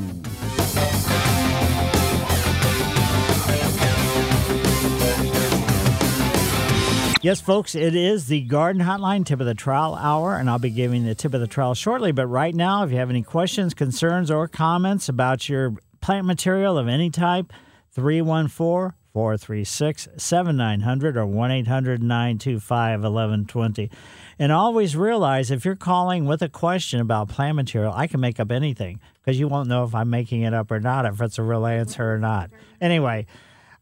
Yes, 7.21 7.41
folks, 7.41 7.75
it 7.75 7.97
is 7.97 8.29
the 8.29 8.43
Garden 8.43 8.81
Hotline 8.81 9.27
tip 9.27 9.41
of 9.41 9.47
the 9.47 9.53
trowel 9.53 9.97
hour, 9.97 10.37
and 10.37 10.49
I'll 10.49 10.61
be 10.61 10.71
giving 10.71 11.05
the 11.05 11.17
tip 11.17 11.35
of 11.35 11.41
the 11.41 11.49
trowel 11.49 11.75
shortly. 11.75 12.13
But 12.13 12.29
right 12.29 12.55
now, 12.55 12.85
if 12.85 12.93
you 12.93 12.99
have 12.99 13.11
any 13.11 13.25
questions, 13.25 13.75
concerns, 13.75 14.31
or 14.31 14.47
comments 14.47 15.09
about 15.09 15.49
your 15.49 15.75
plant 16.01 16.29
material 16.29 16.79
of 16.79 16.87
any 16.87 17.11
type, 17.11 17.53
314 17.91 18.95
436 19.13 20.09
7900 20.17 21.17
or 21.17 21.27
1 21.27 21.51
800 21.51 22.01
925 22.05 23.01
1120. 23.01 23.91
And 24.39 24.53
always 24.53 24.95
realize 24.95 25.51
if 25.51 25.65
you're 25.65 25.75
calling 25.75 26.25
with 26.25 26.41
a 26.41 26.49
question 26.49 27.01
about 27.01 27.29
plant 27.29 27.57
material, 27.57 27.93
I 27.97 28.07
can 28.07 28.21
make 28.21 28.39
up 28.39 28.53
anything 28.53 29.01
because 29.15 29.41
you 29.41 29.49
won't 29.49 29.69
know 29.69 29.83
if 29.83 29.93
I'm 29.93 30.09
making 30.09 30.43
it 30.43 30.55
up 30.55 30.71
or 30.71 30.79
not, 30.79 31.05
if 31.05 31.21
it's 31.21 31.39
a 31.39 31.43
real 31.43 31.67
answer 31.67 32.15
or 32.15 32.19
not. 32.21 32.51
Anyway, 32.81 33.27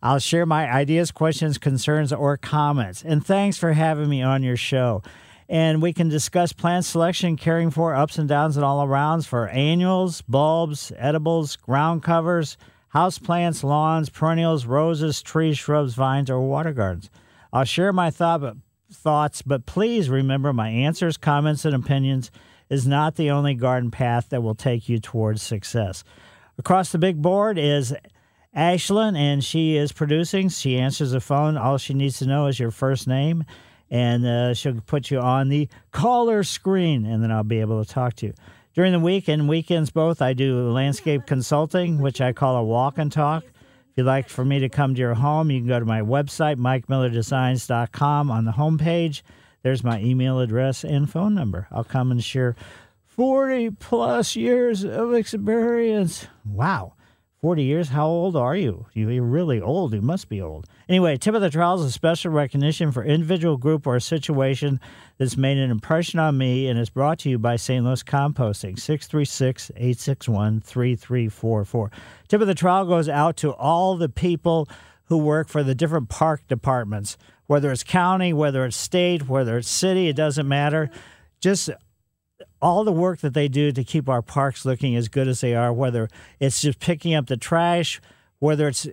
I'll 0.06 0.20
share 0.20 0.46
my 0.46 0.72
ideas, 0.72 1.10
questions, 1.10 1.58
concerns, 1.58 2.12
or 2.12 2.36
comments. 2.36 3.02
And 3.02 3.26
thanks 3.26 3.58
for 3.58 3.72
having 3.72 4.08
me 4.08 4.22
on 4.22 4.44
your 4.44 4.56
show. 4.56 5.02
And 5.48 5.82
we 5.82 5.92
can 5.92 6.08
discuss 6.08 6.52
plant 6.52 6.84
selection, 6.84 7.36
caring 7.36 7.72
for 7.72 7.92
ups 7.92 8.16
and 8.16 8.28
downs 8.28 8.56
and 8.56 8.64
all 8.64 8.86
arounds 8.86 9.26
for 9.26 9.48
annuals, 9.48 10.22
bulbs, 10.22 10.92
edibles, 10.96 11.56
ground 11.56 12.04
covers, 12.04 12.56
house 12.90 13.18
plants, 13.18 13.64
lawns, 13.64 14.08
perennials, 14.08 14.64
roses, 14.64 15.22
trees, 15.22 15.58
shrubs, 15.58 15.94
vines, 15.94 16.30
or 16.30 16.40
water 16.40 16.72
gardens. 16.72 17.10
I'll 17.52 17.64
share 17.64 17.92
my 17.92 18.12
thought, 18.12 18.58
thoughts, 18.92 19.42
but 19.42 19.66
please 19.66 20.08
remember 20.08 20.52
my 20.52 20.68
answers, 20.68 21.16
comments, 21.16 21.64
and 21.64 21.74
opinions 21.74 22.30
is 22.70 22.86
not 22.86 23.16
the 23.16 23.32
only 23.32 23.54
garden 23.54 23.90
path 23.90 24.28
that 24.28 24.44
will 24.44 24.54
take 24.54 24.88
you 24.88 25.00
towards 25.00 25.42
success. 25.42 26.04
Across 26.58 26.92
the 26.92 26.98
big 26.98 27.20
board 27.20 27.58
is 27.58 27.92
Ashlyn, 28.56 29.18
and 29.18 29.44
she 29.44 29.76
is 29.76 29.92
producing. 29.92 30.48
She 30.48 30.78
answers 30.78 31.10
the 31.10 31.20
phone. 31.20 31.58
All 31.58 31.76
she 31.76 31.92
needs 31.92 32.18
to 32.18 32.26
know 32.26 32.46
is 32.46 32.58
your 32.58 32.70
first 32.70 33.06
name, 33.06 33.44
and 33.90 34.24
uh, 34.24 34.54
she'll 34.54 34.80
put 34.80 35.10
you 35.10 35.20
on 35.20 35.50
the 35.50 35.68
caller 35.92 36.42
screen, 36.42 37.04
and 37.04 37.22
then 37.22 37.30
I'll 37.30 37.44
be 37.44 37.60
able 37.60 37.84
to 37.84 37.90
talk 37.90 38.14
to 38.16 38.26
you. 38.26 38.34
During 38.74 38.92
the 38.92 38.98
week 39.00 39.28
and 39.28 39.48
weekends, 39.48 39.90
both, 39.90 40.22
I 40.22 40.32
do 40.32 40.70
landscape 40.70 41.26
consulting, 41.26 42.00
which 42.00 42.20
I 42.20 42.32
call 42.32 42.56
a 42.56 42.64
walk 42.64 42.98
and 42.98 43.12
talk. 43.12 43.44
If 43.44 43.52
you'd 43.96 44.06
like 44.06 44.28
for 44.28 44.44
me 44.44 44.58
to 44.60 44.68
come 44.68 44.94
to 44.94 45.00
your 45.00 45.14
home, 45.14 45.50
you 45.50 45.60
can 45.60 45.68
go 45.68 45.78
to 45.78 45.86
my 45.86 46.00
website, 46.00 46.56
mikemillerdesigns.com. 46.56 48.30
On 48.30 48.44
the 48.44 48.52
homepage, 48.52 49.22
there's 49.62 49.82
my 49.82 50.00
email 50.00 50.40
address 50.40 50.84
and 50.84 51.10
phone 51.10 51.34
number. 51.34 51.68
I'll 51.70 51.84
come 51.84 52.10
and 52.10 52.22
share 52.22 52.54
40 53.04 53.70
plus 53.70 54.36
years 54.36 54.84
of 54.84 55.14
experience. 55.14 56.26
Wow. 56.44 56.95
40 57.46 57.62
years? 57.62 57.88
How 57.90 58.08
old 58.08 58.34
are 58.34 58.56
you? 58.56 58.86
You're 58.92 59.22
really 59.22 59.60
old. 59.60 59.94
You 59.94 60.02
must 60.02 60.28
be 60.28 60.42
old. 60.42 60.66
Anyway, 60.88 61.16
Tip 61.16 61.32
of 61.32 61.40
the 61.40 61.48
trowel 61.48 61.78
is 61.78 61.86
a 61.86 61.92
special 61.92 62.32
recognition 62.32 62.90
for 62.90 63.04
individual, 63.04 63.56
group, 63.56 63.86
or 63.86 64.00
situation 64.00 64.80
that's 65.16 65.36
made 65.36 65.56
an 65.56 65.70
impression 65.70 66.18
on 66.18 66.36
me 66.36 66.66
and 66.66 66.76
is 66.76 66.90
brought 66.90 67.20
to 67.20 67.30
you 67.30 67.38
by 67.38 67.54
St. 67.54 67.84
Louis 67.84 68.02
Composting, 68.02 68.76
636 68.76 69.70
861 69.76 70.60
3344. 70.60 71.92
Tip 72.26 72.40
of 72.40 72.48
the 72.48 72.54
trowel 72.56 72.84
goes 72.84 73.08
out 73.08 73.36
to 73.36 73.52
all 73.52 73.96
the 73.96 74.08
people 74.08 74.68
who 75.04 75.16
work 75.16 75.48
for 75.48 75.62
the 75.62 75.76
different 75.76 76.08
park 76.08 76.42
departments, 76.48 77.16
whether 77.46 77.70
it's 77.70 77.84
county, 77.84 78.32
whether 78.32 78.64
it's 78.64 78.76
state, 78.76 79.28
whether 79.28 79.56
it's 79.56 79.70
city, 79.70 80.08
it 80.08 80.16
doesn't 80.16 80.48
matter. 80.48 80.90
Just 81.38 81.70
all 82.60 82.84
the 82.84 82.92
work 82.92 83.20
that 83.20 83.34
they 83.34 83.48
do 83.48 83.72
to 83.72 83.84
keep 83.84 84.08
our 84.08 84.22
parks 84.22 84.64
looking 84.64 84.96
as 84.96 85.08
good 85.08 85.28
as 85.28 85.40
they 85.40 85.54
are, 85.54 85.72
whether 85.72 86.08
it's 86.40 86.60
just 86.60 86.80
picking 86.80 87.14
up 87.14 87.26
the 87.26 87.36
trash, 87.36 88.00
whether 88.38 88.68
it's 88.68 88.86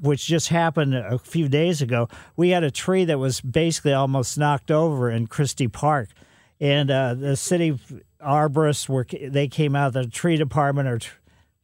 which 0.00 0.26
just 0.26 0.48
happened 0.48 0.94
a 0.94 1.18
few 1.18 1.48
days 1.48 1.80
ago. 1.80 2.08
We 2.36 2.50
had 2.50 2.64
a 2.64 2.70
tree 2.70 3.04
that 3.04 3.18
was 3.18 3.40
basically 3.40 3.92
almost 3.92 4.36
knocked 4.36 4.70
over 4.70 5.10
in 5.10 5.26
Christie 5.26 5.68
Park, 5.68 6.08
and 6.60 6.90
uh, 6.90 7.14
the 7.14 7.36
city 7.36 7.78
arborists 8.24 8.88
were 8.88 9.06
they 9.28 9.48
came 9.48 9.76
out 9.76 9.88
of 9.88 9.92
the 9.92 10.06
tree 10.06 10.36
department 10.36 10.88
or 10.88 10.98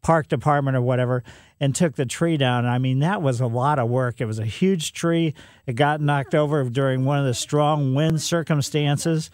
park 0.03 0.29
department 0.29 0.77
or 0.77 0.83
whatever 0.83 1.23
and 1.59 1.75
took 1.75 1.95
the 1.97 2.07
tree 2.07 2.37
down. 2.37 2.65
I 2.65 2.79
mean, 2.79 3.01
that 3.01 3.21
was 3.21 3.41
a 3.41 3.47
lot 3.47 3.79
of 3.79 3.89
work. 3.91 4.21
It 4.21 4.25
was 4.25 4.39
a 4.39 4.47
huge 4.47 4.93
tree. 4.93 5.35
It 5.67 5.75
got 5.75 6.01
knocked 6.01 6.35
over 6.35 6.65
during 6.65 7.05
one 7.05 7.19
of 7.19 7.27
the 7.27 7.35
strong 7.35 7.95
wind 7.95 8.23
circumstances, 8.23 9.31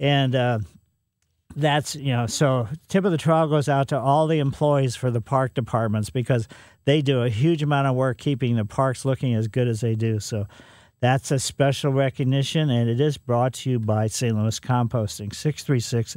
and 0.00 0.34
uh, 0.34 0.58
that's 1.56 1.96
you 1.96 2.12
know 2.12 2.26
so 2.26 2.68
tip 2.88 3.04
of 3.04 3.10
the 3.10 3.18
trowel 3.18 3.48
goes 3.48 3.68
out 3.68 3.88
to 3.88 3.98
all 3.98 4.26
the 4.26 4.38
employees 4.38 4.94
for 4.94 5.10
the 5.10 5.20
park 5.20 5.54
departments 5.54 6.10
because 6.10 6.46
they 6.88 7.02
do 7.02 7.22
a 7.22 7.28
huge 7.28 7.62
amount 7.62 7.86
of 7.86 7.94
work 7.94 8.16
keeping 8.16 8.56
the 8.56 8.64
parks 8.64 9.04
looking 9.04 9.34
as 9.34 9.46
good 9.46 9.68
as 9.68 9.82
they 9.82 9.94
do. 9.94 10.18
So 10.20 10.46
that's 11.00 11.30
a 11.30 11.38
special 11.38 11.92
recognition 11.92 12.70
and 12.70 12.88
it 12.88 12.98
is 12.98 13.18
brought 13.18 13.52
to 13.52 13.70
you 13.70 13.78
by 13.78 14.06
st 14.06 14.34
louis 14.34 14.58
composting 14.58 15.28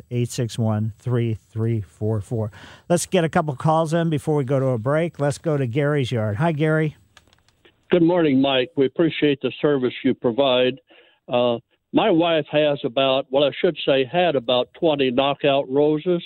636-861-3344 0.09 2.51
let's 2.89 3.05
get 3.05 3.25
a 3.25 3.29
couple 3.29 3.55
calls 3.55 3.93
in 3.93 4.09
before 4.09 4.35
we 4.35 4.43
go 4.43 4.59
to 4.59 4.65
a 4.67 4.77
break. 4.77 5.19
Let's 5.19 5.37
go 5.37 5.57
to 5.57 5.67
gary's 5.67 6.11
yard. 6.11 6.37
Hi 6.37 6.53
gary. 6.53 6.95
Good 7.89 8.03
morning 8.03 8.41
mike. 8.41 8.71
We 8.77 8.85
appreciate 8.85 9.41
the 9.41 9.51
service 9.61 9.93
you 10.05 10.13
provide. 10.13 10.79
Uh, 11.27 11.57
my 11.93 12.09
wife 12.09 12.45
has 12.51 12.79
about, 12.83 13.25
well, 13.29 13.43
I 13.43 13.51
should 13.59 13.77
say, 13.85 14.05
had 14.05 14.35
about 14.35 14.69
20 14.79 15.11
knockout 15.11 15.69
roses, 15.69 16.23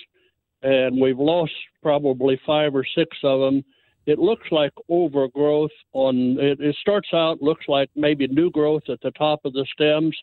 and 0.62 1.00
we've 1.00 1.20
lost 1.20 1.54
probably 1.82 2.40
five 2.46 2.76
or 2.76 2.86
six 2.96 3.18
of 3.24 3.40
them. 3.40 3.64
It 4.06 4.20
looks 4.20 4.48
like 4.52 4.72
overgrowth 4.90 5.72
on 5.94 6.38
it, 6.40 6.60
it 6.60 6.76
starts 6.80 7.10
out 7.14 7.42
looks 7.42 7.66
like 7.68 7.90
maybe 7.96 8.28
new 8.28 8.52
growth 8.52 8.84
at 8.90 9.02
the 9.02 9.12
top 9.12 9.46
of 9.46 9.54
the 9.54 9.66
stems, 9.74 10.16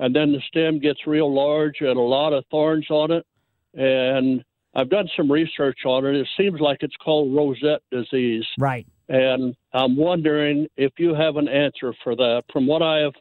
and 0.00 0.14
then 0.14 0.32
the 0.32 0.40
stem 0.48 0.80
gets 0.80 1.06
real 1.06 1.32
large 1.32 1.80
and 1.80 1.96
a 1.96 2.00
lot 2.00 2.32
of 2.32 2.44
thorns 2.50 2.86
on 2.90 3.12
it. 3.12 3.24
And 3.74 4.44
I've 4.74 4.90
done 4.90 5.08
some 5.16 5.30
research 5.30 5.80
on 5.84 6.06
it. 6.06 6.16
It 6.16 6.28
seems 6.36 6.60
like 6.60 6.78
it's 6.80 6.96
called 6.96 7.34
rosette 7.34 7.82
disease. 7.92 8.46
Right. 8.58 8.86
And 9.08 9.54
I'm 9.72 9.96
wondering 9.96 10.66
if 10.76 10.92
you 10.98 11.14
have 11.14 11.36
an 11.36 11.48
answer 11.48 11.92
for 12.02 12.16
that. 12.16 12.44
From 12.52 12.66
what 12.66 12.82
I 12.82 12.98
have 12.98 13.12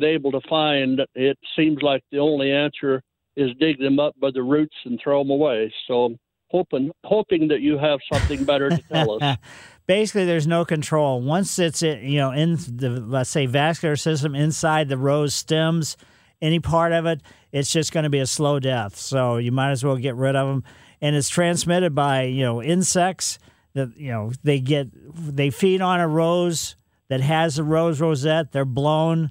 been 0.00 0.08
able 0.08 0.30
to 0.32 0.40
find, 0.48 1.00
it 1.14 1.38
seems 1.56 1.80
like 1.80 2.02
the 2.12 2.18
only 2.18 2.52
answer 2.52 3.02
is 3.34 3.50
dig 3.58 3.78
them 3.78 3.98
up 3.98 4.14
by 4.20 4.30
the 4.32 4.42
roots 4.42 4.76
and 4.84 5.00
throw 5.02 5.22
them 5.22 5.30
away. 5.30 5.72
So 5.88 6.04
I'm 6.04 6.18
hoping 6.50 6.90
hoping 7.04 7.48
that 7.48 7.60
you 7.60 7.78
have 7.78 7.98
something 8.12 8.44
better 8.44 8.68
to 8.68 8.82
tell 8.92 9.22
us. 9.22 9.38
Basically, 9.86 10.24
there's 10.24 10.46
no 10.46 10.64
control. 10.64 11.22
Once 11.22 11.58
it's 11.58 11.82
in, 11.82 12.04
you 12.04 12.18
know 12.18 12.32
in 12.32 12.56
the 12.56 13.00
let's 13.06 13.30
say 13.30 13.46
vascular 13.46 13.96
system 13.96 14.34
inside 14.34 14.88
the 14.88 14.98
rose 14.98 15.34
stems, 15.34 15.96
any 16.42 16.60
part 16.60 16.92
of 16.92 17.06
it, 17.06 17.22
it's 17.52 17.72
just 17.72 17.92
going 17.92 18.04
to 18.04 18.10
be 18.10 18.18
a 18.18 18.26
slow 18.26 18.60
death. 18.60 18.96
So 18.96 19.38
you 19.38 19.52
might 19.52 19.70
as 19.70 19.82
well 19.82 19.96
get 19.96 20.14
rid 20.14 20.36
of 20.36 20.46
them. 20.46 20.64
And 21.00 21.16
it's 21.16 21.28
transmitted 21.28 21.94
by 21.94 22.24
you 22.24 22.42
know 22.42 22.62
insects 22.62 23.38
that 23.74 23.96
you 23.96 24.10
know 24.10 24.32
they 24.42 24.60
get 24.60 24.88
they 25.34 25.50
feed 25.50 25.80
on 25.80 26.00
a 26.00 26.08
rose 26.08 26.76
that 27.08 27.20
has 27.20 27.58
a 27.58 27.64
rose 27.64 28.00
rosette. 28.00 28.52
They're 28.52 28.64
blown 28.64 29.30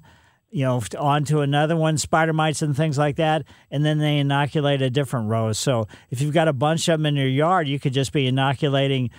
you 0.56 0.64
know, 0.64 0.80
onto 0.98 1.40
another 1.40 1.76
one, 1.76 1.98
spider 1.98 2.32
mites 2.32 2.62
and 2.62 2.74
things 2.74 2.96
like 2.96 3.16
that, 3.16 3.44
and 3.70 3.84
then 3.84 3.98
they 3.98 4.16
inoculate 4.16 4.80
a 4.80 4.88
different 4.88 5.28
rose. 5.28 5.58
So 5.58 5.86
if 6.10 6.22
you've 6.22 6.32
got 6.32 6.48
a 6.48 6.54
bunch 6.54 6.88
of 6.88 6.98
them 6.98 7.04
in 7.04 7.14
your 7.14 7.28
yard, 7.28 7.68
you 7.68 7.78
could 7.78 7.92
just 7.92 8.10
be 8.10 8.26
inoculating, 8.26 9.10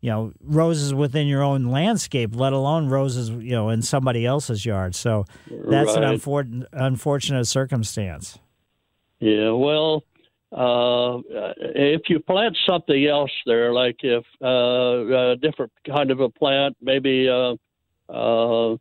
you 0.00 0.10
know, 0.10 0.32
roses 0.40 0.94
within 0.94 1.26
your 1.26 1.42
own 1.42 1.64
landscape, 1.64 2.36
let 2.36 2.52
alone 2.52 2.88
roses, 2.88 3.28
you 3.28 3.50
know, 3.50 3.70
in 3.70 3.82
somebody 3.82 4.24
else's 4.24 4.64
yard. 4.64 4.94
So 4.94 5.24
that's 5.50 5.96
Right. 5.96 6.04
an 6.04 6.14
unfor- 6.16 6.66
unfortunate 6.72 7.46
circumstance. 7.46 8.38
Yeah, 9.18 9.50
well, 9.50 10.04
uh, 10.52 11.18
if 11.58 12.02
you 12.08 12.20
plant 12.20 12.56
something 12.68 13.04
else 13.04 13.32
there, 13.46 13.72
like 13.72 13.96
if 14.04 14.24
uh, 14.40 15.32
a 15.32 15.36
different 15.42 15.72
kind 15.84 16.12
of 16.12 16.20
a 16.20 16.28
plant, 16.28 16.76
maybe, 16.80 17.28
uh, 17.28 17.56
uh, 18.08 18.76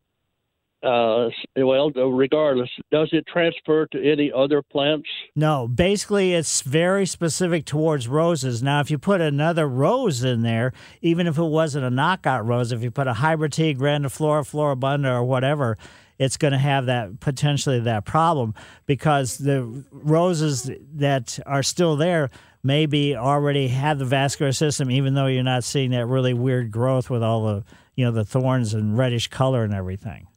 uh, 0.84 1.30
well, 1.56 1.92
regardless, 1.92 2.70
does 2.92 3.10
it 3.14 3.26
transfer 3.26 3.86
to 3.88 4.12
any 4.12 4.32
other 4.36 4.62
plants? 4.62 5.08
No, 5.36 5.68
basically, 5.68 6.34
it's 6.34 6.62
very 6.62 7.06
specific 7.06 7.66
towards 7.66 8.08
roses. 8.08 8.62
Now, 8.62 8.82
if 8.82 8.92
you 8.92 8.98
put 8.98 9.22
another 9.22 9.68
rose 9.68 10.24
in 10.24 10.42
there, 10.42 10.74
even 11.02 11.26
if 11.28 11.38
it 11.38 11.44
wasn't 11.44 11.86
a 11.86 11.90
knockout 11.90 12.46
rose, 12.46 12.72
if 12.72 12.84
you 12.84 12.92
put 12.92 13.08
a 13.08 13.14
hybrid 13.14 13.54
tea, 13.54 13.74
grandiflora, 13.74 14.44
floribunda, 14.44 15.14
or 15.14 15.24
whatever, 15.24 15.78
it's 16.20 16.38
going 16.38 16.54
to 16.54 16.60
have 16.60 16.88
that 16.88 17.20
potentially 17.20 17.80
that 17.82 18.06
problem 18.06 18.54
because 18.86 19.38
the 19.38 19.86
roses 19.92 20.70
that 20.96 21.40
are 21.46 21.64
still 21.64 21.96
there 21.96 22.30
maybe 22.62 23.16
already 23.16 23.68
have 23.70 24.00
the 24.00 24.06
vascular 24.06 24.52
system, 24.52 24.92
even 24.92 25.14
though 25.14 25.28
you're 25.28 25.44
not 25.44 25.64
seeing 25.64 25.92
that 25.92 26.06
really 26.06 26.34
weird 26.34 26.72
growth 26.72 27.10
with 27.10 27.24
all 27.24 27.46
the 27.46 27.64
you 27.96 28.04
know 28.04 28.12
the 28.12 28.26
thorns 28.26 28.74
and 28.74 28.98
reddish 28.98 29.28
color 29.28 29.64
and 29.64 29.74
everything. 29.74 30.28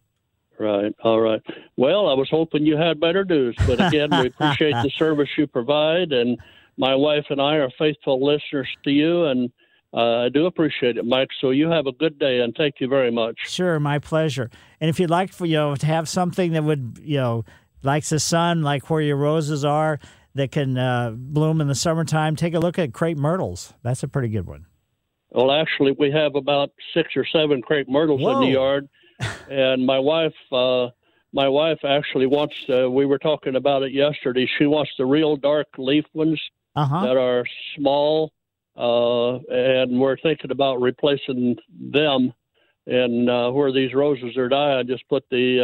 Right. 0.59 0.95
All 1.05 1.21
right. 1.21 1.43
Well, 1.77 2.09
I 2.09 2.15
was 2.15 2.29
hoping 2.31 2.65
you 2.65 2.77
had 2.77 2.99
better 2.99 3.25
news, 3.25 3.57
but 3.67 3.81
again, 3.81 4.09
we 4.11 4.27
appreciate 4.29 4.73
the 4.83 4.91
service 4.99 5.29
you 5.37 5.47
provide, 5.47 6.13
and 6.13 6.39
my 6.79 6.95
wife 6.95 7.27
and 7.31 7.41
I 7.41 7.57
are 7.57 7.71
faithful 7.79 8.25
listeners 8.25 8.69
to 8.85 8.91
you, 8.91 9.25
and 9.25 9.51
uh, 9.93 10.25
I 10.25 10.29
do 10.29 10.47
appreciate 10.47 10.97
it, 10.97 11.05
Mike. 11.05 11.29
So 11.41 11.51
you 11.51 11.71
have 11.71 11.87
a 11.87 11.93
good 11.93 12.19
day, 12.19 12.41
and 12.41 12.55
thank 12.57 12.77
you 12.81 12.89
very 12.89 13.11
much. 13.11 13.37
Sure, 13.47 13.79
my 13.79 13.99
pleasure. 13.99 14.51
And 14.81 14.89
if 14.89 14.99
you'd 14.99 15.11
like 15.11 15.33
for 15.33 15.47
you 15.47 15.57
know 15.57 15.77
to 15.77 15.87
have 15.87 16.09
something 16.09 16.53
that 16.53 16.65
would 16.65 17.01
you 17.03 17.19
know 17.19 17.45
likes 17.83 18.09
the 18.09 18.21
sun, 18.21 18.63
like 18.63 18.89
where 18.91 19.01
your 19.01 19.17
roses 19.17 19.65
are, 19.65 19.99
that 20.35 20.53
can 20.53 20.77
uh, 20.77 21.13
bloom 21.15 21.61
in 21.61 21.69
the 21.69 21.75
summertime, 21.75 22.37
take 22.37 22.55
a 22.55 22.59
look 22.59 22.79
at 22.79 22.93
crepe 22.93 23.19
myrtles. 23.19 23.73
That's 23.83 24.03
a 24.03 24.09
pretty 24.09 24.29
good 24.29 24.47
one. 24.47 24.67
Well, 25.31 25.51
actually, 25.51 25.93
we 25.99 26.11
have 26.13 26.35
about 26.35 26.71
six 26.95 27.17
or 27.17 27.27
seven 27.27 27.63
crepe 27.63 27.89
myrtles 27.89 28.21
in 28.21 28.41
the 28.41 28.53
yard, 28.53 28.89
and 29.51 29.85
my 29.87 29.99
wife, 29.99 30.35
uh, 30.53 30.89
my 31.33 31.49
wife 31.49 31.85
actually 31.85 32.27
wants. 32.27 32.55
Uh, 32.69 32.91
we 32.91 33.05
were 33.07 33.19
talking 33.19 33.57
about 33.57 33.83
it 33.83 33.93
yesterday. 33.93 34.49
She 34.59 34.67
wants 34.67 34.93
the 34.99 35.07
real 35.07 35.37
dark 35.37 35.69
leaf 35.79 36.05
ones 36.15 36.41
Uh-huh. 36.77 37.07
that 37.07 37.17
are 37.17 37.45
small, 37.77 38.33
uh, 38.77 39.37
and 39.51 39.99
we're 40.01 40.17
thinking 40.19 40.51
about 40.51 40.81
replacing 40.81 41.57
them. 41.71 42.33
And 42.89 43.29
uh, 43.29 43.51
where 43.51 43.73
these 43.73 43.93
roses 43.95 44.37
are 44.37 44.49
dying, 44.49 44.79
I 44.79 44.83
just 44.85 45.09
put 45.09 45.25
the 45.29 45.61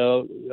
uh, 0.51 0.53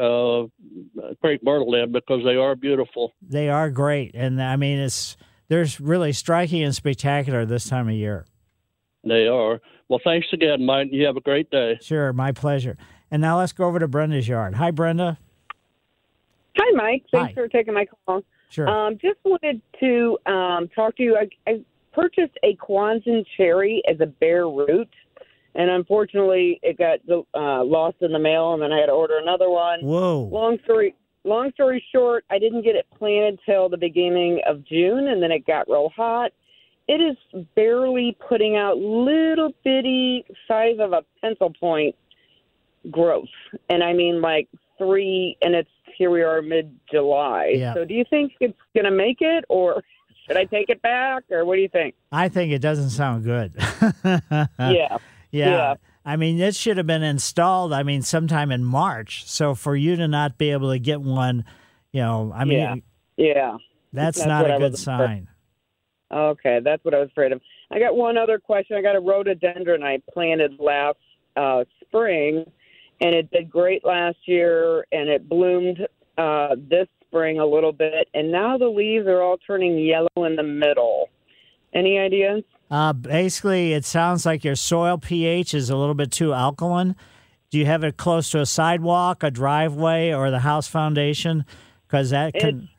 uh, 1.01 1.15
crepe 1.19 1.41
myrtle 1.43 1.73
in 1.73 1.91
because 1.91 2.23
they 2.23 2.35
are 2.35 2.55
beautiful. 2.55 3.13
They 3.27 3.49
are 3.49 3.71
great, 3.71 4.11
and 4.13 4.39
I 4.41 4.55
mean 4.55 4.77
it's 4.77 5.17
they're 5.47 5.65
really 5.79 6.13
striking 6.13 6.61
and 6.61 6.75
spectacular 6.75 7.43
this 7.45 7.67
time 7.67 7.87
of 7.89 7.95
year. 7.95 8.25
They 9.03 9.27
are. 9.27 9.61
Well, 9.87 9.99
thanks 10.03 10.27
again, 10.33 10.65
Mike. 10.65 10.89
You 10.91 11.05
have 11.05 11.17
a 11.17 11.21
great 11.21 11.49
day. 11.49 11.77
Sure, 11.81 12.13
my 12.13 12.31
pleasure. 12.31 12.77
And 13.11 13.21
now 13.21 13.39
let's 13.39 13.53
go 13.53 13.65
over 13.65 13.79
to 13.79 13.87
Brenda's 13.87 14.27
yard. 14.27 14.55
Hi, 14.55 14.71
Brenda. 14.71 15.17
Hi, 16.57 16.71
Mike. 16.75 17.05
Thanks 17.11 17.29
Hi. 17.29 17.33
for 17.33 17.47
taking 17.47 17.73
my 17.73 17.85
call. 18.05 18.21
Sure. 18.49 18.67
Um, 18.67 18.97
just 19.01 19.19
wanted 19.23 19.61
to 19.79 20.17
um, 20.25 20.67
talk 20.75 20.97
to 20.97 21.03
you. 21.03 21.17
I, 21.17 21.29
I 21.49 21.63
purchased 21.93 22.37
a 22.43 22.55
Kwanzan 22.57 23.25
cherry 23.37 23.81
as 23.89 23.99
a 24.01 24.05
bare 24.05 24.47
root, 24.49 24.89
and 25.55 25.69
unfortunately, 25.69 26.59
it 26.61 26.77
got 26.77 26.99
uh, 27.33 27.63
lost 27.63 27.97
in 28.01 28.11
the 28.11 28.19
mail, 28.19 28.53
and 28.53 28.61
then 28.61 28.71
I 28.71 28.79
had 28.79 28.87
to 28.87 28.91
order 28.91 29.17
another 29.17 29.49
one. 29.49 29.79
Whoa. 29.81 30.29
Long 30.31 30.57
story. 30.63 30.95
Long 31.25 31.51
story 31.51 31.83
short, 31.93 32.23
I 32.29 32.39
didn't 32.39 32.63
get 32.63 32.75
it 32.75 32.87
planted 32.97 33.39
till 33.45 33.67
the 33.67 33.77
beginning 33.77 34.39
of 34.47 34.65
June, 34.65 35.09
and 35.09 35.21
then 35.21 35.31
it 35.31 35.45
got 35.45 35.67
real 35.67 35.91
hot. 35.95 36.31
It 36.89 37.01
is 37.01 37.45
barely 37.55 38.17
putting 38.27 38.57
out 38.57 38.77
little 38.77 39.53
bitty 39.63 40.25
size 40.47 40.77
of 40.79 40.91
a 40.91 41.03
pencil 41.21 41.53
point 41.59 41.95
growth, 42.89 43.29
and 43.69 43.83
I 43.83 43.93
mean 43.93 44.21
like 44.21 44.49
three, 44.77 45.37
and 45.41 45.53
it's 45.53 45.69
here 45.97 46.09
we 46.09 46.23
are 46.23 46.41
mid 46.41 46.79
July. 46.91 47.53
Yeah. 47.55 47.75
So 47.75 47.85
do 47.85 47.93
you 47.93 48.03
think 48.09 48.33
it's 48.39 48.57
going 48.73 48.85
to 48.85 48.91
make 48.91 49.17
it, 49.21 49.45
or 49.49 49.83
Should 50.29 50.37
I 50.37 50.45
take 50.45 50.69
it 50.69 50.79
back, 50.83 51.23
or 51.31 51.43
what 51.43 51.55
do 51.55 51.61
you 51.61 51.69
think? 51.69 51.95
I 52.11 52.29
think 52.29 52.51
it 52.51 52.59
doesn't 52.59 52.91
sound 52.91 53.23
good. 53.23 53.53
yeah. 54.05 54.47
yeah. 54.59 54.97
Yeah. 55.31 55.75
I 56.05 56.17
mean, 56.17 56.37
this 56.37 56.55
should 56.55 56.77
have 56.77 56.85
been 56.85 57.01
installed, 57.01 57.73
I 57.73 57.81
mean, 57.81 58.03
sometime 58.03 58.51
in 58.51 58.63
March. 58.63 59.27
So 59.27 59.55
for 59.55 59.75
you 59.75 59.95
to 59.95 60.07
not 60.07 60.37
be 60.37 60.51
able 60.51 60.71
to 60.71 60.77
get 60.77 61.01
one, 61.01 61.45
you 61.91 62.01
know, 62.01 62.31
I 62.33 62.45
mean, 62.45 62.59
yeah. 62.59 62.75
Yeah. 63.17 63.57
that's, 63.91 64.19
That's 64.19 64.27
not 64.27 64.49
a 64.49 64.59
good 64.59 64.77
sign. 64.77 65.29
Okay, 66.11 66.59
that's 66.63 66.83
what 66.83 66.93
I 66.93 66.99
was 66.99 67.09
afraid 67.09 67.31
of. 67.31 67.41
I 67.71 67.79
got 67.79 67.95
one 67.95 68.17
other 68.17 68.39
question. 68.39 68.75
I 68.75 68.81
got 68.81 68.95
a 68.95 68.99
rhododendron 68.99 69.83
I 69.83 70.01
planted 70.11 70.59
last 70.59 70.97
uh, 71.35 71.65
spring, 71.81 72.45
and 73.01 73.15
it 73.15 73.29
did 73.31 73.49
great 73.49 73.85
last 73.85 74.17
year, 74.25 74.85
and 74.91 75.07
it 75.07 75.29
bloomed 75.29 75.87
uh, 76.17 76.55
this 76.57 76.87
spring 77.07 77.39
a 77.39 77.45
little 77.45 77.71
bit, 77.71 78.07
and 78.13 78.31
now 78.31 78.57
the 78.57 78.67
leaves 78.67 79.07
are 79.07 79.21
all 79.21 79.37
turning 79.37 79.77
yellow 79.77 80.25
in 80.25 80.35
the 80.35 80.43
middle. 80.43 81.09
Any 81.73 81.99
ideas? 81.99 82.43
Uh, 82.71 82.93
basically, 82.93 83.73
it 83.73 83.85
sounds 83.85 84.25
like 84.25 84.43
your 84.43 84.55
soil 84.55 84.97
pH 84.97 85.53
is 85.53 85.69
a 85.69 85.77
little 85.77 85.95
bit 85.95 86.11
too 86.11 86.33
alkaline. 86.33 86.95
Do 87.49 87.57
you 87.57 87.65
have 87.65 87.83
it 87.83 87.97
close 87.97 88.29
to 88.31 88.41
a 88.41 88.45
sidewalk, 88.45 89.23
a 89.23 89.31
driveway, 89.31 90.13
or 90.13 90.29
the 90.29 90.39
house 90.39 90.67
foundation? 90.67 91.45
Because 91.87 92.11
that 92.11 92.33
can. 92.33 92.41
Ahead. 92.41 92.69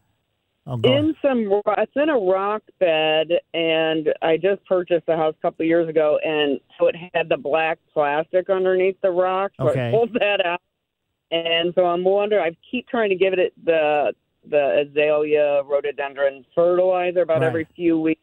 In 0.84 1.14
some 1.22 1.60
it's 1.78 1.92
in 1.96 2.08
a 2.08 2.16
rock 2.16 2.62
bed 2.78 3.28
and 3.54 4.08
i 4.22 4.36
just 4.36 4.64
purchased 4.66 5.04
the 5.06 5.16
house 5.16 5.34
a 5.38 5.42
couple 5.42 5.62
of 5.64 5.68
years 5.68 5.88
ago 5.88 6.18
and 6.24 6.60
so 6.78 6.86
it 6.86 6.94
had 7.14 7.28
the 7.28 7.36
black 7.36 7.78
plastic 7.92 8.48
underneath 8.50 8.96
the 9.02 9.10
rock 9.10 9.50
so 9.58 9.68
Okay. 9.68 9.88
i 9.88 9.90
pulled 9.90 10.12
that 10.14 10.44
out 10.44 10.60
and 11.30 11.72
so 11.74 11.84
i'm 11.86 12.04
wondering 12.04 12.42
i 12.42 12.56
keep 12.70 12.86
trying 12.88 13.08
to 13.10 13.16
give 13.16 13.32
it 13.32 13.52
the 13.64 14.12
the 14.48 14.86
azalea 14.88 15.62
rhododendron 15.64 16.44
fertilizer 16.54 17.22
about 17.22 17.40
Right. 17.40 17.46
every 17.48 17.68
few 17.76 17.98
weeks 18.00 18.20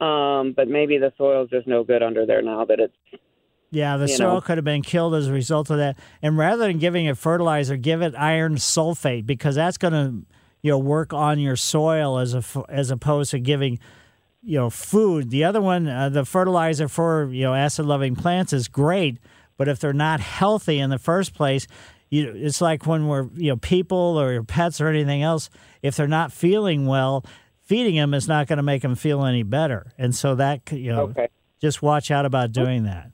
um 0.00 0.52
but 0.56 0.66
maybe 0.68 0.98
the 0.98 1.12
soil's 1.16 1.50
just 1.50 1.66
no 1.66 1.84
good 1.84 2.02
under 2.02 2.26
there 2.26 2.42
now 2.42 2.64
that 2.64 2.80
it's 2.80 2.96
Yeah, 3.70 3.96
the 3.96 4.08
you 4.08 4.16
soil 4.16 4.34
know. 4.36 4.40
could 4.40 4.58
have 4.58 4.64
been 4.64 4.82
killed 4.82 5.14
as 5.14 5.26
a 5.28 5.32
result 5.32 5.68
of 5.70 5.78
that. 5.78 5.96
And 6.22 6.36
rather 6.38 6.66
than 6.66 6.78
giving 6.78 7.06
it 7.06 7.16
fertilizer, 7.18 7.76
give 7.76 8.02
it 8.02 8.14
iron 8.16 8.54
sulfate 8.56 9.26
because 9.26 9.54
that's 9.56 9.78
going 9.78 9.92
to, 9.92 10.26
you 10.64 10.70
know, 10.70 10.78
work 10.78 11.12
on 11.12 11.38
your 11.38 11.56
soil 11.56 12.16
as 12.18 12.34
a 12.34 12.42
as 12.70 12.90
opposed 12.90 13.30
to 13.32 13.38
giving, 13.38 13.78
you 14.42 14.56
know, 14.58 14.70
food. 14.70 15.28
The 15.28 15.44
other 15.44 15.60
one, 15.60 15.86
uh, 15.86 16.08
the 16.08 16.24
fertilizer 16.24 16.88
for 16.88 17.28
you 17.30 17.42
know 17.42 17.54
acid 17.54 17.84
loving 17.84 18.16
plants 18.16 18.54
is 18.54 18.66
great, 18.66 19.18
but 19.58 19.68
if 19.68 19.78
they're 19.78 19.92
not 19.92 20.20
healthy 20.20 20.78
in 20.78 20.88
the 20.88 20.98
first 20.98 21.34
place, 21.34 21.66
you 22.08 22.32
it's 22.34 22.62
like 22.62 22.86
when 22.86 23.08
we're 23.08 23.28
you 23.34 23.50
know 23.50 23.56
people 23.58 24.16
or 24.18 24.32
your 24.32 24.42
pets 24.42 24.80
or 24.80 24.88
anything 24.88 25.22
else, 25.22 25.50
if 25.82 25.96
they're 25.96 26.08
not 26.08 26.32
feeling 26.32 26.86
well. 26.86 27.24
Feeding 27.66 27.94
them 27.96 28.12
is 28.12 28.28
not 28.28 28.46
going 28.46 28.58
to 28.58 28.62
make 28.62 28.82
them 28.82 28.94
feel 28.94 29.24
any 29.24 29.42
better, 29.42 29.90
and 29.96 30.14
so 30.14 30.34
that 30.34 30.70
you 30.70 30.92
know, 30.92 31.04
Okay. 31.04 31.28
just 31.62 31.80
watch 31.82 32.10
out 32.10 32.26
about 32.26 32.52
doing 32.52 32.84
that. 32.84 33.10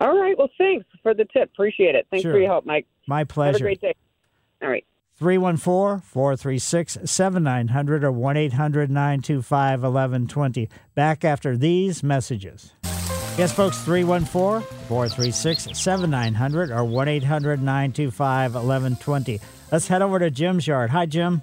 all 0.00 0.18
right 0.18 0.36
well 0.38 0.48
thanks 0.56 0.86
for 1.02 1.12
the 1.12 1.26
tip 1.26 1.50
appreciate 1.52 1.94
it 1.94 2.06
thanks 2.10 2.22
Sure. 2.22 2.32
for 2.32 2.38
your 2.38 2.48
help 2.48 2.64
mike 2.64 2.86
My 3.06 3.24
pleasure. 3.24 3.52
have 3.52 3.60
a 3.60 3.64
great 3.64 3.80
day 3.82 3.94
all 4.62 4.70
right 4.70 4.86
314 5.20 6.00
436 6.00 6.98
7900 7.04 8.04
or 8.04 8.10
1 8.10 8.36
800 8.38 8.90
925 8.90 9.82
1120. 9.82 10.68
Back 10.94 11.26
after 11.26 11.58
these 11.58 12.02
messages. 12.02 12.72
Yes, 13.36 13.52
folks, 13.52 13.78
314 13.82 14.66
436 14.88 15.78
7900 15.78 16.70
or 16.70 16.84
1 16.84 17.08
800 17.08 17.62
925 17.62 18.54
1120. 18.54 19.40
Let's 19.70 19.88
head 19.88 20.00
over 20.00 20.18
to 20.18 20.30
Jim's 20.30 20.66
yard. 20.66 20.88
Hi, 20.88 21.04
Jim. 21.04 21.42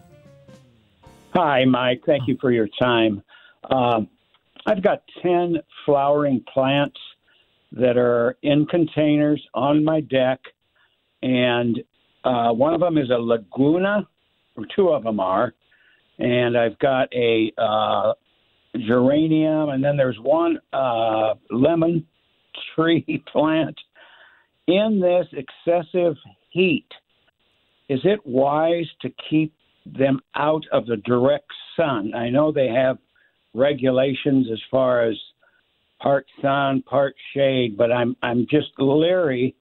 Hi, 1.36 1.63
Mike. 1.65 2.01
Thank 2.03 2.28
you 2.28 2.36
for 2.41 2.51
your 2.51 2.67
time. 2.80 3.21
Um, 3.69 4.07
I've 4.65 4.82
got 4.82 5.03
10 5.21 5.57
flowering 5.86 6.43
plants 6.51 6.97
that 7.73 7.95
are 7.95 8.38
in 8.41 8.65
containers 8.65 9.45
on 9.53 9.84
my 9.84 10.01
deck, 10.01 10.39
and 11.21 11.78
uh, 12.28 12.51
one 12.51 12.73
of 12.73 12.82
them 12.82 12.97
is 12.97 13.09
a 13.09 13.17
Laguna, 13.17 14.07
or 14.57 14.65
two 14.75 14.89
of 14.89 15.03
them 15.03 15.19
are, 15.19 15.53
and 16.19 16.57
I've 16.57 16.78
got 16.80 17.07
a 17.13 17.53
uh, 17.57 18.13
geranium, 18.86 19.69
and 19.69 19.84
then 19.84 19.95
there's 19.95 20.17
one 20.21 20.59
uh, 20.73 21.36
lemon 21.49 22.05
tree 22.75 23.23
plant. 23.32 23.78
In 24.67 24.99
this 24.99 25.28
excessive 25.32 26.15
heat, 26.49 26.88
is 27.88 28.01
it 28.03 28.19
wise 28.25 28.88
to 29.01 29.09
keep 29.30 29.53
them 29.86 30.19
out 30.36 30.65
of 30.73 30.86
the 30.86 30.97
direct 30.97 31.49
sun? 31.78 32.13
I 32.13 32.30
know 32.30 32.51
they 32.51 32.67
have 32.67 32.97
regulations 33.53 34.47
as 34.51 34.59
far 34.69 35.09
as 35.09 35.15
part 36.01 36.25
sun, 36.41 36.82
part 36.82 37.15
shade, 37.34 37.78
but 37.78 37.89
I'm 37.89 38.17
I'm 38.21 38.45
just 38.51 38.67
leery 38.78 39.55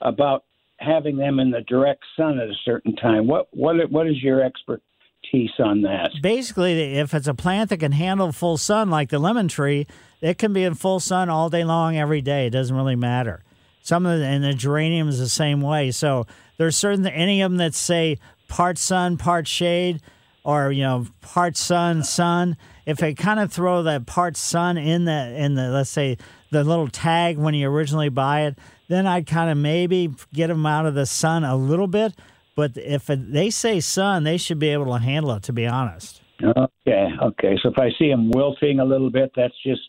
about 0.00 0.44
having 0.78 1.16
them 1.16 1.38
in 1.40 1.50
the 1.50 1.62
direct 1.62 2.04
sun 2.16 2.38
at 2.38 2.48
a 2.48 2.54
certain 2.64 2.94
time. 2.96 3.26
What 3.26 3.48
what 3.52 3.90
what 3.90 4.06
is 4.06 4.22
your 4.22 4.42
expertise 4.42 5.50
on 5.58 5.82
that? 5.82 6.10
Basically, 6.22 6.94
if 6.94 7.14
it's 7.14 7.26
a 7.26 7.34
plant 7.34 7.70
that 7.70 7.78
can 7.78 7.92
handle 7.92 8.32
full 8.32 8.56
sun, 8.56 8.90
like 8.90 9.10
the 9.10 9.18
lemon 9.18 9.48
tree, 9.48 9.86
it 10.20 10.38
can 10.38 10.52
be 10.52 10.64
in 10.64 10.74
full 10.74 11.00
sun 11.00 11.28
all 11.28 11.50
day 11.50 11.64
long, 11.64 11.96
every 11.96 12.20
day. 12.20 12.46
It 12.46 12.50
doesn't 12.50 12.74
really 12.74 12.96
matter. 12.96 13.42
Some 13.82 14.06
of 14.06 14.18
the, 14.18 14.26
and 14.26 14.44
the 14.44 14.54
geranium 14.54 15.08
is 15.08 15.18
the 15.18 15.28
same 15.28 15.60
way. 15.60 15.90
So 15.90 16.26
there's 16.58 16.76
certain 16.76 17.06
any 17.06 17.42
of 17.42 17.50
them 17.50 17.58
that 17.58 17.74
say 17.74 18.18
part 18.48 18.78
sun, 18.78 19.16
part 19.16 19.48
shade, 19.48 20.00
or 20.44 20.70
you 20.72 20.82
know 20.82 21.06
part 21.20 21.56
sun, 21.56 22.04
sun. 22.04 22.56
If 22.86 22.98
they 22.98 23.14
kind 23.14 23.40
of 23.40 23.52
throw 23.52 23.82
that 23.82 24.06
part 24.06 24.36
sun 24.36 24.78
in 24.78 25.04
the 25.04 25.34
in 25.36 25.54
the 25.54 25.68
let's 25.70 25.90
say 25.90 26.18
the 26.50 26.64
little 26.64 26.88
tag 26.88 27.36
when 27.36 27.54
you 27.54 27.68
originally 27.68 28.08
buy 28.08 28.42
it, 28.42 28.58
then 28.88 29.06
I'd 29.06 29.26
kind 29.26 29.50
of 29.50 29.56
maybe 29.56 30.12
get 30.32 30.48
them 30.48 30.66
out 30.66 30.86
of 30.86 30.94
the 30.94 31.06
sun 31.06 31.44
a 31.44 31.56
little 31.56 31.86
bit. 31.86 32.14
But 32.56 32.76
if 32.76 33.08
it, 33.08 33.32
they 33.32 33.50
say 33.50 33.80
sun, 33.80 34.24
they 34.24 34.36
should 34.36 34.58
be 34.58 34.68
able 34.70 34.92
to 34.92 34.98
handle 34.98 35.32
it. 35.32 35.44
To 35.44 35.52
be 35.52 35.66
honest. 35.66 36.20
Okay, 36.42 37.08
okay. 37.22 37.58
So 37.62 37.70
if 37.70 37.78
I 37.78 37.90
see 37.98 38.08
them 38.10 38.30
wilting 38.30 38.80
a 38.80 38.84
little 38.84 39.10
bit, 39.10 39.32
that's 39.36 39.54
just 39.64 39.82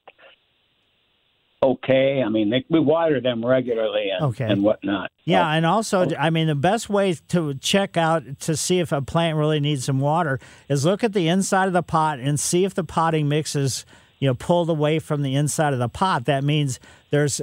okay. 1.61 2.23
I 2.25 2.29
mean, 2.29 2.49
they, 2.49 2.65
we 2.69 2.79
water 2.79 3.19
them 3.21 3.45
regularly 3.45 4.09
and, 4.09 4.25
Okay. 4.25 4.45
and 4.45 4.63
whatnot. 4.63 5.11
Yeah, 5.25 5.49
and 5.49 5.65
also, 5.65 6.05
oh. 6.05 6.15
I 6.17 6.29
mean, 6.29 6.47
the 6.47 6.55
best 6.55 6.89
way 6.89 7.15
to 7.29 7.53
check 7.55 7.97
out 7.97 8.23
to 8.41 8.55
see 8.55 8.79
if 8.79 8.91
a 8.91 9.01
plant 9.01 9.37
really 9.37 9.59
needs 9.59 9.85
some 9.85 9.99
water 9.99 10.39
is 10.67 10.85
look 10.85 11.03
at 11.03 11.13
the 11.13 11.27
inside 11.27 11.67
of 11.67 11.73
the 11.73 11.83
pot 11.83 12.19
and 12.19 12.39
see 12.39 12.65
if 12.65 12.73
the 12.73 12.83
potting 12.83 13.27
mix 13.29 13.55
is, 13.55 13.85
you 14.19 14.27
know, 14.27 14.33
pulled 14.33 14.69
away 14.69 14.99
from 14.99 15.21
the 15.21 15.35
inside 15.35 15.73
of 15.73 15.79
the 15.79 15.89
pot. 15.89 16.25
That 16.25 16.43
means 16.43 16.79
there's 17.11 17.41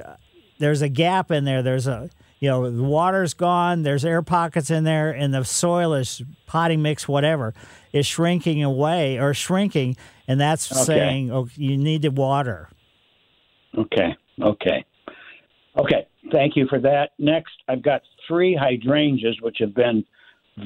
there's 0.58 0.82
a 0.82 0.88
gap 0.88 1.30
in 1.30 1.44
there. 1.44 1.62
There's 1.62 1.86
a 1.86 2.10
you 2.40 2.48
know 2.48 2.70
the 2.70 2.82
water's 2.82 3.34
gone. 3.34 3.82
There's 3.82 4.04
air 4.04 4.22
pockets 4.22 4.70
in 4.70 4.84
there, 4.84 5.10
and 5.10 5.32
the 5.32 5.44
soil 5.44 5.94
is 5.94 6.22
potting 6.46 6.82
mix 6.82 7.08
whatever 7.08 7.54
is 7.92 8.06
shrinking 8.06 8.62
away 8.62 9.18
or 9.18 9.32
shrinking, 9.34 9.96
and 10.28 10.40
that's 10.40 10.70
Okay. 10.70 10.84
saying 10.84 11.30
oh, 11.32 11.48
you 11.54 11.76
need 11.76 12.02
to 12.02 12.10
water. 12.10 12.68
Okay. 13.76 14.14
Okay. 14.40 14.84
Okay. 15.76 16.06
Thank 16.32 16.56
you 16.56 16.66
for 16.68 16.80
that. 16.80 17.10
Next, 17.18 17.52
I've 17.68 17.82
got 17.82 18.02
three 18.26 18.54
hydrangeas 18.54 19.40
which 19.40 19.58
have 19.60 19.74
been 19.74 20.04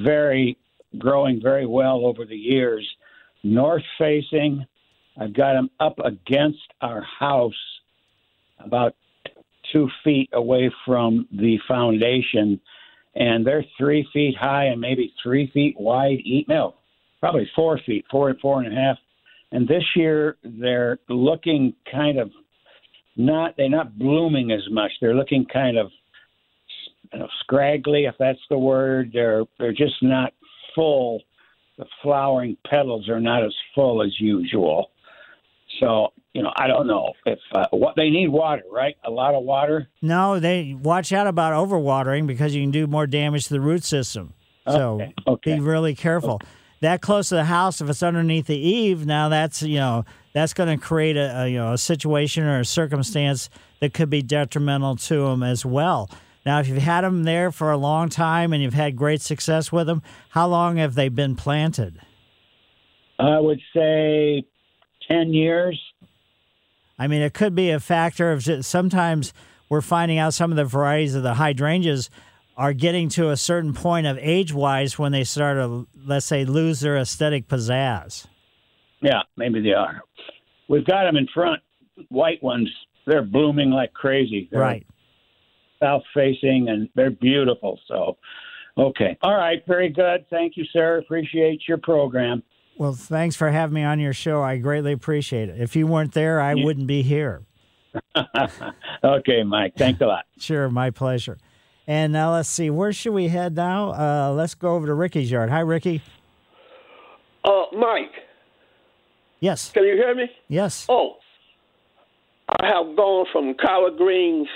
very 0.02 0.56
growing 0.98 1.40
very 1.42 1.66
well 1.66 2.06
over 2.06 2.24
the 2.24 2.36
years. 2.36 2.88
North 3.42 3.82
facing, 3.98 4.64
I've 5.18 5.34
got 5.34 5.54
them 5.54 5.70
up 5.78 5.98
against 6.04 6.62
our 6.80 7.02
house, 7.02 7.52
about 8.58 8.94
two 9.72 9.88
feet 10.04 10.28
away 10.32 10.70
from 10.86 11.26
the 11.32 11.58
foundation, 11.66 12.60
and 13.14 13.46
they're 13.46 13.64
three 13.78 14.06
feet 14.12 14.36
high 14.36 14.66
and 14.66 14.80
maybe 14.80 15.12
three 15.22 15.50
feet 15.52 15.76
wide. 15.78 16.18
Eat 16.24 16.48
no, 16.48 16.74
probably 17.20 17.48
four 17.54 17.78
feet, 17.84 18.04
four 18.10 18.30
and 18.30 18.40
four 18.40 18.62
and 18.62 18.72
a 18.72 18.76
half. 18.76 18.96
And 19.52 19.66
this 19.66 19.84
year 19.96 20.36
they're 20.44 20.98
looking 21.08 21.74
kind 21.90 22.18
of 22.18 22.30
not 23.16 23.54
they're 23.56 23.68
not 23.68 23.98
blooming 23.98 24.52
as 24.52 24.62
much. 24.70 24.92
They're 25.00 25.14
looking 25.14 25.46
kind 25.52 25.76
of 25.76 25.90
you 27.12 27.18
know, 27.18 27.28
scraggly, 27.40 28.04
if 28.04 28.14
that's 28.18 28.40
the 28.48 28.58
word. 28.58 29.10
They're 29.12 29.44
they're 29.58 29.72
just 29.72 30.02
not 30.02 30.32
full. 30.74 31.22
The 31.78 31.86
flowering 32.02 32.56
petals 32.68 33.08
are 33.08 33.20
not 33.20 33.44
as 33.44 33.54
full 33.74 34.02
as 34.02 34.12
usual. 34.20 34.90
So 35.80 36.08
you 36.32 36.42
know, 36.42 36.52
I 36.56 36.66
don't 36.66 36.86
know 36.86 37.12
if 37.26 37.38
uh, 37.54 37.66
what 37.70 37.96
they 37.96 38.10
need 38.10 38.28
water, 38.28 38.62
right? 38.70 38.96
A 39.04 39.10
lot 39.10 39.34
of 39.34 39.42
water. 39.42 39.88
No, 40.00 40.38
they 40.38 40.74
watch 40.80 41.12
out 41.12 41.26
about 41.26 41.52
overwatering 41.52 42.26
because 42.26 42.54
you 42.54 42.62
can 42.62 42.70
do 42.70 42.86
more 42.86 43.06
damage 43.06 43.44
to 43.48 43.54
the 43.54 43.60
root 43.60 43.84
system. 43.84 44.34
So 44.68 45.00
Okay, 45.26 45.54
be 45.54 45.60
really 45.60 45.94
careful. 45.94 46.40
That 46.80 47.02
close 47.02 47.30
to 47.30 47.34
the 47.34 47.44
house, 47.44 47.80
if 47.80 47.90
it's 47.90 48.02
underneath 48.02 48.46
the 48.46 48.56
eave, 48.56 49.04
now 49.04 49.28
that's 49.28 49.62
you 49.62 49.78
know 49.78 50.04
that's 50.32 50.54
going 50.54 50.78
to 50.78 50.82
create 50.82 51.16
a, 51.16 51.42
a 51.42 51.48
you 51.48 51.58
know 51.58 51.72
a 51.72 51.78
situation 51.78 52.44
or 52.44 52.60
a 52.60 52.64
circumstance 52.64 53.50
that 53.80 53.92
could 53.92 54.10
be 54.10 54.22
detrimental 54.22 54.96
to 54.96 55.26
them 55.26 55.42
as 55.42 55.66
well. 55.66 56.08
Now, 56.46 56.60
if 56.60 56.68
you've 56.68 56.78
had 56.78 57.02
them 57.02 57.24
there 57.24 57.50
for 57.50 57.70
a 57.70 57.76
long 57.76 58.08
time 58.08 58.52
and 58.52 58.62
you've 58.62 58.74
had 58.74 58.96
great 58.96 59.20
success 59.20 59.70
with 59.70 59.86
them, 59.86 60.02
how 60.30 60.48
long 60.48 60.76
have 60.76 60.94
they 60.94 61.08
been 61.08 61.36
planted? 61.36 62.00
I 63.18 63.38
would 63.38 63.60
say 63.74 64.44
10 65.06 65.34
years? 65.34 65.78
I 67.00 67.06
mean, 67.06 67.22
it 67.22 67.32
could 67.32 67.54
be 67.54 67.70
a 67.70 67.80
factor 67.80 68.30
of 68.30 68.42
just, 68.42 68.68
sometimes 68.68 69.32
we're 69.70 69.80
finding 69.80 70.18
out 70.18 70.34
some 70.34 70.50
of 70.50 70.58
the 70.58 70.66
varieties 70.66 71.14
of 71.14 71.22
the 71.22 71.32
hydrangeas 71.32 72.10
are 72.58 72.74
getting 72.74 73.08
to 73.08 73.30
a 73.30 73.38
certain 73.38 73.72
point 73.72 74.06
of 74.06 74.18
age 74.20 74.52
wise 74.52 74.98
when 74.98 75.10
they 75.10 75.24
start 75.24 75.56
to, 75.56 75.88
let's 76.04 76.26
say, 76.26 76.44
lose 76.44 76.80
their 76.80 76.98
aesthetic 76.98 77.48
pizzazz. 77.48 78.26
Yeah, 79.00 79.22
maybe 79.38 79.62
they 79.62 79.72
are. 79.72 80.02
We've 80.68 80.84
got 80.84 81.04
them 81.04 81.16
in 81.16 81.26
front, 81.32 81.62
white 82.10 82.42
ones. 82.42 82.68
They're 83.06 83.24
blooming 83.24 83.70
like 83.70 83.94
crazy. 83.94 84.46
They're 84.52 84.60
right. 84.60 84.86
South 85.82 86.02
facing, 86.12 86.66
and 86.68 86.90
they're 86.94 87.10
beautiful. 87.10 87.80
So, 87.88 88.18
okay. 88.76 89.16
All 89.22 89.36
right. 89.36 89.62
Very 89.66 89.88
good. 89.88 90.26
Thank 90.28 90.58
you, 90.58 90.64
sir. 90.70 90.98
Appreciate 90.98 91.62
your 91.66 91.78
program. 91.78 92.42
Well, 92.80 92.94
thanks 92.94 93.36
for 93.36 93.50
having 93.50 93.74
me 93.74 93.82
on 93.82 94.00
your 94.00 94.14
show. 94.14 94.42
I 94.42 94.56
greatly 94.56 94.92
appreciate 94.92 95.50
it. 95.50 95.60
If 95.60 95.76
you 95.76 95.86
weren't 95.86 96.14
there, 96.14 96.40
I 96.40 96.54
wouldn't 96.54 96.86
be 96.86 97.02
here. 97.02 97.42
okay, 99.04 99.42
Mike. 99.42 99.74
Thanks 99.76 100.00
a 100.00 100.06
lot. 100.06 100.24
Sure, 100.38 100.70
my 100.70 100.88
pleasure. 100.88 101.36
And 101.86 102.10
now 102.10 102.32
let's 102.32 102.48
see, 102.48 102.70
where 102.70 102.90
should 102.94 103.12
we 103.12 103.28
head 103.28 103.54
now? 103.54 103.90
Uh, 103.92 104.32
let's 104.32 104.54
go 104.54 104.76
over 104.76 104.86
to 104.86 104.94
Ricky's 104.94 105.30
yard. 105.30 105.50
Hi, 105.50 105.60
Ricky. 105.60 106.00
Uh, 107.44 107.64
Mike. 107.74 108.14
Yes. 109.40 109.72
Can 109.72 109.84
you 109.84 109.96
hear 109.96 110.14
me? 110.14 110.30
Yes. 110.48 110.86
Oh, 110.88 111.16
I 112.48 112.66
have 112.66 112.96
gone 112.96 113.26
from 113.30 113.56
collard 113.60 113.98
greens 113.98 114.48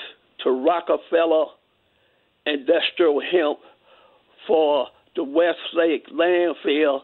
to 0.44 0.50
Rockefeller 0.50 1.44
industrial 2.46 3.20
hemp 3.20 3.58
for 4.46 4.86
the 5.14 5.24
Westlake 5.24 6.08
landfill 6.08 7.02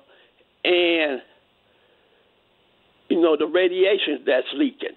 and 0.65 1.23
you 3.09 3.21
know 3.21 3.37
the 3.37 3.47
radiation 3.47 4.23
that's 4.27 4.47
leaking. 4.55 4.97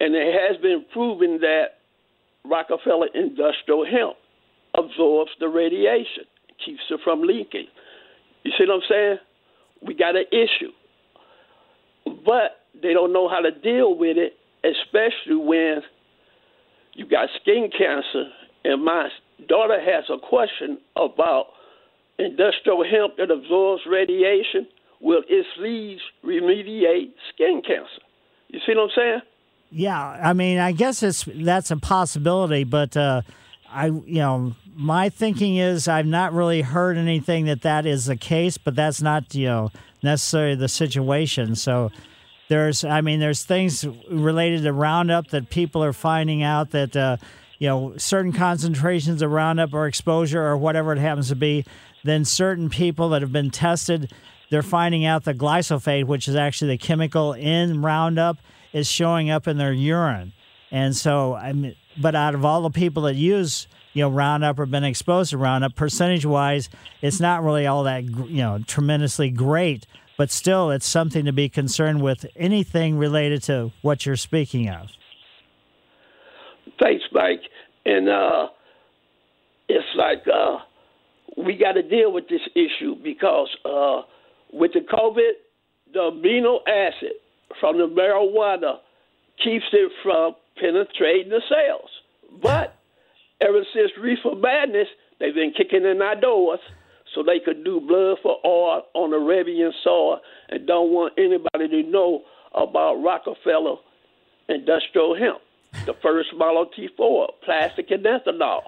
And 0.00 0.14
it 0.14 0.34
has 0.34 0.60
been 0.60 0.84
proven 0.92 1.38
that 1.40 1.78
Rockefeller 2.44 3.08
industrial 3.14 3.84
hemp 3.84 4.16
absorbs 4.76 5.30
the 5.40 5.48
radiation, 5.48 6.24
keeps 6.64 6.82
it 6.90 7.00
from 7.02 7.22
leaking. 7.22 7.66
You 8.44 8.52
see 8.56 8.64
what 8.66 8.74
I'm 8.74 8.80
saying? 8.88 9.16
We 9.82 9.94
got 9.94 10.16
an 10.16 10.26
issue. 10.30 10.72
But 12.24 12.60
they 12.80 12.92
don't 12.92 13.12
know 13.12 13.28
how 13.28 13.40
to 13.40 13.50
deal 13.50 13.96
with 13.96 14.16
it, 14.16 14.34
especially 14.64 15.36
when 15.36 15.80
you 16.94 17.06
got 17.06 17.28
skin 17.40 17.70
cancer. 17.76 18.30
And 18.64 18.84
my 18.84 19.08
daughter 19.48 19.78
has 19.80 20.04
a 20.10 20.18
question 20.18 20.78
about 20.94 21.46
industrial 22.18 22.84
hemp 22.84 23.16
that 23.18 23.30
absorbs 23.30 23.82
radiation. 23.86 24.66
Will 25.00 25.22
its 25.28 25.48
leaves 25.58 26.00
remediate 26.24 27.12
skin 27.32 27.62
cancer? 27.66 28.02
You 28.48 28.60
see 28.66 28.74
what 28.74 28.84
I'm 28.84 28.90
saying? 28.96 29.20
Yeah, 29.70 30.00
I 30.00 30.32
mean, 30.32 30.58
I 30.58 30.72
guess 30.72 31.02
it's 31.02 31.24
that's 31.24 31.70
a 31.70 31.76
possibility, 31.76 32.64
but 32.64 32.96
uh, 32.96 33.22
I, 33.68 33.86
you 33.86 34.20
know, 34.20 34.54
my 34.74 35.08
thinking 35.08 35.56
is 35.56 35.88
I've 35.88 36.06
not 36.06 36.32
really 36.32 36.62
heard 36.62 36.96
anything 36.96 37.46
that 37.46 37.62
that 37.62 37.84
is 37.84 38.06
the 38.06 38.16
case, 38.16 38.58
but 38.58 38.76
that's 38.76 39.02
not 39.02 39.34
you 39.34 39.46
know 39.46 39.70
necessarily 40.02 40.54
the 40.54 40.68
situation. 40.68 41.56
So 41.56 41.90
there's, 42.48 42.84
I 42.84 43.00
mean, 43.00 43.18
there's 43.18 43.42
things 43.42 43.84
related 44.08 44.62
to 44.62 44.72
Roundup 44.72 45.28
that 45.28 45.50
people 45.50 45.82
are 45.82 45.92
finding 45.92 46.42
out 46.42 46.70
that 46.70 46.96
uh, 46.96 47.16
you 47.58 47.68
know 47.68 47.94
certain 47.96 48.32
concentrations 48.32 49.20
of 49.20 49.30
Roundup 49.30 49.74
or 49.74 49.86
exposure 49.86 50.42
or 50.42 50.56
whatever 50.56 50.92
it 50.92 50.98
happens 50.98 51.28
to 51.28 51.36
be. 51.36 51.64
Then 52.06 52.24
certain 52.24 52.70
people 52.70 53.08
that 53.10 53.20
have 53.20 53.32
been 53.32 53.50
tested, 53.50 54.12
they're 54.50 54.62
finding 54.62 55.04
out 55.04 55.24
the 55.24 55.34
glyphosate, 55.34 56.04
which 56.04 56.28
is 56.28 56.36
actually 56.36 56.68
the 56.68 56.78
chemical 56.78 57.32
in 57.32 57.82
Roundup 57.82 58.38
is 58.72 58.88
showing 58.88 59.28
up 59.28 59.48
in 59.48 59.58
their 59.58 59.72
urine. 59.72 60.32
And 60.70 60.94
so, 60.94 61.34
I 61.34 61.52
mean, 61.52 61.74
but 62.00 62.14
out 62.14 62.34
of 62.34 62.44
all 62.44 62.62
the 62.62 62.70
people 62.70 63.02
that 63.04 63.14
use, 63.14 63.66
you 63.92 64.02
know, 64.02 64.10
Roundup 64.10 64.58
or 64.58 64.66
been 64.66 64.84
exposed 64.84 65.30
to 65.30 65.38
Roundup, 65.38 65.74
percentage 65.74 66.24
wise, 66.24 66.68
it's 67.02 67.18
not 67.18 67.42
really 67.42 67.66
all 67.66 67.82
that, 67.84 68.04
you 68.04 68.36
know, 68.36 68.60
tremendously 68.66 69.30
great. 69.30 69.86
But 70.16 70.30
still, 70.30 70.70
it's 70.70 70.86
something 70.86 71.24
to 71.24 71.32
be 71.32 71.48
concerned 71.48 72.02
with 72.02 72.24
anything 72.36 72.96
related 72.98 73.42
to 73.44 73.72
what 73.82 74.06
you're 74.06 74.16
speaking 74.16 74.68
of. 74.70 74.90
Thanks, 76.78 77.04
Mike. 77.12 77.42
And 77.84 78.08
uh, 78.08 78.48
it's 79.68 79.86
like 79.96 80.22
uh, 80.26 80.58
we 81.36 81.56
got 81.56 81.72
to 81.72 81.82
deal 81.82 82.12
with 82.12 82.28
this 82.28 82.40
issue 82.54 82.94
because 83.02 83.48
uh, 83.64 84.02
with 84.52 84.72
the 84.72 84.80
COVID, 84.80 85.32
the 85.92 86.10
amino 86.10 86.58
acid 86.66 87.12
from 87.60 87.78
the 87.78 87.86
marijuana 87.86 88.78
keeps 89.42 89.66
it 89.72 89.92
from 90.02 90.34
penetrating 90.56 91.30
the 91.30 91.42
cells. 91.48 91.90
But 92.42 92.74
ever 93.40 93.62
since 93.74 93.92
reefer 94.00 94.34
madness, 94.34 94.88
they've 95.20 95.34
been 95.34 95.52
kicking 95.56 95.84
in 95.84 96.00
our 96.02 96.18
doors 96.18 96.60
so 97.14 97.22
they 97.22 97.38
could 97.38 97.64
do 97.64 97.80
blood 97.80 98.18
for 98.22 98.38
oil 98.44 98.82
on 98.94 99.12
Arabian 99.12 99.72
soil 99.84 100.20
and 100.48 100.66
don't 100.66 100.90
want 100.90 101.14
anybody 101.18 101.82
to 101.82 101.90
know 101.90 102.22
about 102.54 103.02
Rockefeller 103.02 103.76
industrial 104.48 105.16
hemp, 105.16 105.38
the 105.86 105.94
first 106.02 106.28
Model 106.36 106.66
T 106.66 106.88
Ford, 106.96 107.30
plastic 107.44 107.90
and 107.90 108.04
ethanol. 108.04 108.62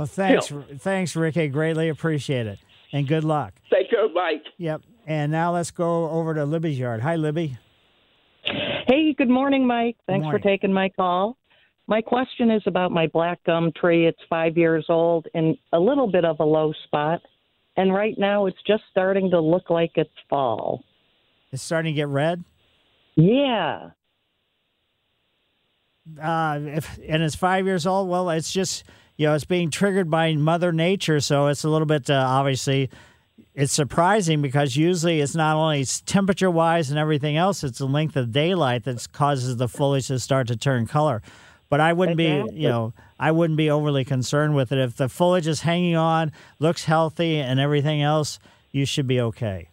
Well, 0.00 0.06
thanks, 0.06 0.50
thanks, 0.78 1.14
Ricky. 1.14 1.48
Greatly 1.48 1.90
appreciate 1.90 2.46
it, 2.46 2.58
and 2.90 3.06
good 3.06 3.22
luck. 3.22 3.52
Take 3.70 3.90
care, 3.90 4.08
Mike. 4.08 4.44
Yep. 4.56 4.80
And 5.06 5.30
now 5.30 5.52
let's 5.52 5.70
go 5.70 6.08
over 6.08 6.32
to 6.32 6.46
Libby's 6.46 6.78
yard. 6.78 7.02
Hi, 7.02 7.16
Libby. 7.16 7.58
Hey, 8.44 9.12
good 9.12 9.28
morning, 9.28 9.66
Mike. 9.66 9.98
Thanks 10.06 10.24
morning. 10.24 10.40
for 10.40 10.48
taking 10.48 10.72
my 10.72 10.88
call. 10.88 11.36
My 11.86 12.00
question 12.00 12.50
is 12.50 12.62
about 12.64 12.92
my 12.92 13.08
black 13.08 13.44
gum 13.44 13.72
tree. 13.78 14.06
It's 14.06 14.20
five 14.30 14.56
years 14.56 14.86
old 14.88 15.26
and 15.34 15.58
a 15.74 15.78
little 15.78 16.10
bit 16.10 16.24
of 16.24 16.40
a 16.40 16.44
low 16.44 16.72
spot. 16.84 17.20
And 17.76 17.92
right 17.92 18.14
now 18.16 18.46
it's 18.46 18.62
just 18.66 18.84
starting 18.90 19.28
to 19.32 19.40
look 19.40 19.68
like 19.68 19.90
it's 19.96 20.08
fall. 20.30 20.82
It's 21.52 21.62
starting 21.62 21.92
to 21.92 21.96
get 21.96 22.08
red. 22.08 22.42
Yeah. 23.16 23.90
Uh, 26.18 26.58
if 26.62 26.98
and 27.06 27.22
it's 27.22 27.34
five 27.34 27.66
years 27.66 27.86
old. 27.86 28.08
Well, 28.08 28.30
it's 28.30 28.50
just 28.50 28.84
you 29.20 29.26
know 29.26 29.34
it's 29.34 29.44
being 29.44 29.70
triggered 29.70 30.10
by 30.10 30.32
Mother 30.32 30.72
Nature, 30.72 31.20
so 31.20 31.48
it's 31.48 31.62
a 31.62 31.68
little 31.68 31.84
bit 31.84 32.08
uh, 32.08 32.14
obviously 32.26 32.88
it's 33.54 33.70
surprising 33.70 34.40
because 34.40 34.76
usually 34.76 35.20
it's 35.20 35.34
not 35.34 35.56
only 35.56 35.84
temperature 36.06 36.50
wise 36.50 36.88
and 36.88 36.98
everything 36.98 37.36
else, 37.36 37.62
it's 37.62 37.78
the 37.78 37.86
length 37.86 38.16
of 38.16 38.32
daylight 38.32 38.84
that 38.84 39.06
causes 39.12 39.58
the 39.58 39.68
foliage 39.68 40.06
to 40.06 40.18
start 40.18 40.46
to 40.48 40.56
turn 40.56 40.86
color. 40.86 41.20
But 41.68 41.80
I 41.80 41.92
wouldn't 41.92 42.18
Exactly. 42.18 42.54
be, 42.54 42.62
you 42.62 42.68
know, 42.70 42.94
I 43.18 43.30
wouldn't 43.32 43.58
be 43.58 43.68
overly 43.70 44.06
concerned 44.06 44.54
with 44.54 44.72
it. 44.72 44.78
If 44.78 44.96
the 44.96 45.10
foliage 45.10 45.46
is 45.46 45.60
hanging 45.60 45.96
on, 45.96 46.32
looks 46.58 46.84
healthy, 46.84 47.36
and 47.38 47.60
everything 47.60 48.00
else, 48.00 48.38
you 48.72 48.86
should 48.86 49.06
be 49.06 49.20
okay. 49.20 49.68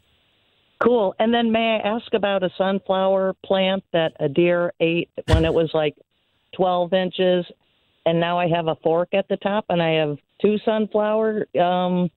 Cool. 0.84 1.16
And 1.20 1.34
then 1.34 1.54
may 1.54 1.80
I 1.82 1.88
ask 1.88 2.14
about 2.14 2.44
a 2.44 2.50
sunflower 2.58 3.36
plant 3.46 3.86
that 3.94 4.12
a 4.20 4.28
deer 4.28 4.74
ate 4.82 5.10
when 5.28 5.46
it 5.46 5.54
was 5.54 5.72
like 5.74 5.96
12 6.54 6.94
inches? 6.94 7.46
And 8.08 8.22
now 8.22 8.40
I 8.40 8.48
have 8.48 8.68
a 8.68 8.76
fork 8.84 9.10
at 9.14 9.28
the 9.28 9.36
top 9.36 9.66
and 9.68 9.84
I 9.84 9.96
have 9.96 10.18
two 10.42 10.56
sunflower 10.64 11.46
um, 11.60 12.10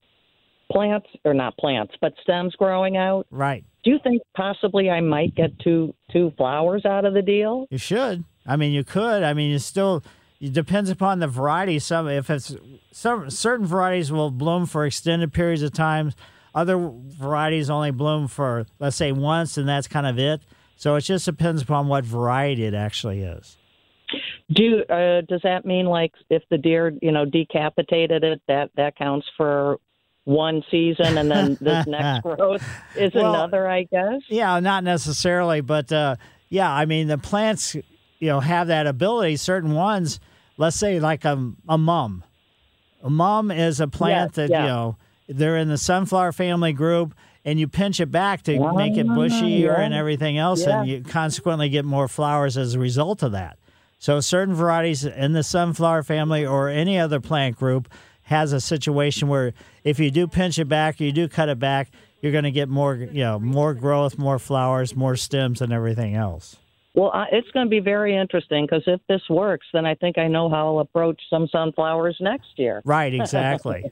plants, 0.70 1.08
or 1.24 1.34
not 1.34 1.56
plants, 1.56 1.94
but 2.00 2.12
stems 2.22 2.54
growing 2.54 2.96
out. 2.96 3.26
Right. 3.32 3.64
Do 3.82 3.90
you 3.90 3.98
think 4.04 4.22
possibly 4.36 4.88
I 4.88 5.00
might 5.00 5.34
get 5.34 5.58
two 5.58 5.92
two 6.12 6.32
flowers 6.36 6.84
out 6.86 7.04
of 7.04 7.12
the 7.12 7.22
deal? 7.22 7.66
You 7.70 7.78
should. 7.78 8.22
I 8.46 8.54
mean, 8.54 8.70
you 8.70 8.84
could. 8.84 9.24
I 9.24 9.34
mean, 9.34 9.52
it 9.52 9.62
still 9.62 10.04
it 10.40 10.52
depends 10.52 10.90
upon 10.90 11.18
the 11.18 11.26
variety. 11.26 11.80
Some 11.80 12.06
if 12.06 12.30
it's 12.30 12.54
some 12.92 13.28
certain 13.28 13.66
varieties 13.66 14.12
will 14.12 14.30
bloom 14.30 14.66
for 14.66 14.86
extended 14.86 15.32
periods 15.32 15.62
of 15.62 15.72
time. 15.72 16.12
Other 16.54 16.78
varieties 16.78 17.68
only 17.68 17.90
bloom 17.90 18.28
for 18.28 18.64
let's 18.78 18.94
say 18.94 19.10
once, 19.10 19.58
and 19.58 19.68
that's 19.68 19.88
kind 19.88 20.06
of 20.06 20.20
it. 20.20 20.40
So 20.76 20.94
it 20.94 21.00
just 21.00 21.24
depends 21.24 21.62
upon 21.62 21.88
what 21.88 22.04
variety 22.04 22.64
it 22.64 22.74
actually 22.74 23.22
is. 23.22 23.56
Do 24.52 24.82
uh, 24.88 25.20
does 25.28 25.40
that 25.44 25.64
mean 25.64 25.86
like 25.86 26.12
if 26.28 26.42
the 26.50 26.58
deer 26.58 26.92
you 27.00 27.12
know 27.12 27.24
decapitated 27.24 28.24
it 28.24 28.42
that 28.48 28.70
that 28.76 28.96
counts 28.96 29.26
for 29.36 29.78
one 30.24 30.62
season 30.70 31.18
and 31.18 31.30
then 31.30 31.56
this 31.60 31.86
next 31.88 32.22
growth 32.22 32.62
is 32.96 33.12
Well, 33.14 33.34
another? 33.34 33.68
I 33.68 33.84
guess. 33.84 34.22
Yeah, 34.28 34.58
not 34.60 34.84
necessarily, 34.84 35.60
but 35.60 35.92
uh, 35.92 36.16
yeah, 36.48 36.70
I 36.70 36.84
mean 36.84 37.06
the 37.06 37.18
plants, 37.18 37.74
you 37.74 38.28
know, 38.28 38.40
have 38.40 38.68
that 38.68 38.86
ability. 38.86 39.36
Certain 39.36 39.72
ones, 39.72 40.18
let's 40.56 40.76
say 40.76 41.00
like 41.00 41.24
a 41.24 41.52
a 41.68 41.78
mum. 41.78 42.24
A 43.02 43.10
mum 43.10 43.50
is 43.50 43.80
a 43.80 43.88
plant 43.88 44.34
that 44.34 44.50
yeah. 44.50 44.62
you 44.62 44.68
know 44.68 44.96
they're 45.28 45.56
in 45.56 45.68
the 45.68 45.78
sunflower 45.78 46.32
family 46.32 46.72
group, 46.72 47.14
and 47.44 47.58
you 47.58 47.68
pinch 47.68 48.00
it 48.00 48.10
back 48.10 48.42
to 48.42 48.74
make 48.74 48.96
it 48.96 49.06
bushier 49.06 49.78
and 49.78 49.94
everything 49.94 50.38
else, 50.38 50.66
and 50.66 50.88
you 50.88 51.02
consequently 51.02 51.68
get 51.68 51.84
more 51.84 52.08
flowers 52.08 52.56
as 52.56 52.74
a 52.74 52.78
result 52.80 53.22
of 53.22 53.32
that. 53.32 53.56
So 54.00 54.18
certain 54.20 54.54
varieties 54.54 55.04
in 55.04 55.34
the 55.34 55.42
sunflower 55.42 56.04
family 56.04 56.46
or 56.46 56.70
any 56.70 56.98
other 56.98 57.20
plant 57.20 57.56
group 57.56 57.86
has 58.22 58.54
a 58.54 58.60
situation 58.60 59.28
where 59.28 59.52
if 59.84 59.98
you 60.00 60.10
do 60.10 60.26
pinch 60.26 60.58
it 60.58 60.70
back, 60.70 61.00
you 61.00 61.12
do 61.12 61.28
cut 61.28 61.50
it 61.50 61.58
back, 61.58 61.90
you're 62.22 62.32
going 62.32 62.44
to 62.44 62.50
get 62.50 62.70
more, 62.70 62.94
you 62.94 63.22
know, 63.22 63.38
more 63.38 63.74
growth, 63.74 64.16
more 64.16 64.38
flowers, 64.38 64.96
more 64.96 65.16
stems, 65.16 65.60
and 65.60 65.70
everything 65.70 66.14
else. 66.14 66.56
Well, 66.94 67.12
it's 67.30 67.50
going 67.50 67.66
to 67.66 67.70
be 67.70 67.80
very 67.80 68.16
interesting 68.16 68.64
because 68.64 68.84
if 68.86 69.02
this 69.06 69.20
works, 69.28 69.66
then 69.74 69.84
I 69.84 69.94
think 69.94 70.16
I 70.16 70.28
know 70.28 70.48
how 70.48 70.68
I'll 70.68 70.80
approach 70.80 71.20
some 71.28 71.46
sunflowers 71.48 72.16
next 72.20 72.48
year. 72.56 72.80
Right, 72.86 73.12
exactly. 73.20 73.84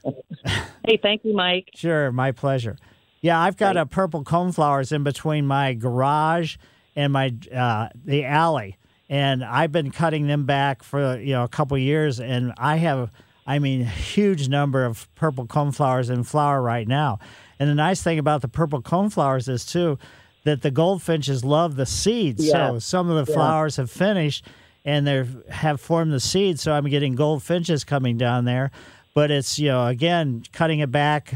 hey, 0.87 0.99
thank 1.03 1.23
you, 1.23 1.37
Mike. 1.37 1.69
Sure, 1.75 2.11
my 2.13 2.33
pleasure. 2.33 2.79
Yeah, 3.21 3.39
I've 3.39 3.59
got 3.59 3.77
a 3.77 3.85
purple 3.85 4.25
coneflowers 4.25 4.91
in 4.91 5.03
between 5.03 5.47
my 5.47 5.75
garage 5.75 6.57
and 6.97 7.13
my 7.13 7.35
uh, 7.55 7.89
the 8.07 8.25
alley, 8.25 8.79
and 9.09 9.45
I've 9.45 9.73
been 9.73 9.91
cutting 9.91 10.27
them 10.27 10.45
back 10.45 10.83
for 10.83 11.19
you 11.19 11.33
know 11.33 11.45
a 11.45 11.49
couple 11.49 11.77
years, 11.79 12.21
and 12.21 12.53
I 12.59 12.77
have, 12.77 13.11
I 13.47 13.59
mean, 13.59 13.85
huge 13.85 14.49
number 14.49 14.85
of 14.85 15.13
purple 15.15 15.47
coneflowers 15.47 16.11
in 16.11 16.25
flower 16.25 16.61
right 16.61 16.87
now. 16.87 17.19
And 17.59 17.69
the 17.69 17.75
nice 17.75 18.03
thing 18.03 18.19
about 18.19 18.43
the 18.43 18.49
purple 18.49 18.83
coneflowers 18.83 19.49
is 19.49 19.65
too 19.67 19.99
that 20.45 20.63
the 20.63 20.71
goldfinches 20.71 21.45
love 21.45 21.77
the 21.77 21.87
seeds. 21.87 22.47
Yeah. 22.47 22.71
So 22.71 22.79
some 22.79 23.11
of 23.11 23.27
the 23.27 23.31
Yeah. 23.33 23.37
flowers 23.37 23.77
have 23.77 23.91
finished 23.91 24.45
and 24.85 25.07
they 25.07 25.27
have 25.51 25.81
formed 25.81 26.13
the 26.13 26.21
seeds. 26.21 26.63
So 26.63 26.73
I'm 26.73 26.87
getting 26.89 27.15
goldfinches 27.17 27.85
coming 27.85 28.17
down 28.17 28.45
there. 28.45 28.71
But 29.13 29.31
it's, 29.33 29.59
you 29.59 29.69
know, 29.69 29.87
again, 29.89 30.45
cutting 30.53 30.79
it 30.79 30.93
back 30.93 31.35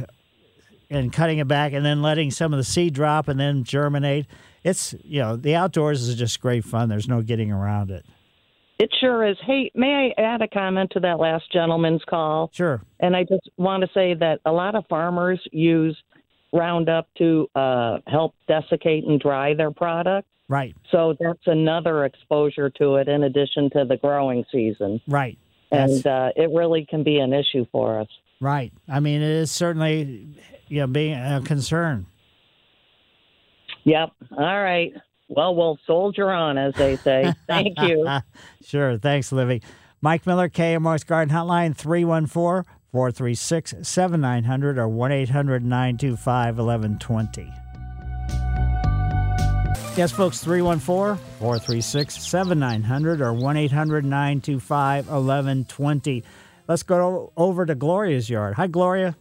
and 0.89 1.13
cutting 1.13 1.39
it 1.39 1.49
back 1.49 1.73
and 1.73 1.85
then 1.85 2.01
letting 2.03 2.31
some 2.31 2.53
of 2.53 2.59
the 2.59 2.65
seed 2.65 2.95
drop 2.95 3.27
and 3.29 3.41
then 3.41 3.65
germinate. 3.65 4.27
It's, 4.65 4.95
you 5.03 5.21
know, 5.21 5.37
the 5.37 5.55
outdoors 5.55 6.07
is 6.07 6.15
just 6.15 6.41
great 6.41 6.65
fun. 6.65 6.89
There's 6.89 7.09
no 7.09 7.23
getting 7.23 7.51
around 7.51 7.91
it. 7.91 8.05
It 8.79 8.91
sure 9.01 9.25
is. 9.25 9.37
Hey, 9.47 9.71
may 9.75 10.13
I 10.17 10.21
add 10.21 10.43
a 10.43 10.49
comment 10.49 10.91
to 10.93 11.01
that 11.01 11.19
last 11.19 11.53
gentleman's 11.53 12.03
call? 12.09 12.51
Sure. 12.53 12.83
And 13.01 13.15
I 13.15 13.23
just 13.23 13.49
want 13.57 13.83
to 13.83 13.91
say 13.95 14.15
that 14.15 14.41
a 14.45 14.53
lot 14.53 14.75
of 14.75 14.85
farmers 14.89 15.41
use 15.53 15.97
Roundup 16.53 17.09
to 17.19 17.49
uh, 17.55 17.99
help 18.07 18.35
desiccate 18.47 19.05
and 19.05 19.21
dry 19.21 19.55
their 19.55 19.71
product. 19.71 20.29
Right. 20.49 20.75
So 20.91 21.17
that's 21.19 21.47
another 21.47 22.05
exposure 22.05 22.71
to 22.71 22.97
it 22.97 23.09
in 23.09 23.23
addition 23.23 23.71
to 23.71 23.85
the 23.85 23.97
growing 23.97 24.45
season. 24.53 25.01
Right. 25.07 25.39
And 25.71 26.07
uh, 26.07 26.31
it 26.37 26.51
really 26.53 26.85
can 26.85 27.03
be 27.03 27.19
an 27.19 27.33
issue 27.33 27.67
for 27.73 28.01
us. 28.01 28.09
Right. 28.41 28.73
I 28.89 29.01
mean, 29.01 29.23
it 29.23 29.31
is 29.31 29.51
certainly, 29.51 30.29
you 30.69 30.81
know, 30.81 30.87
being 30.89 31.15
a 31.15 31.41
concern. 31.43 32.07
Yep. 33.85 34.11
All 34.37 34.63
right. 34.63 34.93
Well, 35.29 35.55
we'll 35.55 35.79
soldier 35.87 36.31
on, 36.31 36.59
as 36.59 36.75
they 36.75 36.97
say. 36.97 37.33
Thank 37.47 37.79
you. 37.81 38.07
sure. 38.65 38.99
Thanks, 38.99 39.33
Livy. 39.33 39.63
Mike 40.01 40.27
Miller, 40.27 40.49
KMOX 40.49 41.07
Garden 41.07 41.35
Hotline, 41.35 41.77
314 41.77 42.71
436 42.93 43.75
7900 43.83 44.79
or 44.79 44.89
1 44.89 45.13
800 45.13 45.65
925 45.65 46.59
1120. 46.59 47.53
Yes, 49.97 50.11
folks, 50.11 50.43
314 50.43 51.23
436 51.39 52.23
7900 52.23 53.21
or 53.21 53.33
1 53.33 53.57
800 53.57 54.05
925 54.05 55.07
1120. 55.07 56.25
Let's 56.67 56.83
go 56.83 57.33
over 57.37 57.67
to 57.67 57.75
Gloria's 57.75 58.31
yard. 58.31 58.55
Hi, 58.55 58.67
Gloria. 58.67 59.17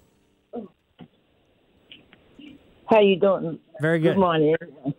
How 2.89 2.99
you 2.99 3.17
doing? 3.19 3.59
Very 3.81 3.99
good. 3.99 4.13
Good 4.13 4.19
morning. 4.19 4.55
everyone. 4.61 4.93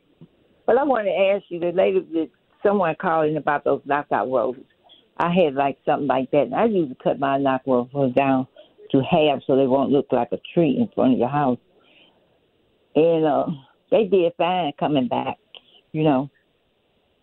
Well, 0.66 0.78
I 0.78 0.83
want 0.83 1.07
to 1.07 1.12
ask 1.12 1.45
you, 1.51 1.61
the 1.61 1.70
lady 1.70 2.01
that 2.14 2.30
someone 2.64 2.97
calling 3.01 3.37
about 3.37 3.62
those 3.62 3.80
knockout 3.85 4.28
roses. 4.28 4.64
I 5.18 5.33
had 5.33 5.55
like 5.55 5.78
something 5.87 6.09
like 6.09 6.33
that. 6.33 6.43
And 6.43 6.55
I 6.55 6.64
usually 6.64 6.97
cut 7.03 7.20
my 7.20 7.39
knockout 7.39 7.91
roses 7.95 8.16
down 8.16 8.49
to 8.91 9.01
half 9.09 9.41
so 9.47 9.57
they 9.57 9.68
won't 9.68 9.93
look 9.93 10.07
like 10.11 10.33
a 10.33 10.39
tree 10.53 10.76
in 10.78 10.89
front 10.97 11.12
of 11.12 11.18
your 11.20 11.28
house. 11.28 11.59
And 12.97 13.24
uh, 13.24 13.47
they 13.93 14.05
did 14.05 14.33
fine 14.37 14.72
coming 14.80 15.07
back. 15.07 15.39
You 15.93 16.03
know, 16.03 16.30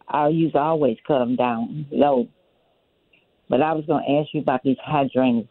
I 0.07 0.29
used 0.29 0.53
to 0.53 0.61
always 0.61 0.97
cut 1.05 1.19
them 1.19 1.35
down 1.35 1.87
low. 1.91 2.29
But 3.49 3.61
I 3.61 3.73
was 3.73 3.83
going 3.85 4.05
to 4.05 4.21
ask 4.21 4.29
you 4.33 4.39
about 4.39 4.63
these 4.63 4.77
hydrangeas. 4.81 5.49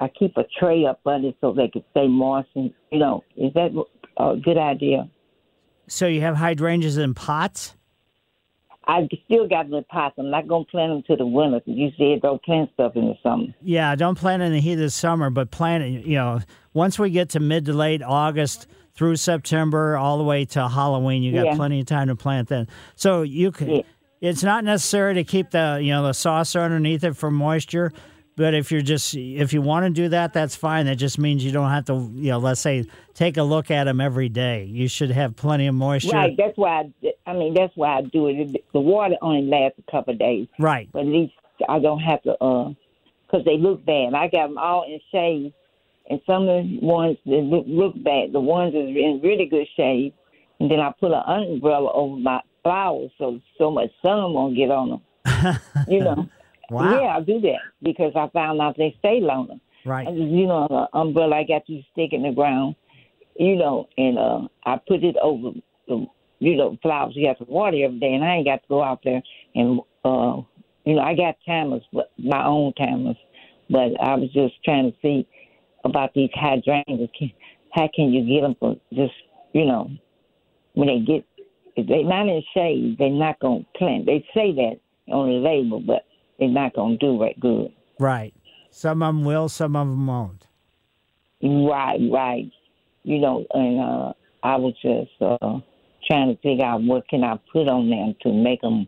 I 0.00 0.08
keep 0.08 0.36
a 0.36 0.44
tray 0.60 0.84
up 0.84 1.00
under 1.06 1.30
so 1.40 1.54
they 1.54 1.68
could 1.68 1.84
stay 1.92 2.08
moist. 2.08 2.48
And, 2.54 2.74
you 2.92 2.98
know, 2.98 3.24
is 3.36 3.54
that 3.54 3.70
a 4.18 4.36
good 4.36 4.58
idea? 4.58 5.08
So 5.86 6.06
you 6.06 6.20
have 6.20 6.36
hydrangeas 6.36 6.98
in 6.98 7.14
pots? 7.14 7.74
I 8.86 9.06
still 9.26 9.46
got 9.46 9.66
them 9.66 9.74
in 9.74 9.84
pots. 9.84 10.14
I'm 10.18 10.30
not 10.30 10.48
going 10.48 10.64
to 10.64 10.70
plant 10.70 10.92
them 10.92 11.02
to 11.08 11.16
the 11.16 11.26
winter. 11.26 11.60
You 11.66 11.90
said 11.98 12.22
don't 12.22 12.42
plant 12.42 12.70
stuff 12.74 12.92
in 12.96 13.06
the 13.06 13.14
summer. 13.22 13.46
Yeah, 13.62 13.94
don't 13.94 14.16
plant 14.16 14.42
in 14.42 14.52
the 14.52 14.60
heat 14.60 14.74
of 14.74 14.78
the 14.80 14.90
summer, 14.90 15.28
but 15.30 15.50
plant 15.50 15.84
it, 15.84 16.06
you 16.06 16.16
know, 16.16 16.40
once 16.72 16.98
we 16.98 17.10
get 17.10 17.30
to 17.30 17.40
mid 17.40 17.66
to 17.66 17.74
late 17.74 18.02
August 18.02 18.66
through 18.94 19.16
September, 19.16 19.96
all 19.96 20.16
the 20.18 20.24
way 20.24 20.44
to 20.46 20.68
Halloween, 20.68 21.22
you 21.22 21.32
got 21.32 21.46
Yeah. 21.46 21.54
plenty 21.56 21.80
of 21.80 21.86
time 21.86 22.08
to 22.08 22.16
plant 22.16 22.48
then. 22.48 22.66
So 22.96 23.22
you 23.22 23.52
can, 23.52 23.82
it's 24.20 24.42
not 24.42 24.64
necessary 24.64 25.14
to 25.14 25.24
keep 25.24 25.50
the, 25.50 25.78
you 25.82 25.90
know, 25.90 26.02
the 26.04 26.14
saucer 26.14 26.60
underneath 26.60 27.04
it 27.04 27.14
for 27.14 27.30
moisture. 27.30 27.92
But 28.38 28.54
if 28.54 28.70
you're 28.70 28.82
just 28.82 29.16
if 29.16 29.52
you 29.52 29.60
want 29.60 29.86
to 29.86 29.90
do 29.90 30.10
that, 30.10 30.32
that's 30.32 30.54
fine. 30.54 30.86
That 30.86 30.94
just 30.94 31.18
means 31.18 31.44
you 31.44 31.50
don't 31.50 31.70
have 31.70 31.86
to, 31.86 32.08
you 32.14 32.30
know, 32.30 32.38
let's 32.38 32.60
say 32.60 32.86
take 33.12 33.36
a 33.36 33.42
look 33.42 33.68
at 33.68 33.84
them 33.84 34.00
every 34.00 34.28
day. 34.28 34.62
You 34.62 34.86
should 34.86 35.10
have 35.10 35.34
plenty 35.34 35.66
of 35.66 35.74
moisture. 35.74 36.14
Right. 36.14 36.36
That's 36.38 36.56
why. 36.56 36.88
I, 37.02 37.12
I 37.26 37.32
mean, 37.32 37.52
that's 37.52 37.76
why 37.76 37.98
I 37.98 38.02
do 38.02 38.28
it. 38.28 38.64
The 38.72 38.78
water 38.78 39.16
only 39.22 39.42
lasts 39.42 39.80
a 39.84 39.90
couple 39.90 40.12
of 40.12 40.20
days. 40.20 40.46
Right. 40.56 40.88
But 40.92 41.00
at 41.00 41.06
least 41.06 41.32
I 41.68 41.80
don't 41.80 41.98
have 41.98 42.22
to, 42.22 42.40
uh, 42.40 42.68
because 43.26 43.44
they 43.44 43.58
look 43.58 43.84
bad. 43.84 44.14
I 44.14 44.28
got 44.28 44.46
them 44.46 44.56
all 44.56 44.84
in 44.84 45.00
shade, 45.10 45.52
and 46.08 46.20
some 46.24 46.42
of 46.42 46.64
the 46.64 46.78
ones 46.80 47.16
that 47.26 47.32
look, 47.32 47.64
look 47.66 47.94
bad, 48.04 48.32
the 48.32 48.38
ones 48.38 48.72
that 48.72 48.78
are 48.78 48.86
in 48.86 49.20
really 49.20 49.46
good 49.46 49.66
shade, 49.76 50.14
and 50.60 50.70
then 50.70 50.78
I 50.78 50.92
put 51.00 51.10
an 51.10 51.24
umbrella 51.26 51.90
over 51.92 52.16
my 52.16 52.40
flowers 52.62 53.10
so 53.18 53.40
so 53.58 53.72
much 53.72 53.90
sun 54.00 54.32
won't 54.32 54.56
get 54.56 54.70
on 54.70 54.90
them. 54.90 55.58
you 55.88 56.04
know. 56.04 56.28
Wow. 56.70 57.00
Yeah, 57.00 57.16
I 57.16 57.20
do 57.20 57.40
that 57.40 57.60
because 57.82 58.12
I 58.14 58.28
found 58.32 58.60
out 58.60 58.76
they 58.76 58.94
stay 58.98 59.20
longer. 59.20 59.54
Right. 59.84 60.06
And, 60.06 60.38
you 60.38 60.46
know, 60.46 60.66
the 60.68 60.98
umbrella 60.98 61.36
I 61.36 61.44
got 61.44 61.66
to 61.66 61.82
stick 61.92 62.12
in 62.12 62.22
the 62.22 62.32
ground, 62.32 62.76
you 63.36 63.56
know, 63.56 63.88
and 63.96 64.18
uh 64.18 64.48
I 64.66 64.80
put 64.86 65.02
it 65.04 65.16
over 65.22 65.52
the 65.86 66.06
you 66.40 66.56
know, 66.56 66.78
flowers 66.82 67.14
you 67.16 67.26
have 67.26 67.38
to 67.38 67.44
water 67.44 67.78
every 67.82 67.98
day 67.98 68.12
and 68.12 68.24
I 68.24 68.36
ain't 68.36 68.46
got 68.46 68.62
to 68.62 68.68
go 68.68 68.82
out 68.82 69.00
there 69.04 69.22
and 69.54 69.80
uh 70.04 70.42
you 70.84 70.94
know, 70.94 71.02
I 71.02 71.14
got 71.14 71.36
timers 71.46 71.82
but 71.92 72.12
my 72.18 72.44
own 72.44 72.74
timers. 72.74 73.16
But 73.70 74.00
I 74.00 74.14
was 74.14 74.30
just 74.32 74.54
trying 74.64 74.90
to 74.90 74.96
see 75.02 75.26
about 75.84 76.14
these 76.14 76.30
hydrangeas. 76.34 77.10
Can- 77.18 77.32
How 77.72 77.88
can 77.94 78.12
you 78.12 78.26
get 78.26 78.42
them 78.42 78.56
for 78.58 78.76
just, 78.92 79.12
you 79.52 79.66
know, 79.66 79.90
when 80.72 80.88
they 80.88 81.00
get, 81.00 81.24
if 81.76 81.86
they're 81.86 82.04
not 82.04 82.28
in 82.28 82.42
shade, 82.54 82.96
they're 82.98 83.10
not 83.10 83.38
going 83.40 83.64
to 83.64 83.78
plant. 83.78 84.06
They 84.06 84.24
say 84.34 84.52
that 84.52 84.80
on 85.12 85.28
the 85.28 85.36
label, 85.36 85.80
but 85.80 86.04
they're 86.38 86.48
not 86.48 86.74
going 86.74 86.98
to 86.98 87.06
do 87.06 87.20
right 87.20 87.38
good. 87.38 87.72
Right. 87.98 88.34
Some 88.70 89.02
of 89.02 89.14
them 89.14 89.24
will, 89.24 89.48
some 89.48 89.74
of 89.74 89.88
them 89.88 90.06
won't. 90.06 90.46
Right, 91.42 91.98
right. 92.12 92.50
You 93.02 93.18
know, 93.18 93.44
and 93.52 93.80
uh, 93.80 94.12
I 94.42 94.56
was 94.56 94.74
just 94.82 95.10
uh, 95.20 95.60
trying 96.06 96.34
to 96.34 96.40
figure 96.42 96.64
out 96.64 96.82
what 96.82 97.08
can 97.08 97.24
I 97.24 97.38
put 97.52 97.68
on 97.68 97.90
them 97.90 98.14
to 98.22 98.32
make 98.32 98.60
them, 98.60 98.86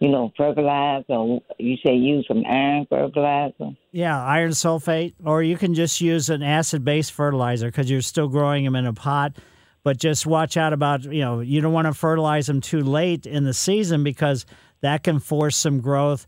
you 0.00 0.08
know, 0.08 0.32
fertilize, 0.36 1.04
or 1.08 1.40
you 1.58 1.76
say 1.84 1.94
use 1.94 2.24
some 2.28 2.44
iron 2.46 2.86
fertilizer. 2.88 3.76
Yeah, 3.92 4.22
iron 4.22 4.50
sulfate, 4.50 5.14
or 5.24 5.42
you 5.42 5.56
can 5.56 5.74
just 5.74 6.00
use 6.00 6.28
an 6.28 6.42
acid-based 6.42 7.12
fertilizer 7.12 7.66
because 7.66 7.90
you're 7.90 8.02
still 8.02 8.28
growing 8.28 8.64
them 8.64 8.76
in 8.76 8.86
a 8.86 8.92
pot. 8.92 9.36
But 9.84 9.98
just 9.98 10.26
watch 10.26 10.56
out 10.56 10.72
about 10.72 11.04
you 11.04 11.20
know 11.20 11.40
you 11.40 11.60
don't 11.60 11.72
want 11.72 11.86
to 11.86 11.94
fertilize 11.94 12.46
them 12.46 12.60
too 12.60 12.80
late 12.80 13.26
in 13.26 13.44
the 13.44 13.54
season 13.54 14.02
because 14.02 14.46
that 14.80 15.02
can 15.02 15.18
force 15.18 15.56
some 15.56 15.80
growth 15.80 16.26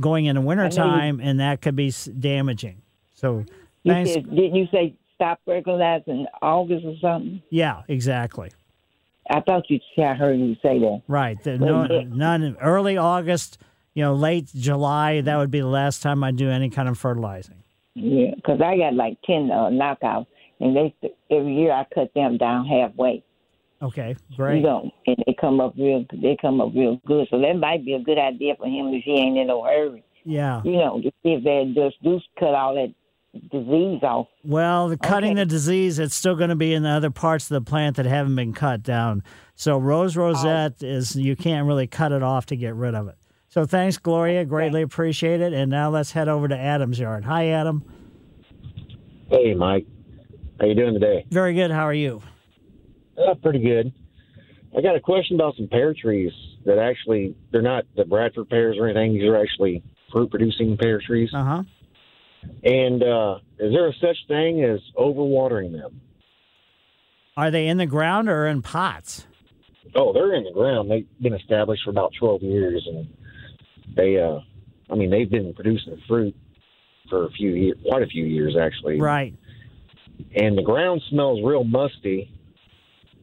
going 0.00 0.26
into 0.26 0.40
wintertime, 0.40 1.20
and 1.20 1.40
that 1.40 1.62
could 1.62 1.76
be 1.76 1.92
damaging. 2.18 2.82
So 3.14 3.44
You 3.82 3.92
thanks. 3.92 4.12
said, 4.12 4.28
didn't 4.30 4.54
you 4.54 4.66
say 4.72 4.94
stop 5.14 5.40
fertilizing 5.44 6.20
in 6.20 6.26
August 6.42 6.84
or 6.84 6.96
something? 7.00 7.42
Yeah, 7.50 7.82
exactly. 7.88 8.50
I 9.30 9.40
thought 9.40 9.70
you. 9.70 9.80
I 9.98 10.14
heard 10.14 10.38
you 10.38 10.54
say 10.62 10.78
that. 10.80 11.02
Right. 11.08 11.42
The- 11.42 11.58
no, 11.58 11.86
none 11.86 12.56
early 12.60 12.96
August. 12.96 13.58
You 13.94 14.02
know, 14.02 14.14
late 14.14 14.50
July. 14.54 15.20
That 15.20 15.36
would 15.36 15.50
be 15.52 15.60
the 15.60 15.66
last 15.68 16.02
time 16.02 16.24
I 16.24 16.32
do 16.32 16.50
any 16.50 16.68
kind 16.68 16.88
of 16.88 16.98
fertilizing. 16.98 17.62
Yeah, 17.94 18.34
because 18.34 18.60
I 18.60 18.76
got 18.76 18.94
like 18.94 19.16
ten 19.22 19.50
uh, 19.52 19.70
knockouts, 19.70 20.26
and 20.60 20.76
they 20.76 20.92
every 21.30 21.54
year 21.54 21.70
I 21.72 21.86
cut 21.94 22.12
them 22.12 22.36
down 22.36 22.66
halfway. 22.66 23.22
Okay, 23.82 24.16
great. 24.36 24.58
You 24.58 24.62
know, 24.62 24.90
and 25.06 25.16
they 25.26 25.34
come 25.38 25.60
up 25.60 25.74
real. 25.76 26.04
They 26.12 26.36
come 26.40 26.60
up 26.60 26.72
real 26.74 27.00
good. 27.06 27.28
So 27.30 27.40
that 27.40 27.54
might 27.54 27.84
be 27.84 27.94
a 27.94 28.00
good 28.00 28.18
idea 28.18 28.54
for 28.56 28.66
him 28.66 28.88
if 28.88 29.04
he 29.04 29.12
ain't 29.12 29.36
in 29.36 29.48
no 29.48 29.62
hurry. 29.62 30.04
Yeah. 30.24 30.62
You 30.64 30.76
know, 30.78 31.00
to 31.02 31.10
see 31.22 31.34
if 31.34 31.44
they 31.44 31.72
just 31.74 32.02
do 32.02 32.20
cut 32.38 32.54
all 32.54 32.74
that 32.74 32.94
disease 33.50 34.02
off. 34.02 34.28
Well, 34.44 34.88
the 34.88 34.96
cutting 34.96 35.36
the 35.36 35.44
disease, 35.44 35.98
it's 35.98 36.14
still 36.14 36.36
going 36.36 36.50
to 36.50 36.56
be 36.56 36.72
in 36.72 36.82
the 36.82 36.90
other 36.90 37.10
parts 37.10 37.50
of 37.50 37.54
the 37.54 37.68
plant 37.68 37.96
that 37.96 38.06
haven't 38.06 38.36
been 38.36 38.52
cut 38.52 38.82
down. 38.82 39.22
So 39.54 39.76
rose 39.76 40.16
oh. 40.16 40.22
rosette 40.22 40.82
is 40.82 41.16
you 41.16 41.36
can't 41.36 41.66
really 41.66 41.86
cut 41.86 42.12
it 42.12 42.22
off 42.22 42.46
to 42.46 42.56
get 42.56 42.74
rid 42.74 42.94
of 42.94 43.08
it. 43.08 43.16
So 43.48 43.64
thanks, 43.66 43.98
Gloria. 43.98 44.44
Greatly 44.44 44.82
appreciate 44.82 45.40
it. 45.40 45.52
And 45.52 45.70
now 45.70 45.90
let's 45.90 46.12
head 46.12 46.28
over 46.28 46.48
to 46.48 46.56
Adam's 46.56 46.98
yard. 46.98 47.24
Hi, 47.24 47.48
Adam. 47.48 47.84
Hey, 49.28 49.54
Mike. 49.54 49.86
How 50.58 50.66
you 50.66 50.74
doing 50.74 50.94
today? 50.94 51.26
Very 51.30 51.54
good. 51.54 51.70
How 51.70 51.86
are 51.86 51.94
you? 51.94 52.22
Uh, 53.16 53.34
pretty 53.34 53.60
good. 53.60 53.92
I 54.76 54.80
got 54.80 54.96
a 54.96 55.00
question 55.00 55.36
about 55.36 55.56
some 55.56 55.68
pear 55.68 55.94
trees 55.94 56.32
that 56.64 56.78
actually 56.78 57.36
they're 57.52 57.62
not 57.62 57.84
the 57.96 58.04
Bradford 58.04 58.48
pears 58.48 58.76
or 58.78 58.88
anything. 58.88 59.14
These 59.14 59.24
are 59.24 59.40
actually 59.40 59.82
fruit 60.12 60.30
producing 60.30 60.76
pear 60.76 61.00
trees. 61.00 61.30
Uh 61.32 61.44
huh. 61.44 61.62
And 62.64 63.02
uh, 63.02 63.38
is 63.58 63.72
there 63.72 63.88
a 63.88 63.92
such 64.00 64.16
thing 64.28 64.64
as 64.64 64.80
overwatering 64.98 65.72
them? 65.72 66.00
Are 67.36 67.50
they 67.50 67.68
in 67.68 67.78
the 67.78 67.86
ground 67.86 68.28
or 68.28 68.46
in 68.46 68.62
pots? 68.62 69.26
Oh, 69.94 70.12
they're 70.12 70.34
in 70.34 70.44
the 70.44 70.52
ground. 70.52 70.90
They've 70.90 71.06
been 71.20 71.34
established 71.34 71.84
for 71.84 71.90
about 71.90 72.12
twelve 72.18 72.42
years, 72.42 72.86
and 72.86 73.08
they, 73.96 74.18
uh, 74.18 74.40
I 74.90 74.96
mean, 74.96 75.10
they've 75.10 75.30
been 75.30 75.54
producing 75.54 76.00
fruit 76.08 76.34
for 77.08 77.26
a 77.26 77.30
few 77.30 77.50
years, 77.50 77.76
quite 77.86 78.02
a 78.02 78.06
few 78.06 78.24
years 78.24 78.56
actually. 78.60 79.00
Right. 79.00 79.34
And 80.34 80.56
the 80.56 80.62
ground 80.62 81.02
smells 81.10 81.40
real 81.44 81.64
musty. 81.64 82.30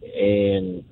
And 0.02 0.84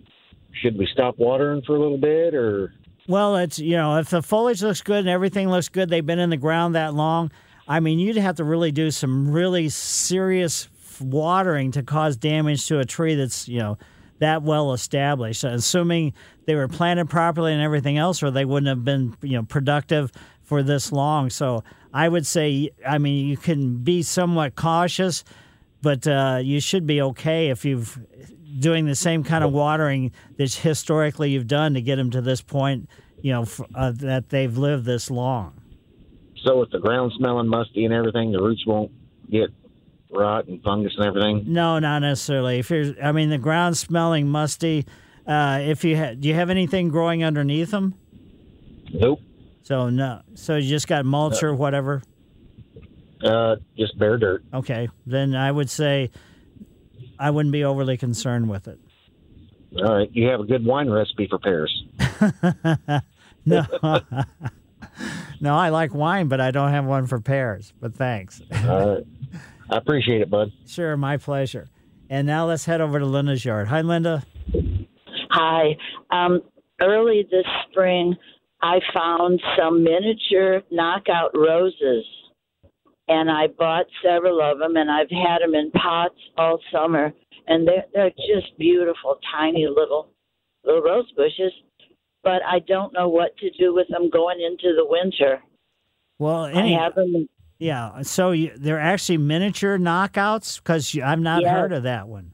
should 0.61 0.77
we 0.77 0.87
stop 0.91 1.17
watering 1.17 1.61
for 1.65 1.75
a 1.75 1.79
little 1.79 1.97
bit, 1.97 2.33
or? 2.33 2.73
Well, 3.07 3.37
it's 3.37 3.59
you 3.59 3.75
know 3.75 3.97
if 3.97 4.09
the 4.09 4.21
foliage 4.21 4.61
looks 4.61 4.81
good 4.81 4.99
and 4.99 5.09
everything 5.09 5.49
looks 5.49 5.69
good, 5.69 5.89
they've 5.89 6.05
been 6.05 6.19
in 6.19 6.29
the 6.29 6.37
ground 6.37 6.75
that 6.75 6.93
long. 6.93 7.31
I 7.67 7.79
mean, 7.79 7.99
you'd 7.99 8.17
have 8.17 8.35
to 8.37 8.43
really 8.43 8.71
do 8.71 8.91
some 8.91 9.31
really 9.31 9.69
serious 9.69 10.67
watering 11.01 11.71
to 11.71 11.83
cause 11.83 12.17
damage 12.17 12.67
to 12.67 12.79
a 12.79 12.85
tree 12.85 13.15
that's 13.15 13.47
you 13.47 13.59
know 13.59 13.77
that 14.19 14.43
well 14.43 14.73
established. 14.73 15.43
Uh, 15.43 15.49
assuming 15.49 16.13
they 16.45 16.55
were 16.55 16.67
planted 16.67 17.09
properly 17.09 17.53
and 17.53 17.61
everything 17.61 17.97
else, 17.97 18.21
or 18.21 18.31
they 18.31 18.45
wouldn't 18.45 18.67
have 18.67 18.83
been 18.83 19.15
you 19.21 19.37
know 19.37 19.43
productive 19.43 20.11
for 20.43 20.63
this 20.63 20.91
long. 20.91 21.29
So 21.29 21.63
I 21.93 22.09
would 22.09 22.25
say, 22.25 22.71
I 22.87 22.97
mean, 22.97 23.27
you 23.27 23.37
can 23.37 23.77
be 23.77 24.03
somewhat 24.03 24.55
cautious, 24.55 25.23
but 25.81 26.07
uh, 26.07 26.39
you 26.41 26.59
should 26.59 26.85
be 26.85 27.01
okay 27.01 27.49
if 27.49 27.65
you've 27.65 27.99
doing 28.59 28.85
the 28.85 28.95
same 28.95 29.23
kind 29.23 29.43
of 29.43 29.51
watering 29.51 30.11
that 30.37 30.53
historically 30.53 31.31
you've 31.31 31.47
done 31.47 31.75
to 31.75 31.81
get 31.81 31.97
them 31.97 32.09
to 32.11 32.21
this 32.21 32.41
point. 32.41 32.89
You 33.21 33.33
know 33.33 33.45
uh, 33.75 33.91
that 33.95 34.29
they've 34.29 34.57
lived 34.57 34.85
this 34.85 35.11
long. 35.11 35.59
So 36.43 36.59
with 36.59 36.71
the 36.71 36.79
ground 36.79 37.11
smelling 37.17 37.47
musty 37.47 37.83
and 37.83 37.93
everything, 37.93 38.31
the 38.31 38.41
roots 38.41 38.65
won't 38.65 38.91
get 39.29 39.49
rot 40.09 40.47
and 40.47 40.61
fungus 40.63 40.93
and 40.97 41.05
everything. 41.05 41.43
No, 41.47 41.79
not 41.79 41.99
necessarily. 41.99 42.59
If 42.59 42.69
you're, 42.69 42.93
I 43.03 43.11
mean, 43.11 43.29
the 43.29 43.37
ground 43.37 43.77
smelling 43.77 44.27
musty. 44.27 44.85
Uh, 45.27 45.59
if 45.61 45.83
you 45.83 45.95
ha- 45.95 46.13
do 46.17 46.27
you 46.27 46.33
have 46.33 46.49
anything 46.49 46.89
growing 46.89 47.23
underneath 47.23 47.71
them? 47.71 47.93
Nope. 48.91 49.19
So 49.61 49.89
no. 49.89 50.21
So 50.33 50.55
you 50.55 50.67
just 50.67 50.87
got 50.87 51.05
mulch 51.05 51.43
or 51.43 51.53
whatever. 51.53 52.01
Uh, 53.23 53.57
just 53.77 53.97
bare 53.99 54.17
dirt. 54.17 54.43
Okay, 54.53 54.89
then 55.05 55.35
I 55.35 55.51
would 55.51 55.69
say 55.69 56.11
I 57.19 57.31
wouldn't 57.31 57.51
be 57.51 57.63
overly 57.63 57.97
concerned 57.97 58.49
with 58.49 58.67
it. 58.67 58.79
All 59.77 59.97
right. 59.97 60.09
You 60.11 60.27
have 60.27 60.39
a 60.39 60.45
good 60.45 60.65
wine 60.65 60.89
recipe 60.89 61.27
for 61.29 61.37
pears. 61.37 61.83
no, 63.45 63.65
no, 65.41 65.55
I 65.55 65.69
like 65.69 65.93
wine, 65.93 66.27
but 66.27 66.41
I 66.41 66.51
don't 66.51 66.71
have 66.71 66.85
one 66.85 67.07
for 67.07 67.19
pears. 67.19 67.73
But 67.79 67.95
thanks. 67.95 68.41
All 68.65 68.95
right. 68.95 69.03
I 69.69 69.77
appreciate 69.77 70.21
it, 70.21 70.29
bud. 70.29 70.51
Sure, 70.65 70.97
my 70.97 71.17
pleasure. 71.17 71.69
And 72.09 72.25
now 72.25 72.47
let's 72.47 72.65
head 72.65 72.81
over 72.81 72.97
to 72.97 73.05
Linda's 73.05 73.45
yard. 73.45 73.67
Hi, 73.67 73.81
Linda. 73.81 74.23
Hi. 75.29 75.77
Um, 76.09 76.41
early 76.81 77.27
this 77.29 77.45
spring, 77.69 78.15
I 78.63 78.79
found 78.93 79.39
some 79.55 79.83
miniature 79.83 80.63
knockout 80.71 81.31
roses, 81.35 82.03
and 83.09 83.29
I 83.29 83.47
bought 83.47 83.85
several 84.03 84.39
of 84.41 84.59
them, 84.59 84.77
and 84.77 84.89
I've 84.89 85.09
had 85.09 85.39
them 85.41 85.55
in 85.55 85.71
pots 85.71 86.15
all 86.37 86.59
summer, 86.71 87.11
and 87.47 87.67
they're 87.67 87.83
they're 87.93 88.11
just 88.11 88.57
beautiful, 88.57 89.17
tiny 89.35 89.67
little 89.67 90.09
little 90.63 90.81
rose 90.81 91.11
bushes. 91.17 91.51
But 92.23 92.41
I 92.45 92.59
don't 92.67 92.93
know 92.93 93.09
what 93.09 93.35
to 93.37 93.49
do 93.51 93.73
with 93.73 93.87
them 93.89 94.09
going 94.09 94.39
into 94.41 94.75
the 94.75 94.85
winter. 94.85 95.41
Well, 96.17 96.45
any, 96.45 96.75
I 96.77 96.83
have 96.83 96.95
them. 96.95 97.27
yeah. 97.59 98.01
So 98.03 98.31
you, 98.31 98.51
they're 98.57 98.79
actually 98.79 99.17
miniature 99.19 99.77
knockouts 99.77 100.57
because 100.57 100.97
I've 100.97 101.19
not 101.21 101.43
Yes. 101.43 101.51
heard 101.51 101.71
of 101.71 101.83
that 101.83 102.07
one. 102.09 102.33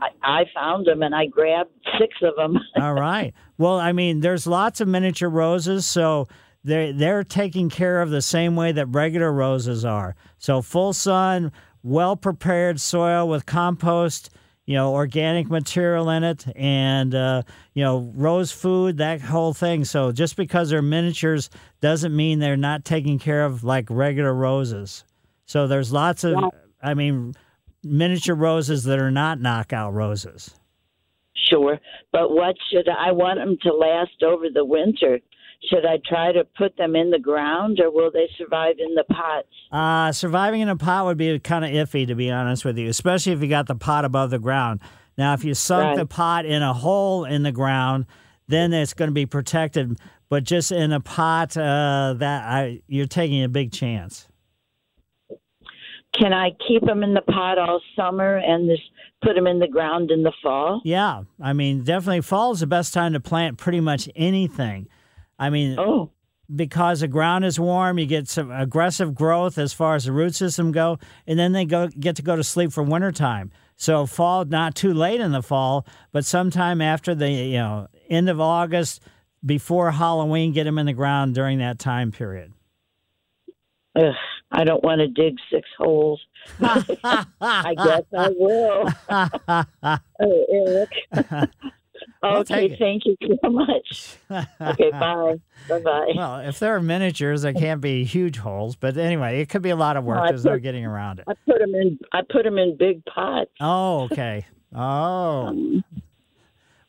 I, 0.00 0.08
I 0.22 0.44
found 0.54 0.86
them, 0.86 1.02
and 1.02 1.14
I 1.14 1.26
grabbed 1.26 1.70
six 1.98 2.14
of 2.22 2.36
them. 2.36 2.56
All 2.80 2.94
right. 2.94 3.34
Well, 3.58 3.80
I 3.80 3.92
mean, 3.92 4.20
there's 4.20 4.46
lots 4.46 4.80
of 4.80 4.86
miniature 4.88 5.28
roses, 5.30 5.86
so 5.86 6.28
they 6.64 6.92
they're 6.92 7.24
taken 7.24 7.70
care 7.70 8.02
of 8.02 8.10
the 8.10 8.22
same 8.22 8.56
way 8.56 8.72
that 8.72 8.86
regular 8.86 9.32
roses 9.32 9.84
are. 9.84 10.16
So 10.38 10.62
full 10.62 10.92
sun, 10.92 11.52
well 11.82 12.16
prepared 12.16 12.80
soil 12.80 13.28
with 13.28 13.46
compost, 13.46 14.30
you 14.66 14.74
know, 14.74 14.92
organic 14.92 15.48
material 15.48 16.10
in 16.10 16.24
it, 16.24 16.44
and 16.54 17.14
uh, 17.14 17.42
you 17.74 17.82
know, 17.82 18.12
rose 18.14 18.52
food, 18.52 18.98
that 18.98 19.20
whole 19.20 19.54
thing. 19.54 19.84
So 19.84 20.12
just 20.12 20.36
because 20.36 20.70
they're 20.70 20.82
miniatures 20.82 21.48
doesn't 21.80 22.14
mean 22.14 22.38
they're 22.38 22.56
not 22.56 22.84
taken 22.84 23.18
care 23.18 23.44
of 23.44 23.64
like 23.64 23.86
regular 23.88 24.34
roses. 24.34 25.04
So 25.46 25.66
there's 25.66 25.90
lots 25.90 26.24
of, 26.24 26.36
I 26.82 26.92
mean, 26.92 27.34
miniature 27.82 28.34
roses 28.34 28.84
that 28.84 28.98
are 28.98 29.10
not 29.10 29.40
knockout 29.40 29.94
roses. 29.94 30.54
Sure, 31.48 31.78
but 32.12 32.32
what 32.32 32.54
should 32.70 32.88
I 32.90 33.12
want 33.12 33.38
them 33.38 33.56
to 33.62 33.72
last 33.72 34.22
over 34.22 34.50
the 34.52 34.66
winter? 34.66 35.20
Should 35.64 35.84
I 35.84 35.98
try 36.08 36.30
to 36.32 36.44
put 36.56 36.76
them 36.76 36.94
in 36.94 37.10
the 37.10 37.18
ground, 37.18 37.80
or 37.80 37.90
will 37.90 38.10
they 38.12 38.28
survive 38.38 38.76
in 38.78 38.94
the 38.94 39.04
pots? 39.12 39.48
Uh, 39.72 40.12
surviving 40.12 40.60
in 40.60 40.68
a 40.68 40.76
pot 40.76 41.04
would 41.06 41.18
be 41.18 41.38
kind 41.40 41.64
of 41.64 41.70
iffy, 41.72 42.06
to 42.06 42.14
be 42.14 42.30
honest 42.30 42.64
with 42.64 42.78
you, 42.78 42.88
especially 42.88 43.32
if 43.32 43.42
you 43.42 43.48
got 43.48 43.66
the 43.66 43.74
pot 43.74 44.04
above 44.04 44.30
the 44.30 44.38
ground. 44.38 44.80
Now, 45.16 45.34
if 45.34 45.42
you 45.44 45.54
sunk 45.54 45.82
Right. 45.84 45.96
the 45.96 46.06
pot 46.06 46.46
in 46.46 46.62
a 46.62 46.72
hole 46.72 47.24
in 47.24 47.42
the 47.42 47.50
ground, 47.50 48.06
then 48.46 48.72
it's 48.72 48.94
going 48.94 49.08
to 49.08 49.14
be 49.14 49.26
protected. 49.26 49.98
But 50.28 50.44
just 50.44 50.70
in 50.70 50.92
a 50.92 51.00
pot, 51.00 51.56
uh, 51.56 52.14
that 52.18 52.44
I, 52.44 52.82
you're 52.86 53.06
taking 53.06 53.42
a 53.42 53.48
big 53.48 53.72
chance. 53.72 54.28
Can 56.14 56.32
I 56.32 56.50
keep 56.66 56.82
them 56.84 57.02
in 57.02 57.14
the 57.14 57.20
pot 57.20 57.58
all 57.58 57.80
summer 57.96 58.36
and 58.36 58.68
just 58.68 58.82
put 59.22 59.34
them 59.34 59.46
in 59.46 59.58
the 59.58 59.68
ground 59.68 60.10
in 60.10 60.22
the 60.22 60.32
fall? 60.42 60.80
Yeah, 60.84 61.24
I 61.40 61.52
mean, 61.52 61.82
definitely 61.84 62.22
fall 62.22 62.52
is 62.52 62.60
the 62.60 62.66
best 62.66 62.94
time 62.94 63.12
to 63.12 63.20
plant 63.20 63.58
pretty 63.58 63.80
much 63.80 64.08
anything. 64.16 64.88
I 65.38 65.50
mean, 65.50 65.78
oh, 65.78 66.10
because 66.54 67.00
the 67.00 67.08
ground 67.08 67.44
is 67.44 67.60
warm, 67.60 67.98
you 67.98 68.06
get 68.06 68.28
some 68.28 68.50
aggressive 68.50 69.14
growth 69.14 69.58
as 69.58 69.72
far 69.72 69.94
as 69.94 70.04
the 70.04 70.12
root 70.12 70.34
system 70.34 70.72
go, 70.72 70.98
and 71.26 71.38
then 71.38 71.52
they 71.52 71.64
go 71.64 71.88
get 71.88 72.16
to 72.16 72.22
go 72.22 72.36
to 72.36 72.44
sleep 72.44 72.72
for 72.72 72.82
wintertime. 72.82 73.50
So 73.76 74.06
fall, 74.06 74.44
not 74.44 74.74
too 74.74 74.92
late 74.92 75.20
in 75.20 75.32
the 75.32 75.42
fall, 75.42 75.86
but 76.10 76.24
sometime 76.24 76.80
after 76.80 77.14
the 77.14 77.30
you 77.30 77.58
know 77.58 77.88
end 78.08 78.28
of 78.28 78.40
August, 78.40 79.00
before 79.44 79.90
Halloween, 79.90 80.52
get 80.52 80.64
them 80.64 80.78
in 80.78 80.86
the 80.86 80.92
ground 80.92 81.34
during 81.34 81.58
that 81.58 81.78
time 81.78 82.10
period. 82.10 82.52
Ugh, 83.94 84.14
I 84.50 84.64
don't 84.64 84.82
want 84.82 85.00
to 85.00 85.08
dig 85.08 85.36
six 85.52 85.68
holes. 85.76 86.20
I 86.60 87.74
guess 87.76 88.02
I 88.16 88.28
will. 88.36 88.92
oh, 90.20 90.44
Eric. 90.50 91.50
I'll 92.22 92.38
okay, 92.38 92.76
thank 92.78 93.04
you 93.06 93.16
so 93.42 93.50
much. 93.50 94.16
Okay, 94.60 94.90
bye. 94.92 95.36
Bye 95.68 95.80
bye. 95.80 96.12
Well, 96.16 96.40
if 96.40 96.58
there 96.58 96.74
are 96.74 96.80
miniatures, 96.80 97.42
they 97.42 97.52
can't 97.52 97.80
be 97.80 98.04
huge 98.04 98.38
holes. 98.38 98.74
But 98.76 98.96
anyway, 98.96 99.40
it 99.40 99.48
could 99.48 99.62
be 99.62 99.70
a 99.70 99.76
lot 99.76 99.96
of 99.96 100.04
work. 100.04 100.16
Well, 100.16 100.24
I 100.24 100.28
There's 100.28 100.44
no 100.44 100.52
put- 100.52 100.62
getting 100.62 100.84
around 100.84 101.20
it. 101.20 101.26
I 101.28 101.34
put 101.46 101.58
them 101.60 101.74
in. 101.74 101.98
I 102.12 102.20
put 102.28 102.42
them 102.44 102.58
in 102.58 102.76
big 102.76 103.04
pots. 103.04 103.50
Oh, 103.60 104.02
okay. 104.10 104.46
Oh. 104.74 105.46
Um, 105.48 105.84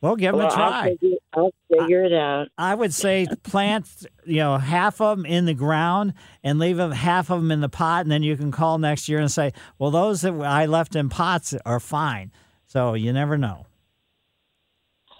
well, 0.01 0.15
give 0.15 0.31
them 0.31 0.39
Well, 0.39 0.47
a 0.51 0.55
try. 0.55 0.65
I'll 0.79 0.83
figure, 0.89 1.17
I'll 1.33 1.51
figure 1.69 2.03
it 2.05 2.13
out. 2.13 2.47
I 2.57 2.73
would 2.73 2.93
say 2.93 3.27
plant, 3.43 4.05
you 4.25 4.37
know, 4.37 4.57
half 4.57 5.01
of 5.01 5.17
them 5.17 5.25
in 5.25 5.45
the 5.45 5.53
ground 5.53 6.13
and 6.43 6.57
leave 6.57 6.77
them 6.77 6.91
half 6.91 7.29
of 7.29 7.41
them 7.41 7.51
in 7.51 7.59
the 7.59 7.67
pot, 7.69 8.01
and 8.05 8.11
then 8.11 8.23
you 8.23 8.37
can 8.37 8.49
call 8.51 8.77
next 8.77 9.09
year 9.09 9.19
and 9.19 9.29
say, 9.29 9.51
"Well, 9.77 9.91
those 9.91 10.21
that 10.21 10.33
I 10.33 10.65
left 10.67 10.95
in 10.95 11.09
pots 11.09 11.53
are 11.65 11.79
fine." 11.81 12.31
So 12.65 12.93
you 12.93 13.11
never 13.11 13.37
know. 13.37 13.65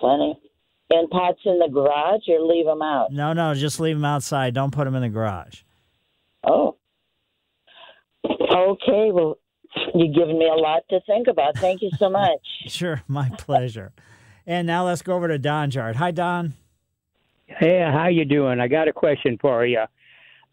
Funny. 0.02 0.40
And 0.92 1.10
pots 1.10 1.40
in 1.46 1.60
the 1.60 1.68
garage, 1.72 2.28
or 2.28 2.42
leave 2.42 2.66
them 2.66 2.82
out. 2.82 3.12
No, 3.12 3.34
no, 3.34 3.54
just 3.54 3.80
leave 3.80 3.96
them 3.96 4.06
outside. 4.06 4.54
Don't 4.56 4.72
put 4.72 4.86
them 4.86 4.96
in 4.96 5.02
the 5.04 5.10
garage. 5.10 5.62
Oh. 6.44 6.78
Okay. 8.26 9.12
Well, 9.12 9.38
you've 9.94 10.16
given 10.16 10.38
me 10.40 10.48
a 10.48 10.56
lot 10.56 10.82
to 10.90 11.00
think 11.06 11.28
about. 11.28 11.58
Thank 11.58 11.82
you 11.82 11.92
so 11.98 12.10
much. 12.22 12.40
Sure, 12.68 13.02
my 13.08 13.30
pleasure. 13.38 13.92
And 14.48 14.66
now 14.66 14.86
let's 14.86 15.02
go 15.04 15.14
over 15.14 15.28
to 15.28 15.38
Don 15.38 15.70
yard. 15.72 15.96
Hi, 15.98 16.12
Don. 16.12 16.54
Hey, 17.46 17.80
how 17.82 18.08
you 18.08 18.26
doing? 18.26 18.60
I 18.60 18.68
got 18.68 18.88
a 18.88 18.94
question 18.94 19.38
for 19.40 19.66
you. 19.66 19.80
Uh, 19.80 19.86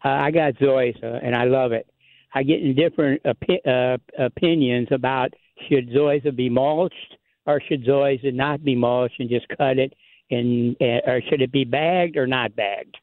I 0.09 0.31
got 0.31 0.53
zoysia, 0.55 1.19
and 1.23 1.35
I 1.35 1.45
love 1.45 1.71
it. 1.71 1.87
I 2.33 2.43
get 2.43 2.61
in 2.61 2.75
different 2.75 3.23
opi- 3.23 3.65
uh, 3.67 3.97
opinions 4.19 4.89
about 4.91 5.33
should 5.67 5.89
zoysia 5.89 6.35
be 6.35 6.49
mulched 6.49 7.16
or 7.47 7.61
should 7.67 7.83
zoysia 7.85 8.33
not 8.33 8.63
be 8.63 8.75
mulched 8.75 9.19
and 9.19 9.29
just 9.29 9.47
cut 9.47 9.79
it, 9.79 9.93
and 10.29 10.75
uh, 10.79 11.09
or 11.09 11.21
should 11.27 11.41
it 11.41 11.51
be 11.51 11.63
bagged 11.63 12.17
or 12.17 12.27
not 12.27 12.55
bagged? 12.55 12.97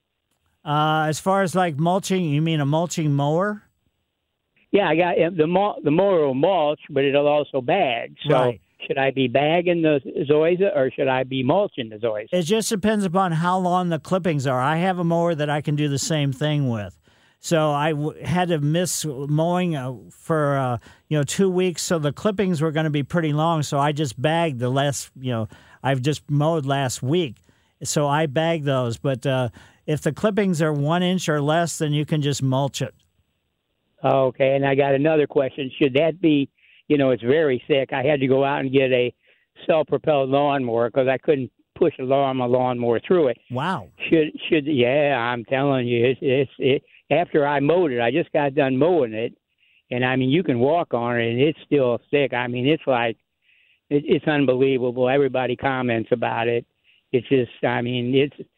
Uh, 0.65 1.07
as 1.09 1.19
far 1.19 1.43
as 1.43 1.55
like 1.55 1.77
mulching, 1.79 2.25
you 2.25 2.41
mean 2.41 2.61
a 2.61 2.67
mulching 2.67 3.13
mower? 3.13 3.63
Yeah, 4.71 4.89
I 4.89 4.97
got 4.97 5.37
the 5.37 5.47
mul- 5.47 5.81
the 5.83 5.91
mower 5.91 6.27
will 6.27 6.35
mulch, 6.35 6.81
but 6.91 7.05
it'll 7.05 7.29
also 7.29 7.61
bag. 7.61 8.17
So 8.29 8.35
Right. 8.35 8.61
should 8.87 8.99
I 8.99 9.11
be 9.13 9.29
bagging 9.29 9.83
the 9.83 10.01
zoysia 10.29 10.75
or 10.77 10.91
should 10.91 11.07
I 11.09 11.23
be 11.25 11.43
mulching 11.43 11.89
the 11.91 11.97
zoysia? 11.97 12.29
It 12.33 12.43
just 12.43 12.69
depends 12.71 13.05
upon 13.05 13.33
how 13.33 13.59
long 13.59 13.89
the 13.91 13.99
clippings 14.01 14.47
are. 14.47 14.61
I 14.61 14.77
have 14.77 14.99
a 14.99 15.05
mower 15.05 15.35
that 15.35 15.49
I 15.49 15.61
can 15.61 15.77
do 15.77 15.89
the 15.89 15.99
same 15.99 16.33
thing 16.33 16.69
with. 16.69 16.99
So 17.39 17.71
I 17.73 17.91
w- 17.91 18.19
had 18.25 18.49
to 18.49 18.59
miss 18.59 19.05
mowing 19.05 19.77
uh, 19.77 19.93
for 20.11 20.57
uh, 20.57 20.79
you 21.15 21.21
know 21.21 21.23
two 21.23 21.49
weeks, 21.49 21.81
so 21.81 22.01
the 22.01 22.13
clippings 22.13 22.61
were 22.61 22.73
going 22.73 22.85
to 22.85 22.91
be 22.91 23.05
pretty 23.05 23.33
long. 23.33 23.63
So 23.63 23.79
I 23.79 23.93
just 23.93 24.21
bagged 24.21 24.59
the 24.59 24.69
last 24.69 25.13
you 25.15 25.31
know 25.31 25.49
I've 25.81 26.03
just 26.03 26.29
mowed 26.29 26.67
last 26.67 27.05
week, 27.05 27.37
so 27.85 28.09
I 28.09 28.27
bagged 28.27 28.65
those. 28.65 28.99
But 28.99 29.25
uh, 29.25 29.51
if 29.87 30.01
the 30.01 30.11
clippings 30.11 30.61
are 30.61 30.73
one 30.73 31.05
inch 31.05 31.29
or 31.29 31.41
less, 31.41 31.79
then 31.79 31.93
you 31.93 32.05
can 32.05 32.21
just 32.21 32.43
mulch 32.43 32.83
it. 32.83 32.97
Okay, 34.05 34.57
and 34.57 34.67
I 34.67 34.75
got 34.75 34.97
another 34.97 35.29
question. 35.29 35.71
Should 35.81 35.95
that 35.95 36.21
be, 36.21 36.51
you 36.89 36.99
know, 36.99 37.11
it's 37.11 37.23
very 37.23 37.63
thick. 37.69 37.93
I 37.93 38.03
had 38.03 38.19
to 38.19 38.27
go 38.27 38.45
out 38.45 38.63
and 38.63 38.73
get 38.73 38.91
a 38.91 39.15
self-propelled 39.69 40.31
lawnmower 40.31 40.91
because 40.91 41.07
I 41.07 41.19
couldn't 41.19 41.53
push 41.77 41.95
a 42.01 42.03
lawn 42.03 42.41
a 42.41 42.47
lawnmower 42.49 42.99
through 43.07 43.29
it. 43.29 43.39
Wow. 43.53 43.87
Should 44.11 44.33
should 44.49 44.67
yeah, 44.67 45.17
I'm 45.17 45.45
telling 45.45 45.87
you, 45.87 46.07
it's 46.07 46.19
it's 46.21 46.51
it. 46.59 46.83
After 47.09 47.47
I 47.47 47.61
mowed 47.61 47.93
it, 47.93 48.01
I 48.01 48.11
just 48.11 48.33
got 48.33 48.57
done 48.57 48.77
mowing 48.77 49.13
it, 49.13 49.37
and 49.95 50.05
I 50.05 50.17
mean, 50.17 50.31
you 50.31 50.43
can 50.43 50.59
walk 50.59 50.93
on 50.93 51.21
it, 51.21 51.31
and 51.31 51.41
it's 51.41 51.59
still 51.65 52.01
thick. 52.11 52.35
I 52.35 52.49
mean, 52.49 52.67
it's 52.67 52.83
like 52.87 53.17
it, 53.91 54.03
it's 54.07 54.27
unbelievable. 54.27 55.09
Everybody 55.09 55.55
comments 55.55 56.09
about 56.11 56.49
it. 56.49 56.67
It's 57.13 57.29
just, 57.29 57.53
I 57.65 57.81
mean, 57.81 58.13
it's, 58.13 58.49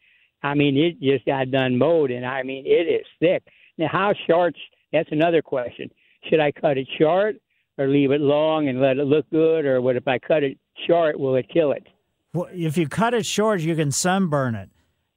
I 0.41 0.55
mean, 0.55 0.75
it 0.75 0.99
just 0.99 1.25
got 1.25 1.51
done 1.51 1.77
mowed, 1.77 2.09
and 2.09 2.25
I 2.25 2.41
mean, 2.41 2.65
it 2.65 2.87
is 2.87 3.05
thick. 3.19 3.43
Now, 3.77 3.87
how 3.91 4.13
short? 4.27 4.55
That's 4.91 5.11
another 5.11 5.43
question. 5.43 5.91
Should 6.27 6.39
I 6.39 6.51
cut 6.51 6.77
it 6.77 6.87
short 6.97 7.35
or 7.77 7.87
leave 7.87 8.09
it 8.11 8.21
long 8.21 8.67
and 8.67 8.81
let 8.81 8.97
it 8.97 9.05
look 9.05 9.29
good, 9.29 9.65
or 9.65 9.79
what 9.79 9.95
if 9.95 10.07
I 10.07 10.17
cut 10.17 10.41
it 10.41 10.57
short? 10.87 11.19
Will 11.19 11.35
it 11.35 11.47
kill 11.53 11.71
it? 11.71 11.85
Well, 12.33 12.49
if 12.51 12.77
you 12.77 12.87
cut 12.87 13.13
it 13.13 13.27
short, 13.27 13.61
you 13.61 13.75
can 13.75 13.91
sunburn 13.91 14.55
it. 14.55 14.69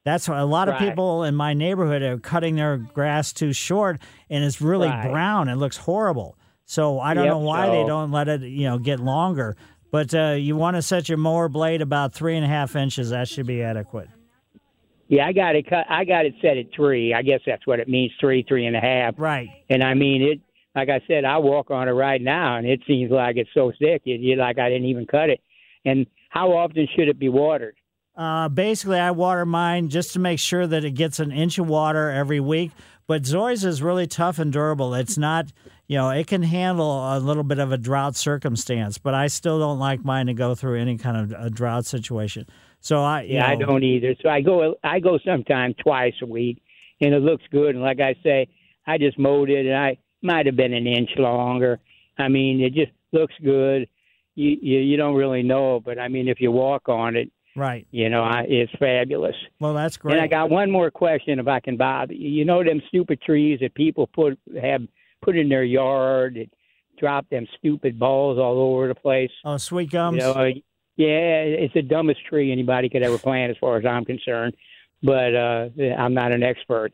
That's 0.04 0.28
why 0.28 0.38
a 0.38 0.46
lot 0.46 0.68
of 0.68 0.74
Right. 0.74 0.88
people 0.88 1.24
in 1.24 1.34
my 1.34 1.52
neighborhood 1.52 2.02
are 2.02 2.18
cutting 2.18 2.56
their 2.56 2.78
grass 2.78 3.32
too 3.32 3.52
short, 3.52 4.00
and 4.30 4.44
it's 4.44 4.60
really 4.60 4.88
Right. 4.88 5.10
brown. 5.10 5.48
It 5.48 5.56
looks 5.56 5.76
horrible. 5.76 6.36
So 6.64 7.00
I 7.00 7.14
don't 7.14 7.24
Yep, 7.24 7.32
know 7.32 7.38
why 7.38 7.68
they 7.68 7.84
don't 7.84 8.10
let 8.10 8.28
it, 8.28 8.42
you 8.42 8.64
know, 8.64 8.78
get 8.78 9.00
longer. 9.00 9.56
But 9.90 10.14
uh, 10.14 10.36
you 10.38 10.56
want 10.56 10.76
to 10.76 10.82
set 10.82 11.08
your 11.08 11.18
mower 11.18 11.48
blade 11.48 11.82
about 11.82 12.14
three 12.14 12.36
and 12.36 12.44
a 12.44 12.48
half 12.48 12.76
inches. 12.76 13.10
That 13.10 13.28
should 13.28 13.46
be 13.46 13.60
adequate. 13.62 14.08
Yeah, 15.08 15.26
I 15.26 15.32
got 15.32 15.56
it 15.56 15.68
cut. 15.68 15.84
I 15.90 16.04
got 16.04 16.24
it 16.24 16.34
set 16.40 16.56
at 16.56 16.66
three. 16.74 17.12
I 17.12 17.22
guess 17.22 17.40
that's 17.44 17.66
what 17.66 17.80
it 17.80 17.88
means 17.88 18.12
three, 18.20 18.44
three 18.46 18.66
and 18.66 18.76
a 18.76 18.80
half. 18.80 19.14
Right. 19.18 19.48
And 19.68 19.82
I 19.82 19.94
mean 19.94 20.22
it. 20.22 20.40
Like 20.76 20.88
I 20.88 21.00
said, 21.08 21.24
I 21.24 21.38
walk 21.38 21.72
on 21.72 21.88
it 21.88 21.92
right 21.92 22.22
now, 22.22 22.56
and 22.56 22.64
it 22.64 22.80
seems 22.86 23.10
like 23.10 23.36
it's 23.36 23.50
so 23.52 23.72
thick. 23.80 24.02
It, 24.06 24.20
you 24.20 24.36
like 24.36 24.60
I 24.60 24.68
didn't 24.68 24.86
even 24.86 25.04
cut 25.04 25.28
it. 25.28 25.40
And 25.84 26.06
how 26.28 26.52
often 26.52 26.86
should 26.94 27.08
it 27.08 27.18
be 27.18 27.28
watered? 27.28 27.74
Uh, 28.20 28.50
basically, 28.50 28.98
I 28.98 29.12
water 29.12 29.46
mine 29.46 29.88
just 29.88 30.12
to 30.12 30.18
make 30.18 30.38
sure 30.38 30.66
that 30.66 30.84
it 30.84 30.90
gets 30.90 31.20
an 31.20 31.32
inch 31.32 31.58
of 31.58 31.66
water 31.66 32.10
every 32.10 32.38
week. 32.38 32.70
But 33.06 33.22
Zoysia 33.22 33.64
is 33.64 33.82
really 33.82 34.06
tough 34.06 34.38
and 34.38 34.52
durable. 34.52 34.92
It's 34.92 35.16
not, 35.16 35.46
you 35.86 35.96
know, 35.96 36.10
it 36.10 36.26
can 36.26 36.42
handle 36.42 37.16
a 37.16 37.18
little 37.18 37.44
bit 37.44 37.58
of 37.58 37.72
a 37.72 37.78
drought 37.78 38.16
circumstance, 38.16 38.98
but 38.98 39.14
I 39.14 39.28
still 39.28 39.58
don't 39.58 39.78
like 39.78 40.04
mine 40.04 40.26
to 40.26 40.34
go 40.34 40.54
through 40.54 40.78
any 40.78 40.98
kind 40.98 41.16
of 41.16 41.46
a 41.46 41.48
drought 41.48 41.86
situation. 41.86 42.46
So 42.80 43.00
I, 43.00 43.22
Yeah, 43.22 43.48
I 43.48 43.56
don't 43.56 43.82
either. 43.82 44.14
So 44.22 44.28
I 44.28 44.42
go. 44.42 44.74
I 44.84 45.00
go 45.00 45.18
sometime 45.24 45.74
twice 45.82 46.14
a 46.20 46.26
week, 46.26 46.62
and 47.00 47.14
it 47.14 47.22
looks 47.22 47.44
good. 47.50 47.74
And 47.74 47.82
like 47.82 48.00
I 48.00 48.14
say, 48.22 48.48
I 48.86 48.98
just 48.98 49.18
mowed 49.18 49.48
it, 49.48 49.64
and 49.64 49.74
I 49.74 49.96
might 50.20 50.44
have 50.44 50.56
been 50.56 50.74
an 50.74 50.86
inch 50.86 51.10
longer. 51.16 51.80
I 52.18 52.28
mean, 52.28 52.60
it 52.60 52.74
just 52.74 52.92
looks 53.12 53.34
good. 53.42 53.88
You 54.34 54.58
you, 54.60 54.78
you 54.78 54.96
don't 54.98 55.14
really 55.14 55.42
know, 55.42 55.80
but 55.82 55.98
I 55.98 56.08
mean, 56.08 56.28
if 56.28 56.38
you 56.38 56.52
walk 56.52 56.90
on 56.90 57.16
it, 57.16 57.32
Right. 57.56 57.86
you 57.90 58.08
know, 58.08 58.22
I, 58.22 58.44
it's 58.48 58.72
fabulous. 58.78 59.34
Well, 59.58 59.74
that's 59.74 59.96
great. 59.96 60.14
And 60.14 60.22
I 60.22 60.28
got 60.28 60.50
one 60.50 60.70
more 60.70 60.90
question, 60.90 61.38
if 61.38 61.48
I 61.48 61.60
can 61.60 61.76
bother 61.76 62.14
you. 62.14 62.28
You 62.28 62.44
know 62.44 62.62
them 62.62 62.80
stupid 62.88 63.20
trees 63.20 63.58
that 63.60 63.74
people 63.74 64.06
put 64.06 64.38
have 64.60 64.82
put 65.22 65.36
in 65.36 65.48
their 65.48 65.64
yard 65.64 66.34
that 66.36 66.48
drop 66.98 67.28
them 67.30 67.46
stupid 67.58 67.98
balls 67.98 68.38
all 68.38 68.58
over 68.58 68.88
the 68.88 68.94
place. 68.94 69.30
Oh, 69.44 69.56
sweet 69.56 69.90
gums. 69.90 70.16
You 70.16 70.22
know, 70.22 70.52
yeah, 70.96 71.42
it's 71.42 71.74
the 71.74 71.82
dumbest 71.82 72.24
tree 72.26 72.52
anybody 72.52 72.88
could 72.88 73.02
ever 73.02 73.18
plant, 73.18 73.50
as 73.50 73.56
far 73.58 73.78
as 73.78 73.86
I'm 73.86 74.04
concerned. 74.04 74.54
But 75.02 75.34
uh, 75.34 75.68
I'm 75.98 76.12
not 76.12 76.30
an 76.32 76.42
expert. 76.42 76.92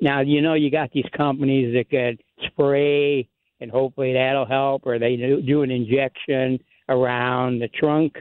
Now, 0.00 0.20
you 0.20 0.40
know, 0.40 0.54
you 0.54 0.70
got 0.70 0.90
these 0.92 1.04
companies 1.14 1.74
that 1.74 1.90
could 1.90 2.22
spray, 2.46 3.28
and 3.60 3.70
hopefully 3.70 4.14
that'll 4.14 4.46
help, 4.46 4.86
or 4.86 4.98
they 4.98 5.16
do, 5.16 5.42
do 5.42 5.62
an 5.62 5.70
injection 5.70 6.58
around 6.88 7.60
the 7.60 7.68
trunk. 7.68 8.16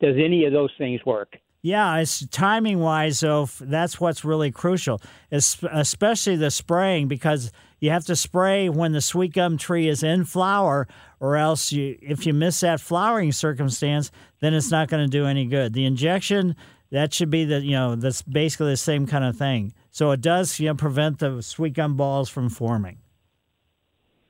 Does 0.00 0.16
any 0.18 0.44
of 0.44 0.52
those 0.52 0.70
things 0.78 1.00
work? 1.04 1.36
Yeah, 1.62 1.96
it's 1.96 2.26
timing 2.26 2.80
wise, 2.80 3.20
though. 3.20 3.48
That's 3.58 3.98
what's 3.98 4.22
really 4.22 4.50
crucial, 4.50 5.00
es- 5.32 5.62
especially 5.72 6.36
the 6.36 6.50
spraying, 6.50 7.08
because 7.08 7.52
you 7.80 7.88
have 7.88 8.04
to 8.04 8.16
spray 8.16 8.68
when 8.68 8.92
the 8.92 9.00
sweet 9.00 9.32
gum 9.32 9.56
tree 9.56 9.88
is 9.88 10.02
in 10.02 10.26
flower, 10.26 10.86
or 11.20 11.36
else 11.36 11.72
you, 11.72 11.96
if 12.02 12.26
you 12.26 12.34
miss 12.34 12.60
that 12.60 12.80
flowering 12.80 13.32
circumstance, 13.32 14.10
then 14.40 14.52
it's 14.52 14.70
not 14.70 14.88
going 14.88 15.04
to 15.04 15.10
do 15.10 15.24
any 15.24 15.46
good. 15.46 15.72
The 15.72 15.86
injection 15.86 16.54
that 16.90 17.14
should 17.14 17.30
be 17.30 17.44
the 17.44 17.60
you 17.60 17.72
know 17.72 17.96
that's 17.96 18.22
basically 18.22 18.70
the 18.70 18.76
same 18.76 19.06
kind 19.06 19.24
of 19.24 19.36
thing. 19.36 19.72
So 19.90 20.10
it 20.10 20.20
does 20.20 20.60
you 20.60 20.68
know 20.68 20.74
prevent 20.74 21.18
the 21.18 21.40
sweet 21.42 21.72
gum 21.72 21.96
balls 21.96 22.28
from 22.28 22.50
forming. 22.50 22.98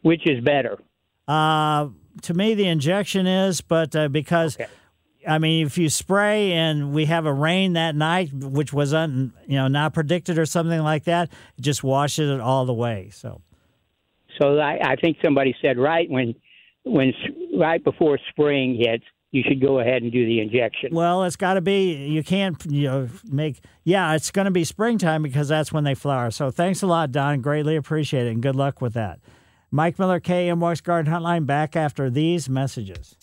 Which 0.02 0.26
is 0.26 0.42
better? 0.42 0.78
Uh, 1.26 1.88
to 2.22 2.32
me, 2.34 2.54
the 2.54 2.68
injection 2.68 3.26
is, 3.26 3.60
but 3.60 3.96
uh, 3.96 4.08
because. 4.08 4.56
I 5.26 5.38
mean, 5.38 5.66
if 5.66 5.78
you 5.78 5.88
spray 5.88 6.52
and 6.52 6.92
we 6.92 7.06
have 7.06 7.26
a 7.26 7.32
rain 7.32 7.74
that 7.74 7.94
night, 7.94 8.32
which 8.32 8.72
was 8.72 8.92
un, 8.92 9.32
you 9.46 9.56
know 9.56 9.68
not 9.68 9.94
predicted 9.94 10.38
or 10.38 10.46
something 10.46 10.80
like 10.80 11.04
that, 11.04 11.30
just 11.60 11.82
washes 11.82 12.30
it 12.30 12.40
all 12.40 12.66
the 12.66 12.74
way. 12.74 13.10
So 13.12 13.40
So 14.40 14.58
I, 14.58 14.78
I 14.82 14.96
think 14.96 15.18
somebody 15.22 15.54
said 15.62 15.78
right 15.78 16.08
when 16.10 16.34
when 16.84 17.12
right 17.56 17.82
before 17.82 18.18
spring 18.30 18.76
hits, 18.78 19.04
you 19.30 19.42
should 19.46 19.60
go 19.60 19.80
ahead 19.80 20.02
and 20.02 20.12
do 20.12 20.24
the 20.26 20.40
injection. 20.40 20.90
well, 20.92 21.24
it's 21.24 21.36
got 21.36 21.54
to 21.54 21.60
be. 21.60 22.06
You 22.06 22.22
can't 22.22 22.64
you 22.66 22.84
know 22.84 23.08
make. 23.24 23.60
Yeah, 23.82 24.14
it's 24.14 24.30
going 24.30 24.44
to 24.44 24.50
be 24.50 24.64
springtime 24.64 25.22
because 25.22 25.48
that's 25.48 25.72
when 25.72 25.84
they 25.84 25.94
flower. 25.94 26.30
So 26.30 26.50
thanks 26.50 26.82
a 26.82 26.86
lot, 26.86 27.10
Don. 27.10 27.40
Greatly 27.40 27.76
appreciate 27.76 28.26
it, 28.26 28.30
and 28.30 28.42
good 28.42 28.56
luck 28.56 28.80
with 28.80 28.94
that. 28.94 29.18
Mike 29.70 29.98
Miller, 29.98 30.20
KMOX 30.20 30.84
Garden 30.84 31.12
Hotline, 31.12 31.46
back 31.46 31.74
after 31.74 32.08
these 32.08 32.48
messages. 32.48 33.16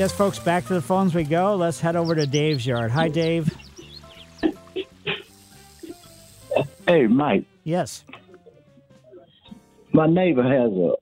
Yes, 0.00 0.12
folks, 0.12 0.38
back 0.38 0.64
to 0.68 0.72
the 0.72 0.80
phones 0.80 1.14
we 1.14 1.24
go. 1.24 1.56
Let's 1.56 1.78
head 1.78 1.94
over 1.94 2.14
to 2.14 2.26
Dave's 2.26 2.64
yard. 2.64 2.90
Hi, 2.90 3.08
Dave. 3.08 3.54
Hey, 6.88 7.06
Mike. 7.06 7.44
Yes. 7.64 8.02
My 9.92 10.06
neighbor 10.06 10.42
has 10.42 10.72
a 10.72 10.94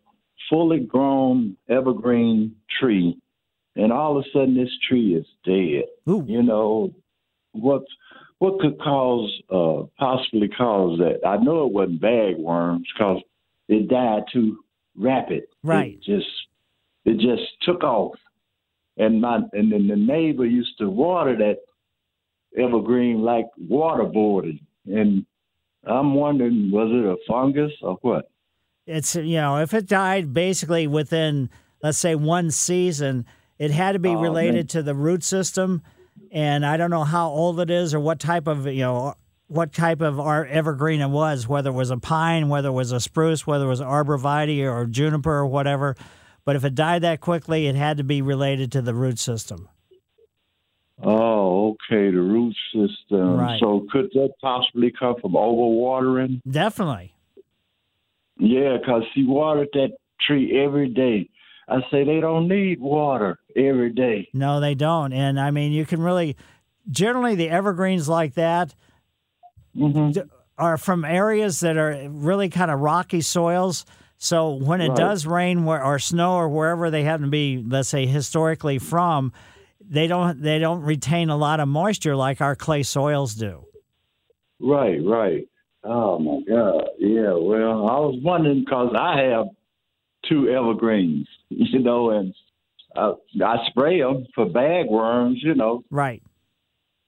fully 0.51 0.81
grown 0.81 1.57
evergreen 1.69 2.57
tree, 2.81 3.17
and 3.77 3.93
all 3.93 4.19
of 4.19 4.25
a 4.25 4.29
sudden 4.33 4.57
this 4.57 4.77
tree 4.89 5.15
is 5.15 5.27
dead. 5.45 5.85
You 6.05 6.43
know 6.43 6.93
what? 7.53 7.85
What 8.39 8.59
could 8.59 8.81
cause, 8.81 9.31
uh, 9.49 9.87
possibly 9.97 10.49
cause 10.49 10.99
that? 10.99 11.25
I 11.25 11.37
know 11.37 11.67
it 11.67 11.73
wasn't 11.73 12.03
bagworms 12.03 12.83
because 12.93 13.23
it 13.69 13.89
died 13.89 14.25
too 14.33 14.59
rapid. 14.97 15.45
Right. 15.63 15.93
It 15.93 16.03
just, 16.03 16.27
it 17.05 17.21
just 17.21 17.43
took 17.63 17.85
off, 17.85 18.19
and 18.99 19.21
my 19.21 19.37
and 19.53 19.73
then 19.73 19.87
the 19.89 19.97
neighbor 19.97 20.45
used 20.45 20.77
to 20.79 20.89
water 20.91 21.37
that 21.37 21.59
evergreen 22.57 23.23
like 23.23 23.47
waterboarding, 23.71 24.61
and 24.87 25.25
I'm 25.87 26.15
wondering 26.15 26.71
was 26.71 26.91
it 26.93 27.05
a 27.07 27.17
fungus 27.31 27.73
or 27.83 27.99
what? 28.03 28.31
it's 28.91 29.15
you 29.15 29.37
know 29.37 29.59
if 29.59 29.75
it 29.75 29.87
died 29.87 30.33
basically 30.33 30.87
within 30.87 31.51
let's 31.83 31.99
say 31.99 32.15
one 32.15 32.51
season 32.51 33.27
it 33.59 33.71
had 33.71 33.93
to 33.93 33.99
be 33.99 34.09
Oh, 34.09 34.21
related 34.23 34.55
man. 34.55 34.67
to 34.69 34.83
the 34.83 34.95
root 34.95 35.23
system 35.23 35.83
and 36.33 36.65
i 36.65 36.79
don't 36.79 36.89
know 36.89 37.05
how 37.05 37.29
old 37.29 37.61
it 37.61 37.69
is 37.69 37.93
or 37.93 38.01
what 38.01 38.19
type 38.19 38.47
of 38.47 38.67
you 38.67 38.81
know 38.81 39.13
what 39.49 39.75
type 39.75 40.01
of 40.01 40.19
evergreen 40.49 41.03
it 41.03 41.09
was 41.11 41.47
whether 41.47 41.69
it 41.69 41.75
was 41.75 41.91
a 41.91 41.99
pine 41.99 42.49
whether 42.49 42.69
it 42.69 42.73
was 42.73 42.91
a 42.91 42.99
spruce 42.99 43.47
whether 43.47 43.67
it 43.67 43.69
was 43.69 43.83
arborvitae 43.83 44.65
or 44.65 44.87
juniper 44.87 45.35
or 45.37 45.47
whatever 45.47 45.95
but 46.49 46.57
if 46.57 46.65
it 46.65 46.75
died 46.75 47.03
that 47.03 47.21
quickly 47.21 47.67
it 47.67 47.75
had 47.75 47.99
to 47.99 48.03
be 48.05 48.23
related 48.23 48.73
to 48.73 48.81
the 48.81 48.95
root 48.95 49.19
system 49.19 49.69
Oh, 51.01 51.77
okay, 51.93 52.11
the 52.11 52.21
root 52.21 52.57
system. 52.73 53.37
Right. 53.37 53.61
So 53.61 53.87
could 53.93 54.11
that 54.15 54.31
possibly 54.43 54.91
come 54.99 55.15
from 55.21 55.33
overwatering? 55.35 56.41
definitely 56.51 57.15
Yeah, 58.39 58.79
because 58.79 59.05
he 59.15 59.25
watered 59.25 59.69
that 59.75 59.91
tree 60.27 60.61
every 60.61 60.89
day. 60.89 61.29
I 61.69 61.83
say 61.91 62.03
they 62.05 62.19
don't 62.21 62.49
need 62.49 62.81
water 62.81 63.39
every 63.55 63.93
day. 63.93 64.29
No, 64.33 64.59
they 64.59 64.75
don't. 64.75 65.13
And 65.13 65.39
I 65.39 65.51
mean, 65.53 65.71
you 65.71 65.85
can 65.87 66.01
really, 66.03 66.37
generally, 66.91 67.35
the 67.37 67.49
evergreens 67.51 68.09
like 68.09 68.35
that 68.35 68.75
Mm-hmm. 69.77 70.21
are 70.57 70.77
from 70.79 71.05
areas 71.05 71.61
that 71.61 71.77
are 71.77 72.09
really 72.09 72.49
kind 72.49 72.71
of 72.73 72.81
rocky 72.81 73.21
soils. 73.21 73.85
So 74.19 74.53
when 74.55 74.81
it 74.81 74.89
Right. 74.89 74.97
does 74.97 75.27
rain 75.27 75.65
or 75.67 75.99
snow 76.01 76.35
or 76.35 76.49
wherever 76.49 76.91
they 76.91 77.05
happen 77.05 77.27
to 77.27 77.31
be, 77.31 77.65
let's 77.67 77.89
say 77.89 78.05
historically 78.07 78.79
from, 78.79 79.33
they 79.81 80.07
don't 80.09 80.43
they 80.43 80.59
don't 80.59 80.83
retain 80.83 81.31
a 81.31 81.37
lot 81.37 81.61
of 81.61 81.69
moisture 81.69 82.17
like 82.17 82.41
our 82.41 82.57
clay 82.57 82.83
soils 82.83 83.35
do. 83.35 83.65
Right, 84.61 84.99
right. 85.05 85.49
Oh 85.85 86.19
my 86.19 86.41
God. 86.49 86.89
Yeah. 86.99 87.33
Well, 87.35 87.89
I 87.89 87.99
was 88.01 88.19
wondering 88.23 88.65
because 88.65 88.93
I 88.99 89.21
have 89.23 89.47
two 90.29 90.49
evergreens, 90.49 91.29
you 91.49 91.79
know, 91.79 92.11
and 92.11 92.35
I, 92.97 93.13
I 93.43 93.57
spray 93.69 94.01
them 94.01 94.27
for 94.35 94.47
bagworms, 94.47 95.37
you 95.43 95.55
know, 95.55 95.85
Right. 95.91 96.23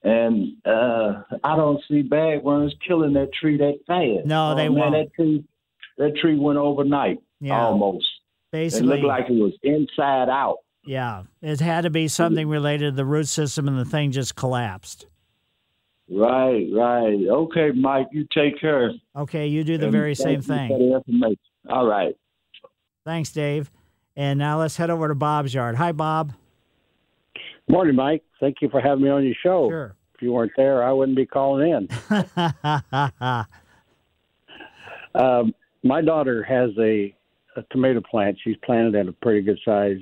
and 0.03 0.53
uh 0.65 1.23
I 1.43 1.55
don't 1.57 1.81
see 1.89 2.03
bagworms 2.03 2.71
killing 2.87 3.13
that 3.13 3.33
tree 3.33 3.57
that 3.57 3.79
fast. 3.85 4.25
No, 4.25 4.53
oh, 4.53 4.55
they 4.55 4.69
man, 4.69 4.77
won't. 4.79 4.93
That 4.93 5.13
tree, 5.13 5.43
that 5.97 6.15
tree 6.17 6.37
went 6.37 6.57
overnight 6.57 7.19
Yeah. 7.39 7.59
almost. 7.65 8.07
Basically- 8.51 8.87
it 8.87 8.91
looked 9.03 9.03
like 9.07 9.29
it 9.29 9.41
was 9.41 9.53
inside 9.63 10.29
out. 10.29 10.57
Yeah, 10.83 11.23
it 11.41 11.59
had 11.59 11.81
to 11.81 11.89
be 11.91 12.07
something 12.07 12.47
related 12.49 12.91
to 12.91 12.95
the 12.95 13.05
root 13.05 13.27
system, 13.27 13.67
and 13.67 13.77
the 13.77 13.85
thing 13.85 14.11
just 14.11 14.35
collapsed. 14.35 15.05
Right, 16.09 16.67
right. 16.73 17.19
Okay, 17.29 17.71
Mike, 17.71 18.07
you 18.11 18.25
take 18.33 18.59
care. 18.59 18.91
Okay, 19.15 19.47
you 19.47 19.63
do 19.63 19.77
the 19.77 19.85
And 19.85 19.91
very 19.91 20.15
same 20.15 20.41
thing. 20.41 20.69
for 20.69 20.79
the 20.79 20.95
information. 20.95 21.37
All 21.69 21.85
right. 21.85 22.15
Thanks, 23.05 23.31
Dave. 23.31 23.71
And 24.17 24.37
now 24.39 24.59
let's 24.59 24.75
head 24.75 24.89
over 24.89 25.07
to 25.07 25.15
Bob's 25.15 25.53
yard. 25.53 25.75
Hi, 25.75 25.91
Bob. 25.93 26.33
Morning, 27.69 27.95
Mike. 27.95 28.23
Thank 28.39 28.57
you 28.61 28.67
for 28.69 28.81
having 28.81 29.03
me 29.03 29.09
on 29.09 29.23
your 29.23 29.35
show. 29.41 29.69
Sure. 29.69 29.95
If 30.15 30.21
you 30.21 30.33
weren't 30.33 30.51
there, 30.57 30.83
I 30.83 30.91
wouldn't 30.91 31.15
be 31.15 31.25
calling 31.25 31.69
in. 31.69 31.87
um, 35.15 35.53
my 35.83 36.01
daughter 36.01 36.43
has 36.43 36.69
a, 36.79 37.15
a 37.57 37.63
tomato 37.71 38.01
plant. 38.01 38.37
She's 38.43 38.57
planted 38.63 38.95
in 38.95 39.07
a 39.07 39.11
pretty 39.13 39.41
good 39.41 39.59
size 39.65 39.99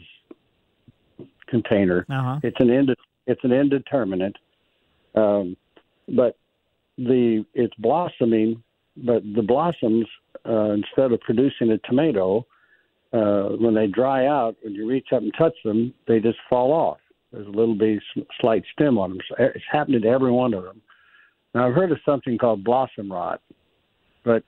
container. 1.47 2.05
Uh-huh. 2.09 2.39
It's 2.43 2.57
an 2.59 2.69
ind- 2.69 2.95
it's 3.27 3.43
an 3.43 3.51
indeterminate, 3.51 4.35
um, 5.15 5.55
but 6.07 6.37
the 6.97 7.45
it's 7.53 7.75
blossoming. 7.75 8.63
But 8.97 9.23
the 9.35 9.41
blossoms, 9.41 10.05
uh, 10.45 10.71
instead 10.71 11.13
of 11.13 11.21
producing 11.21 11.71
a 11.71 11.77
tomato, 11.79 12.45
uh, 13.13 13.49
when 13.57 13.73
they 13.73 13.87
dry 13.87 14.25
out, 14.25 14.57
when 14.61 14.73
you 14.73 14.87
reach 14.87 15.07
up 15.13 15.21
and 15.21 15.33
touch 15.37 15.55
them, 15.63 15.93
they 16.07 16.19
just 16.19 16.37
fall 16.49 16.73
off. 16.73 16.97
There's 17.31 17.47
a 17.47 17.51
little 17.51 17.75
bitty 17.75 18.01
s- 18.17 18.23
slight 18.41 18.63
stem 18.73 18.97
on 18.97 19.11
them. 19.11 19.19
So 19.29 19.35
It's 19.39 19.63
happening 19.71 20.01
to 20.01 20.07
every 20.07 20.31
one 20.31 20.53
of 20.53 20.63
them. 20.63 20.81
Now 21.53 21.67
I've 21.67 21.75
heard 21.75 21.91
of 21.91 21.99
something 22.05 22.37
called 22.37 22.63
blossom 22.63 23.11
rot, 23.11 23.41
but 24.25 24.43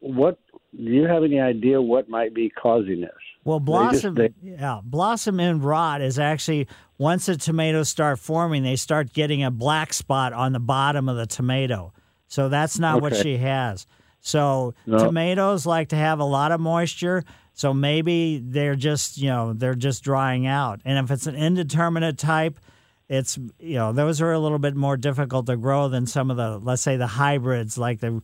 what 0.00 0.38
do 0.76 0.82
you 0.84 1.06
have 1.06 1.22
any 1.24 1.38
idea 1.40 1.80
what 1.80 2.08
might 2.08 2.34
be 2.34 2.48
causing 2.50 3.00
this? 3.02 3.10
Well, 3.44 3.58
They 3.60 3.72
just- 3.72 4.02
blossom, 4.02 4.14
they- 4.14 4.32
yeah, 4.42 4.80
blossom 4.82 5.40
end 5.40 5.64
rot 5.64 6.00
is 6.00 6.18
actually 6.18 6.68
once 6.98 7.26
the 7.26 7.36
tomatoes 7.36 7.88
start 7.88 8.18
forming, 8.18 8.62
they 8.62 8.76
start 8.76 9.12
getting 9.12 9.42
a 9.42 9.50
black 9.50 9.92
spot 9.92 10.32
on 10.32 10.52
the 10.52 10.60
bottom 10.60 11.08
of 11.08 11.16
the 11.16 11.26
tomato. 11.26 11.92
So 12.28 12.48
that's 12.48 12.78
not 12.78 13.02
what 13.02 13.14
she 13.16 13.36
has. 13.38 13.86
So 14.20 14.74
No. 14.86 14.98
tomatoes 14.98 15.66
like 15.66 15.88
to 15.88 15.96
have 15.96 16.20
a 16.20 16.24
lot 16.24 16.52
of 16.52 16.60
moisture. 16.60 17.24
So 17.54 17.74
maybe 17.74 18.38
they're 18.38 18.76
just 18.76 19.18
you 19.18 19.28
know 19.28 19.52
they're 19.52 19.74
just 19.74 20.02
drying 20.04 20.46
out. 20.46 20.80
And 20.84 20.96
if 21.04 21.10
it's 21.10 21.26
an 21.26 21.34
indeterminate 21.34 22.16
type, 22.18 22.58
it's 23.08 23.36
you 23.58 23.74
know 23.74 23.92
those 23.92 24.22
are 24.22 24.32
a 24.32 24.38
little 24.38 24.60
bit 24.60 24.76
more 24.76 24.96
difficult 24.96 25.46
to 25.46 25.56
grow 25.56 25.88
than 25.88 26.06
some 26.06 26.30
of 26.30 26.36
the 26.38 26.58
let's 26.58 26.80
say 26.82 26.96
the 26.96 27.08
hybrids 27.08 27.76
like 27.76 27.98
the 28.00 28.22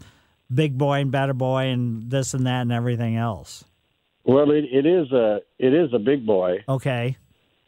big 0.53 0.79
boy 0.79 1.01
and 1.01 1.11
better 1.11 1.35
boy 1.35 1.65
and 1.67 2.11
this 2.11 2.35
and 2.35 2.47
that 2.47 2.63
and 2.63 2.73
everything 2.73 3.17
else. 3.17 3.65
Well, 4.25 4.51
it, 4.51 4.65
it 4.71 4.87
is 4.87 5.11
a 5.13 5.41
it 5.59 5.73
is 5.75 5.93
a 5.95 5.99
big 5.99 6.27
boy, 6.27 6.65
Okay. 6.69 7.17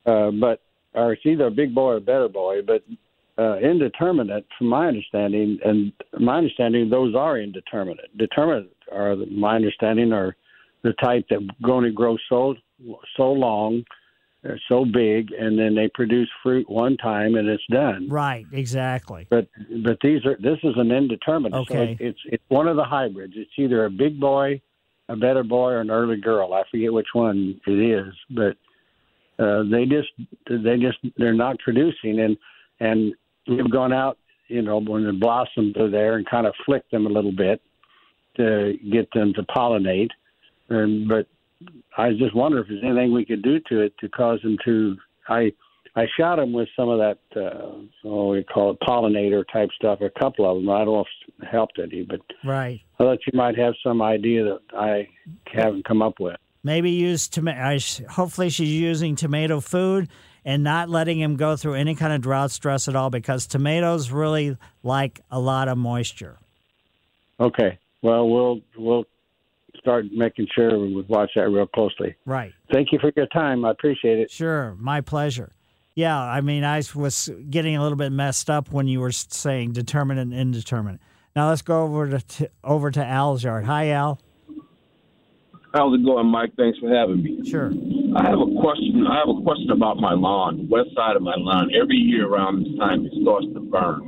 uh, 0.07 0.31
but 0.31 0.61
or 0.95 1.13
it's 1.13 1.23
either 1.25 1.47
a 1.47 1.51
big 1.51 1.75
boy 1.75 1.93
or 1.93 1.97
a 1.97 2.01
better 2.01 2.29
boy, 2.29 2.63
but 2.63 2.83
uh, 3.39 3.57
indeterminate, 3.59 4.45
from 4.59 4.67
my 4.67 4.89
understanding, 4.89 5.59
and 5.65 5.93
my 6.19 6.37
understanding, 6.39 6.91
those 6.91 7.15
are 7.15 7.39
indeterminate. 7.39 8.15
Determinate 8.19 8.71
are, 8.93 9.17
my 9.31 9.57
understanding, 9.57 10.13
are 10.13 10.37
the 10.83 10.93
type 10.95 11.27
that 11.31 11.39
only 11.67 11.93
grow 11.93 12.17
so 12.29 12.55
so 13.17 13.33
long, 13.33 13.85
they're 14.43 14.61
so 14.69 14.85
big, 14.87 15.33
and 15.33 15.59
then 15.59 15.75
they 15.75 15.89
produce 15.93 16.29
fruit 16.43 16.69
one 16.71 16.97
time 16.97 17.35
and 17.35 17.47
it's 17.49 17.63
done. 17.71 18.09
Right, 18.09 18.47
exactly. 18.53 19.27
But 19.29 19.49
but 19.85 19.99
these 20.03 20.25
are 20.25 20.37
this 20.41 20.59
is 20.63 20.75
an 20.77 20.91
indeterminate. 20.91 21.67
So 21.69 21.75
Okay. 21.77 21.93
it- 21.93 22.01
it's 22.01 22.21
it's 22.27 22.45
one 22.49 22.67
of 22.69 22.77
the 22.77 22.85
hybrids. 22.85 23.35
It's 23.37 23.51
either 23.59 23.85
a 23.85 23.91
big 23.91 24.19
boy, 24.19 24.61
a 25.09 25.17
better 25.17 25.43
boy, 25.45 25.73
or 25.73 25.81
an 25.81 25.91
early 25.91 26.17
girl. 26.21 26.55
I 26.55 26.63
forget 26.71 26.93
which 26.93 27.09
one 27.13 27.61
it 27.67 27.71
is, 27.79 28.15
but 28.31 28.57
uh, 29.39 29.65
they 29.65 29.85
just 29.87 30.09
they 30.49 30.79
just 30.79 30.99
they're 31.17 31.35
not 31.35 31.59
producing 31.59 32.21
and 32.21 32.37
and 32.81 33.15
we've 33.47 33.71
gone 33.71 33.93
out 33.93 34.17
you 34.49 34.61
know 34.63 34.79
when 34.81 35.05
the 35.05 35.13
blossoms 35.13 35.77
are 35.77 35.89
there 35.91 36.17
and 36.17 36.27
kind 36.29 36.47
of 36.47 36.55
flicked 36.67 36.91
them 36.91 37.07
a 37.07 37.09
little 37.11 37.33
bit 37.33 37.61
to 38.37 38.75
get 38.93 39.09
them 39.15 39.33
to 39.35 39.43
pollinate 39.45 40.11
and 40.69 41.09
but 41.09 41.27
I 41.97 42.11
just 42.13 42.35
wonder 42.35 42.61
if 42.61 42.69
there's 42.69 42.83
anything 42.85 43.13
we 43.13 43.25
could 43.25 43.43
do 43.43 43.61
to 43.69 43.81
it 43.81 43.95
to 43.99 44.09
cause 44.09 44.41
them 44.43 44.57
to 44.65 44.97
I 45.29 45.53
I 45.97 46.07
shot 46.19 46.37
them 46.37 46.53
with 46.53 46.69
some 46.77 46.89
of 46.89 46.99
that 46.99 47.19
uh 47.37 47.73
oh 48.05 48.31
we 48.31 48.45
call 48.45 48.71
it 48.71 48.79
pollinator 48.81 49.45
type 49.53 49.71
stuff 49.77 50.01
a 50.01 50.11
couple 50.19 50.51
of 50.51 50.57
them 50.57 50.71
I 50.71 50.85
don't 50.85 50.95
know 50.95 51.01
if 51.01 51.43
it 51.43 51.47
helped 51.47 51.79
any 51.79 52.03
but 52.03 52.21
Right. 52.45 52.81
I 52.99 53.05
thought 53.05 53.19
you 53.27 53.37
might 53.37 53.59
have 53.59 53.75
some 53.83 54.01
idea 54.01 54.45
that 54.45 54.61
I 54.73 55.09
haven't 55.53 55.85
come 55.85 56.03
up 56.03 56.15
with 56.21 56.37
Maybe 56.63 56.91
use 56.91 57.29
tomato. 57.29 57.79
Hopefully, 58.11 58.51
she's 58.51 58.71
using 58.71 59.17
tomato 59.17 59.61
food 59.61 60.09
and 60.45 60.63
not 60.63 60.91
letting 60.91 61.19
him 61.19 61.37
go 61.37 61.57
through 61.57 61.75
any 61.75 61.95
kind 61.95 62.13
of 62.13 62.21
drought 62.21 62.51
stress 62.51 62.87
at 62.87 62.97
all 62.97 63.11
because 63.11 63.47
tomatoes 63.47 64.11
really 64.11 64.57
like 64.83 65.21
a 65.31 65.41
lot 65.41 65.69
of 65.69 65.79
moisture. 65.79 66.39
Okay. 67.39 67.79
Well, 68.03 68.29
we'll 68.29 68.61
we'll 68.77 69.05
start 69.81 70.07
making 70.13 70.47
sure 70.55 70.79
we 70.79 71.03
watch 71.09 71.31
that 71.37 71.49
real 71.49 71.67
closely. 71.67 72.15
Right. 72.25 72.53
Thank 72.73 72.93
you 72.93 72.99
for 73.01 73.13
your 73.17 73.27
time. 73.27 73.65
I 73.65 73.71
appreciate 73.71 74.19
it. 74.19 74.31
Sure, 74.31 74.77
my 74.79 75.01
pleasure. 75.01 75.53
Yeah, 75.95 76.19
I 76.19 76.41
mean, 76.41 76.65
I 76.65 76.83
was 76.95 77.29
getting 77.51 77.77
a 77.77 77.83
little 77.83 77.97
bit 77.97 78.13
messed 78.13 78.49
up 78.49 78.71
when 78.71 78.87
you 78.87 79.01
were 79.01 79.13
saying 79.13 79.73
determinate 79.73 80.23
and 80.23 80.33
indeterminate. 80.33 81.01
Now 81.35 81.49
let's 81.49 81.63
go 81.63 81.83
over 81.83 82.09
to, 82.11 82.21
to 82.21 82.51
over 82.65 82.91
to 82.91 83.05
Al's 83.05 83.45
yard. 83.45 83.65
Hi, 83.65 83.91
Al. 83.91 84.21
How's 85.75 85.95
it 85.95 86.05
going, 86.05 86.27
Mike? 86.27 86.51
Thanks 86.57 86.79
for 86.79 86.93
having 86.93 87.23
me. 87.23 87.49
Sure. 87.49 87.71
I 88.17 88.29
have 88.29 88.41
a 88.41 88.61
question. 88.61 89.07
I 89.09 89.19
have 89.19 89.29
a 89.29 89.41
question 89.43 89.71
about 89.71 89.99
my 89.99 90.15
lawn, 90.15 90.57
the 90.57 90.67
west 90.67 90.91
side 90.97 91.15
of 91.15 91.23
my 91.23 91.35
lawn. 91.37 91.71
Every 91.81 91.97
year 91.97 92.27
around 92.27 92.65
this 92.65 92.77
time, 92.79 93.07
it 93.07 93.13
starts 93.23 93.47
to 93.55 93.61
burn. 93.61 94.01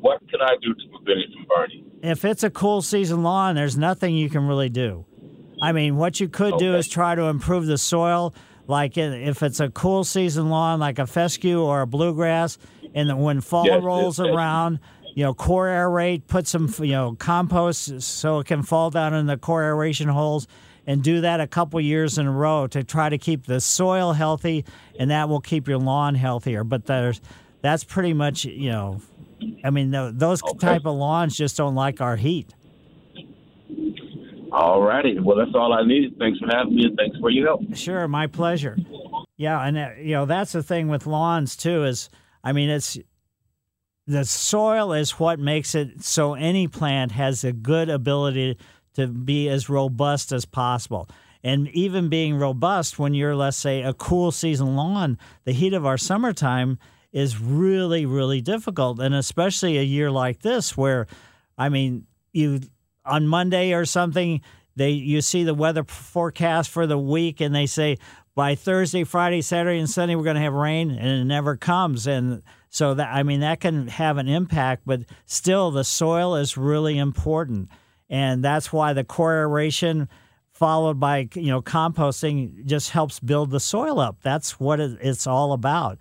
What 0.00 0.18
can 0.28 0.40
I 0.40 0.54
do 0.60 0.74
to 0.74 0.88
prevent 0.90 1.20
it 1.20 1.30
from 1.32 1.46
burning? 1.46 1.87
If 2.02 2.24
it's 2.24 2.42
a 2.42 2.50
cool 2.50 2.82
season 2.82 3.22
lawn, 3.22 3.54
there's 3.54 3.76
nothing 3.76 4.14
you 4.14 4.30
can 4.30 4.46
really 4.46 4.68
do. 4.68 5.04
I 5.60 5.72
mean, 5.72 5.96
what 5.96 6.20
you 6.20 6.28
could 6.28 6.58
do 6.58 6.76
is 6.76 6.88
try 6.88 7.14
to 7.14 7.24
improve 7.24 7.66
the 7.66 7.78
soil. 7.78 8.34
Like 8.66 8.96
if 8.96 9.42
it's 9.42 9.60
a 9.60 9.70
cool 9.70 10.04
season 10.04 10.50
lawn, 10.50 10.78
like 10.78 10.98
a 10.98 11.06
fescue 11.06 11.60
or 11.60 11.80
a 11.80 11.86
bluegrass, 11.86 12.58
and 12.94 13.22
when 13.22 13.40
fall 13.40 13.66
Yes, 13.66 13.82
rolls 13.82 14.18
yes, 14.18 14.26
yes. 14.26 14.34
around, 14.34 14.80
you 15.14 15.24
know, 15.24 15.34
core 15.34 15.66
aerate, 15.66 16.26
put 16.26 16.46
some, 16.46 16.72
you 16.78 16.92
know, 16.92 17.16
compost 17.18 18.00
so 18.02 18.38
it 18.38 18.46
can 18.46 18.62
fall 18.62 18.90
down 18.90 19.14
in 19.14 19.26
the 19.26 19.36
core 19.36 19.64
aeration 19.64 20.08
holes, 20.08 20.46
and 20.86 21.02
do 21.02 21.20
that 21.22 21.40
a 21.40 21.46
couple 21.46 21.80
years 21.80 22.18
in 22.18 22.26
a 22.26 22.30
row 22.30 22.66
to 22.68 22.84
try 22.84 23.08
to 23.08 23.18
keep 23.18 23.46
the 23.46 23.60
soil 23.60 24.12
healthy, 24.12 24.64
and 24.98 25.10
that 25.10 25.28
will 25.28 25.40
keep 25.40 25.66
your 25.66 25.78
lawn 25.78 26.14
healthier. 26.14 26.62
But 26.62 26.86
there's, 26.86 27.20
that's 27.62 27.84
pretty 27.84 28.12
much, 28.12 28.44
you 28.44 28.70
know, 28.70 29.00
I 29.64 29.70
mean, 29.70 29.90
tho- 29.90 30.12
those 30.12 30.42
type 30.60 30.86
of 30.86 30.96
lawns 30.96 31.36
just 31.36 31.56
don't 31.56 31.74
like 31.74 32.00
our 32.00 32.16
heat. 32.16 32.54
All 34.50 34.80
righty. 34.82 35.18
Well, 35.18 35.36
that's 35.36 35.54
all 35.54 35.72
I 35.72 35.84
needed. 35.84 36.18
Thanks 36.18 36.38
for 36.38 36.46
having 36.50 36.74
me, 36.74 36.84
and 36.84 36.96
thanks 36.96 37.18
for 37.18 37.30
your 37.30 37.46
help. 37.46 37.60
Sure, 37.74 38.08
my 38.08 38.26
pleasure. 38.26 38.78
Yeah, 39.36 39.60
and 39.60 39.76
uh, 39.76 39.90
you 40.00 40.12
know 40.12 40.24
that's 40.26 40.52
the 40.52 40.62
thing 40.62 40.88
with 40.88 41.06
lawns 41.06 41.56
too. 41.56 41.84
Is 41.84 42.08
I 42.42 42.52
mean, 42.52 42.70
it's 42.70 42.98
the 44.06 44.24
soil 44.24 44.94
is 44.94 45.12
what 45.12 45.38
makes 45.38 45.74
it 45.74 46.02
so 46.02 46.34
any 46.34 46.66
plant 46.66 47.12
has 47.12 47.44
a 47.44 47.52
good 47.52 47.90
ability 47.90 48.56
to 48.94 49.06
be 49.06 49.48
as 49.48 49.68
robust 49.68 50.32
as 50.32 50.44
possible. 50.44 51.08
And 51.44 51.68
even 51.68 52.08
being 52.08 52.36
robust 52.36 52.98
when 52.98 53.14
you're, 53.14 53.36
let's 53.36 53.56
say, 53.56 53.82
a 53.82 53.94
cool 53.94 54.32
season 54.32 54.74
lawn, 54.74 55.18
the 55.44 55.52
heat 55.52 55.72
of 55.72 55.86
our 55.86 55.96
summertime 55.96 56.78
is 57.12 57.40
really, 57.40 58.06
really 58.06 58.40
difficult. 58.40 59.00
And 59.00 59.14
especially 59.14 59.78
a 59.78 59.82
year 59.82 60.10
like 60.10 60.40
this, 60.40 60.76
where, 60.76 61.06
I 61.56 61.68
mean, 61.68 62.06
you 62.32 62.60
on 63.04 63.26
Monday 63.26 63.72
or 63.72 63.84
something, 63.84 64.40
they 64.76 64.90
you 64.90 65.20
see 65.20 65.42
the 65.44 65.54
weather 65.54 65.84
forecast 65.84 66.70
for 66.70 66.86
the 66.86 66.98
week, 66.98 67.40
and 67.40 67.54
they 67.54 67.66
say 67.66 67.96
by 68.34 68.54
Thursday, 68.54 69.02
Friday, 69.04 69.42
Saturday, 69.42 69.78
and 69.78 69.90
Sunday 69.90 70.14
we're 70.14 70.22
going 70.22 70.36
to 70.36 70.42
have 70.42 70.52
rain, 70.52 70.90
and 70.90 71.22
it 71.22 71.24
never 71.24 71.56
comes. 71.56 72.06
And 72.06 72.42
so 72.70 72.94
that 72.94 73.08
I 73.12 73.22
mean 73.22 73.40
that 73.40 73.60
can 73.60 73.88
have 73.88 74.18
an 74.18 74.28
impact, 74.28 74.82
but 74.86 75.00
still 75.26 75.70
the 75.70 75.84
soil 75.84 76.36
is 76.36 76.56
really 76.56 76.98
important, 76.98 77.70
and 78.08 78.44
that's 78.44 78.72
why 78.72 78.92
the 78.92 79.04
core 79.04 79.40
aeration 79.40 80.08
followed 80.52 81.00
by 81.00 81.28
you 81.34 81.46
know 81.46 81.62
composting 81.62 82.64
just 82.66 82.90
helps 82.90 83.18
build 83.18 83.50
the 83.50 83.60
soil 83.60 83.98
up. 83.98 84.18
That's 84.22 84.60
what 84.60 84.80
it's 84.80 85.26
all 85.26 85.52
about. 85.52 85.98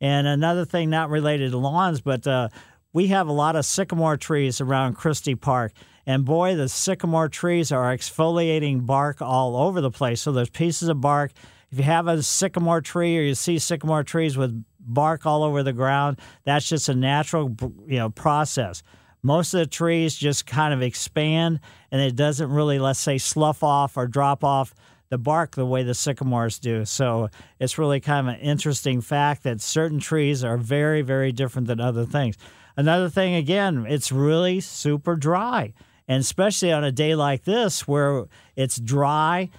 And 0.00 0.26
another 0.26 0.64
thing 0.64 0.90
not 0.90 1.10
related 1.10 1.52
to 1.52 1.58
lawns, 1.58 2.00
but 2.00 2.26
uh, 2.26 2.48
we 2.92 3.08
have 3.08 3.28
a 3.28 3.32
lot 3.32 3.56
of 3.56 3.64
sycamore 3.64 4.16
trees 4.16 4.60
around 4.60 4.94
Christie 4.94 5.34
Park. 5.34 5.72
And 6.06 6.24
boy, 6.24 6.54
the 6.54 6.68
sycamore 6.68 7.28
trees 7.28 7.72
are 7.72 7.94
exfoliating 7.96 8.86
bark 8.86 9.20
all 9.20 9.56
over 9.56 9.80
the 9.80 9.90
place. 9.90 10.20
So 10.20 10.32
there's 10.32 10.50
pieces 10.50 10.88
of 10.88 11.00
bark. 11.00 11.32
If 11.70 11.78
you 11.78 11.84
have 11.84 12.06
a 12.06 12.22
sycamore 12.22 12.80
tree 12.80 13.18
or 13.18 13.22
you 13.22 13.34
see 13.34 13.58
sycamore 13.58 14.04
trees 14.04 14.36
with 14.36 14.64
bark 14.78 15.26
all 15.26 15.42
over 15.42 15.62
the 15.62 15.72
ground, 15.72 16.20
that's 16.44 16.68
just 16.68 16.88
a 16.88 16.94
natural 16.94 17.54
you 17.86 17.98
know 17.98 18.10
process. 18.10 18.82
Most 19.22 19.52
of 19.54 19.60
the 19.60 19.66
trees 19.66 20.14
just 20.16 20.46
kind 20.46 20.72
of 20.72 20.82
expand 20.82 21.58
and 21.90 22.00
it 22.00 22.14
doesn't 22.14 22.50
really, 22.50 22.78
let's 22.78 23.00
say, 23.00 23.18
slough 23.18 23.64
off 23.64 23.96
or 23.96 24.06
drop 24.06 24.44
off 24.44 24.72
the 25.08 25.18
bark 25.18 25.54
the 25.54 25.66
way 25.66 25.82
the 25.82 25.94
sycamores 25.94 26.58
do. 26.58 26.84
So 26.84 27.28
it's 27.58 27.78
really 27.78 28.00
kind 28.00 28.28
of 28.28 28.34
an 28.34 28.40
interesting 28.40 29.00
fact 29.00 29.44
that 29.44 29.60
certain 29.60 30.00
trees 30.00 30.42
are 30.44 30.56
very, 30.56 31.02
very 31.02 31.32
different 31.32 31.68
than 31.68 31.80
other 31.80 32.04
things. 32.04 32.36
Another 32.76 33.08
thing, 33.08 33.34
again, 33.34 33.86
it's 33.88 34.12
really 34.12 34.60
super 34.60 35.16
dry. 35.16 35.72
And 36.08 36.20
especially 36.20 36.72
on 36.72 36.84
a 36.84 36.92
day 36.92 37.14
like 37.14 37.44
this 37.44 37.88
where 37.88 38.26
it's 38.54 38.76
dry 38.76 39.50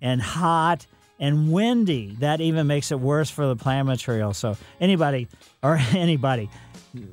and 0.00 0.20
hot 0.20 0.86
and 1.18 1.50
windy, 1.50 2.16
that 2.20 2.40
even 2.40 2.66
makes 2.66 2.92
it 2.92 3.00
worse 3.00 3.30
for 3.30 3.46
the 3.46 3.56
plant 3.56 3.88
material. 3.88 4.34
So 4.34 4.56
anybody 4.80 5.28
or 5.62 5.76
anybody 5.92 6.50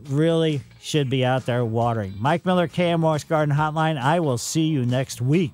really 0.09 0.61
should 0.81 1.09
be 1.09 1.25
out 1.25 1.45
there 1.45 1.63
watering. 1.63 2.13
Mike 2.19 2.45
Miller, 2.45 2.67
KMOX 2.67 3.27
Garden 3.27 3.55
Hotline. 3.55 3.99
I 3.99 4.19
will 4.19 4.37
see 4.37 4.67
you 4.67 4.85
next 4.85 5.21
week. 5.21 5.53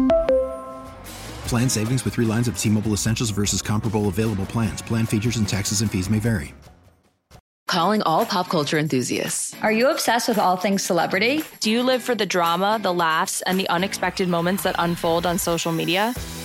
Plan 1.51 1.67
savings 1.67 2.05
with 2.05 2.13
3 2.13 2.25
lines 2.25 2.47
of 2.47 2.57
T-Mobile 2.57 2.93
Essentials 2.93 3.29
versus 3.29 3.61
comparable 3.61 4.07
available 4.07 4.45
plans. 4.45 4.81
Plan 4.81 5.05
features 5.05 5.35
and 5.35 5.45
taxes 5.45 5.81
and 5.81 5.91
fees 5.91 6.09
may 6.09 6.17
vary. 6.17 6.53
Calling 7.67 8.01
all 8.03 8.25
pop 8.25 8.47
culture 8.47 8.77
enthusiasts. 8.77 9.53
Are 9.61 9.71
you 9.71 9.89
obsessed 9.89 10.29
with 10.29 10.39
all 10.39 10.55
things 10.55 10.81
celebrity? 10.81 11.43
Do 11.59 11.69
you 11.69 11.83
live 11.83 12.03
for 12.03 12.15
the 12.15 12.25
drama, 12.25 12.79
the 12.81 12.93
laughs, 12.93 13.41
and 13.41 13.59
the 13.59 13.67
unexpected 13.67 14.29
moments 14.29 14.63
that 14.63 14.75
unfold 14.79 15.25
on 15.25 15.37
social 15.37 15.73
media? 15.73 16.13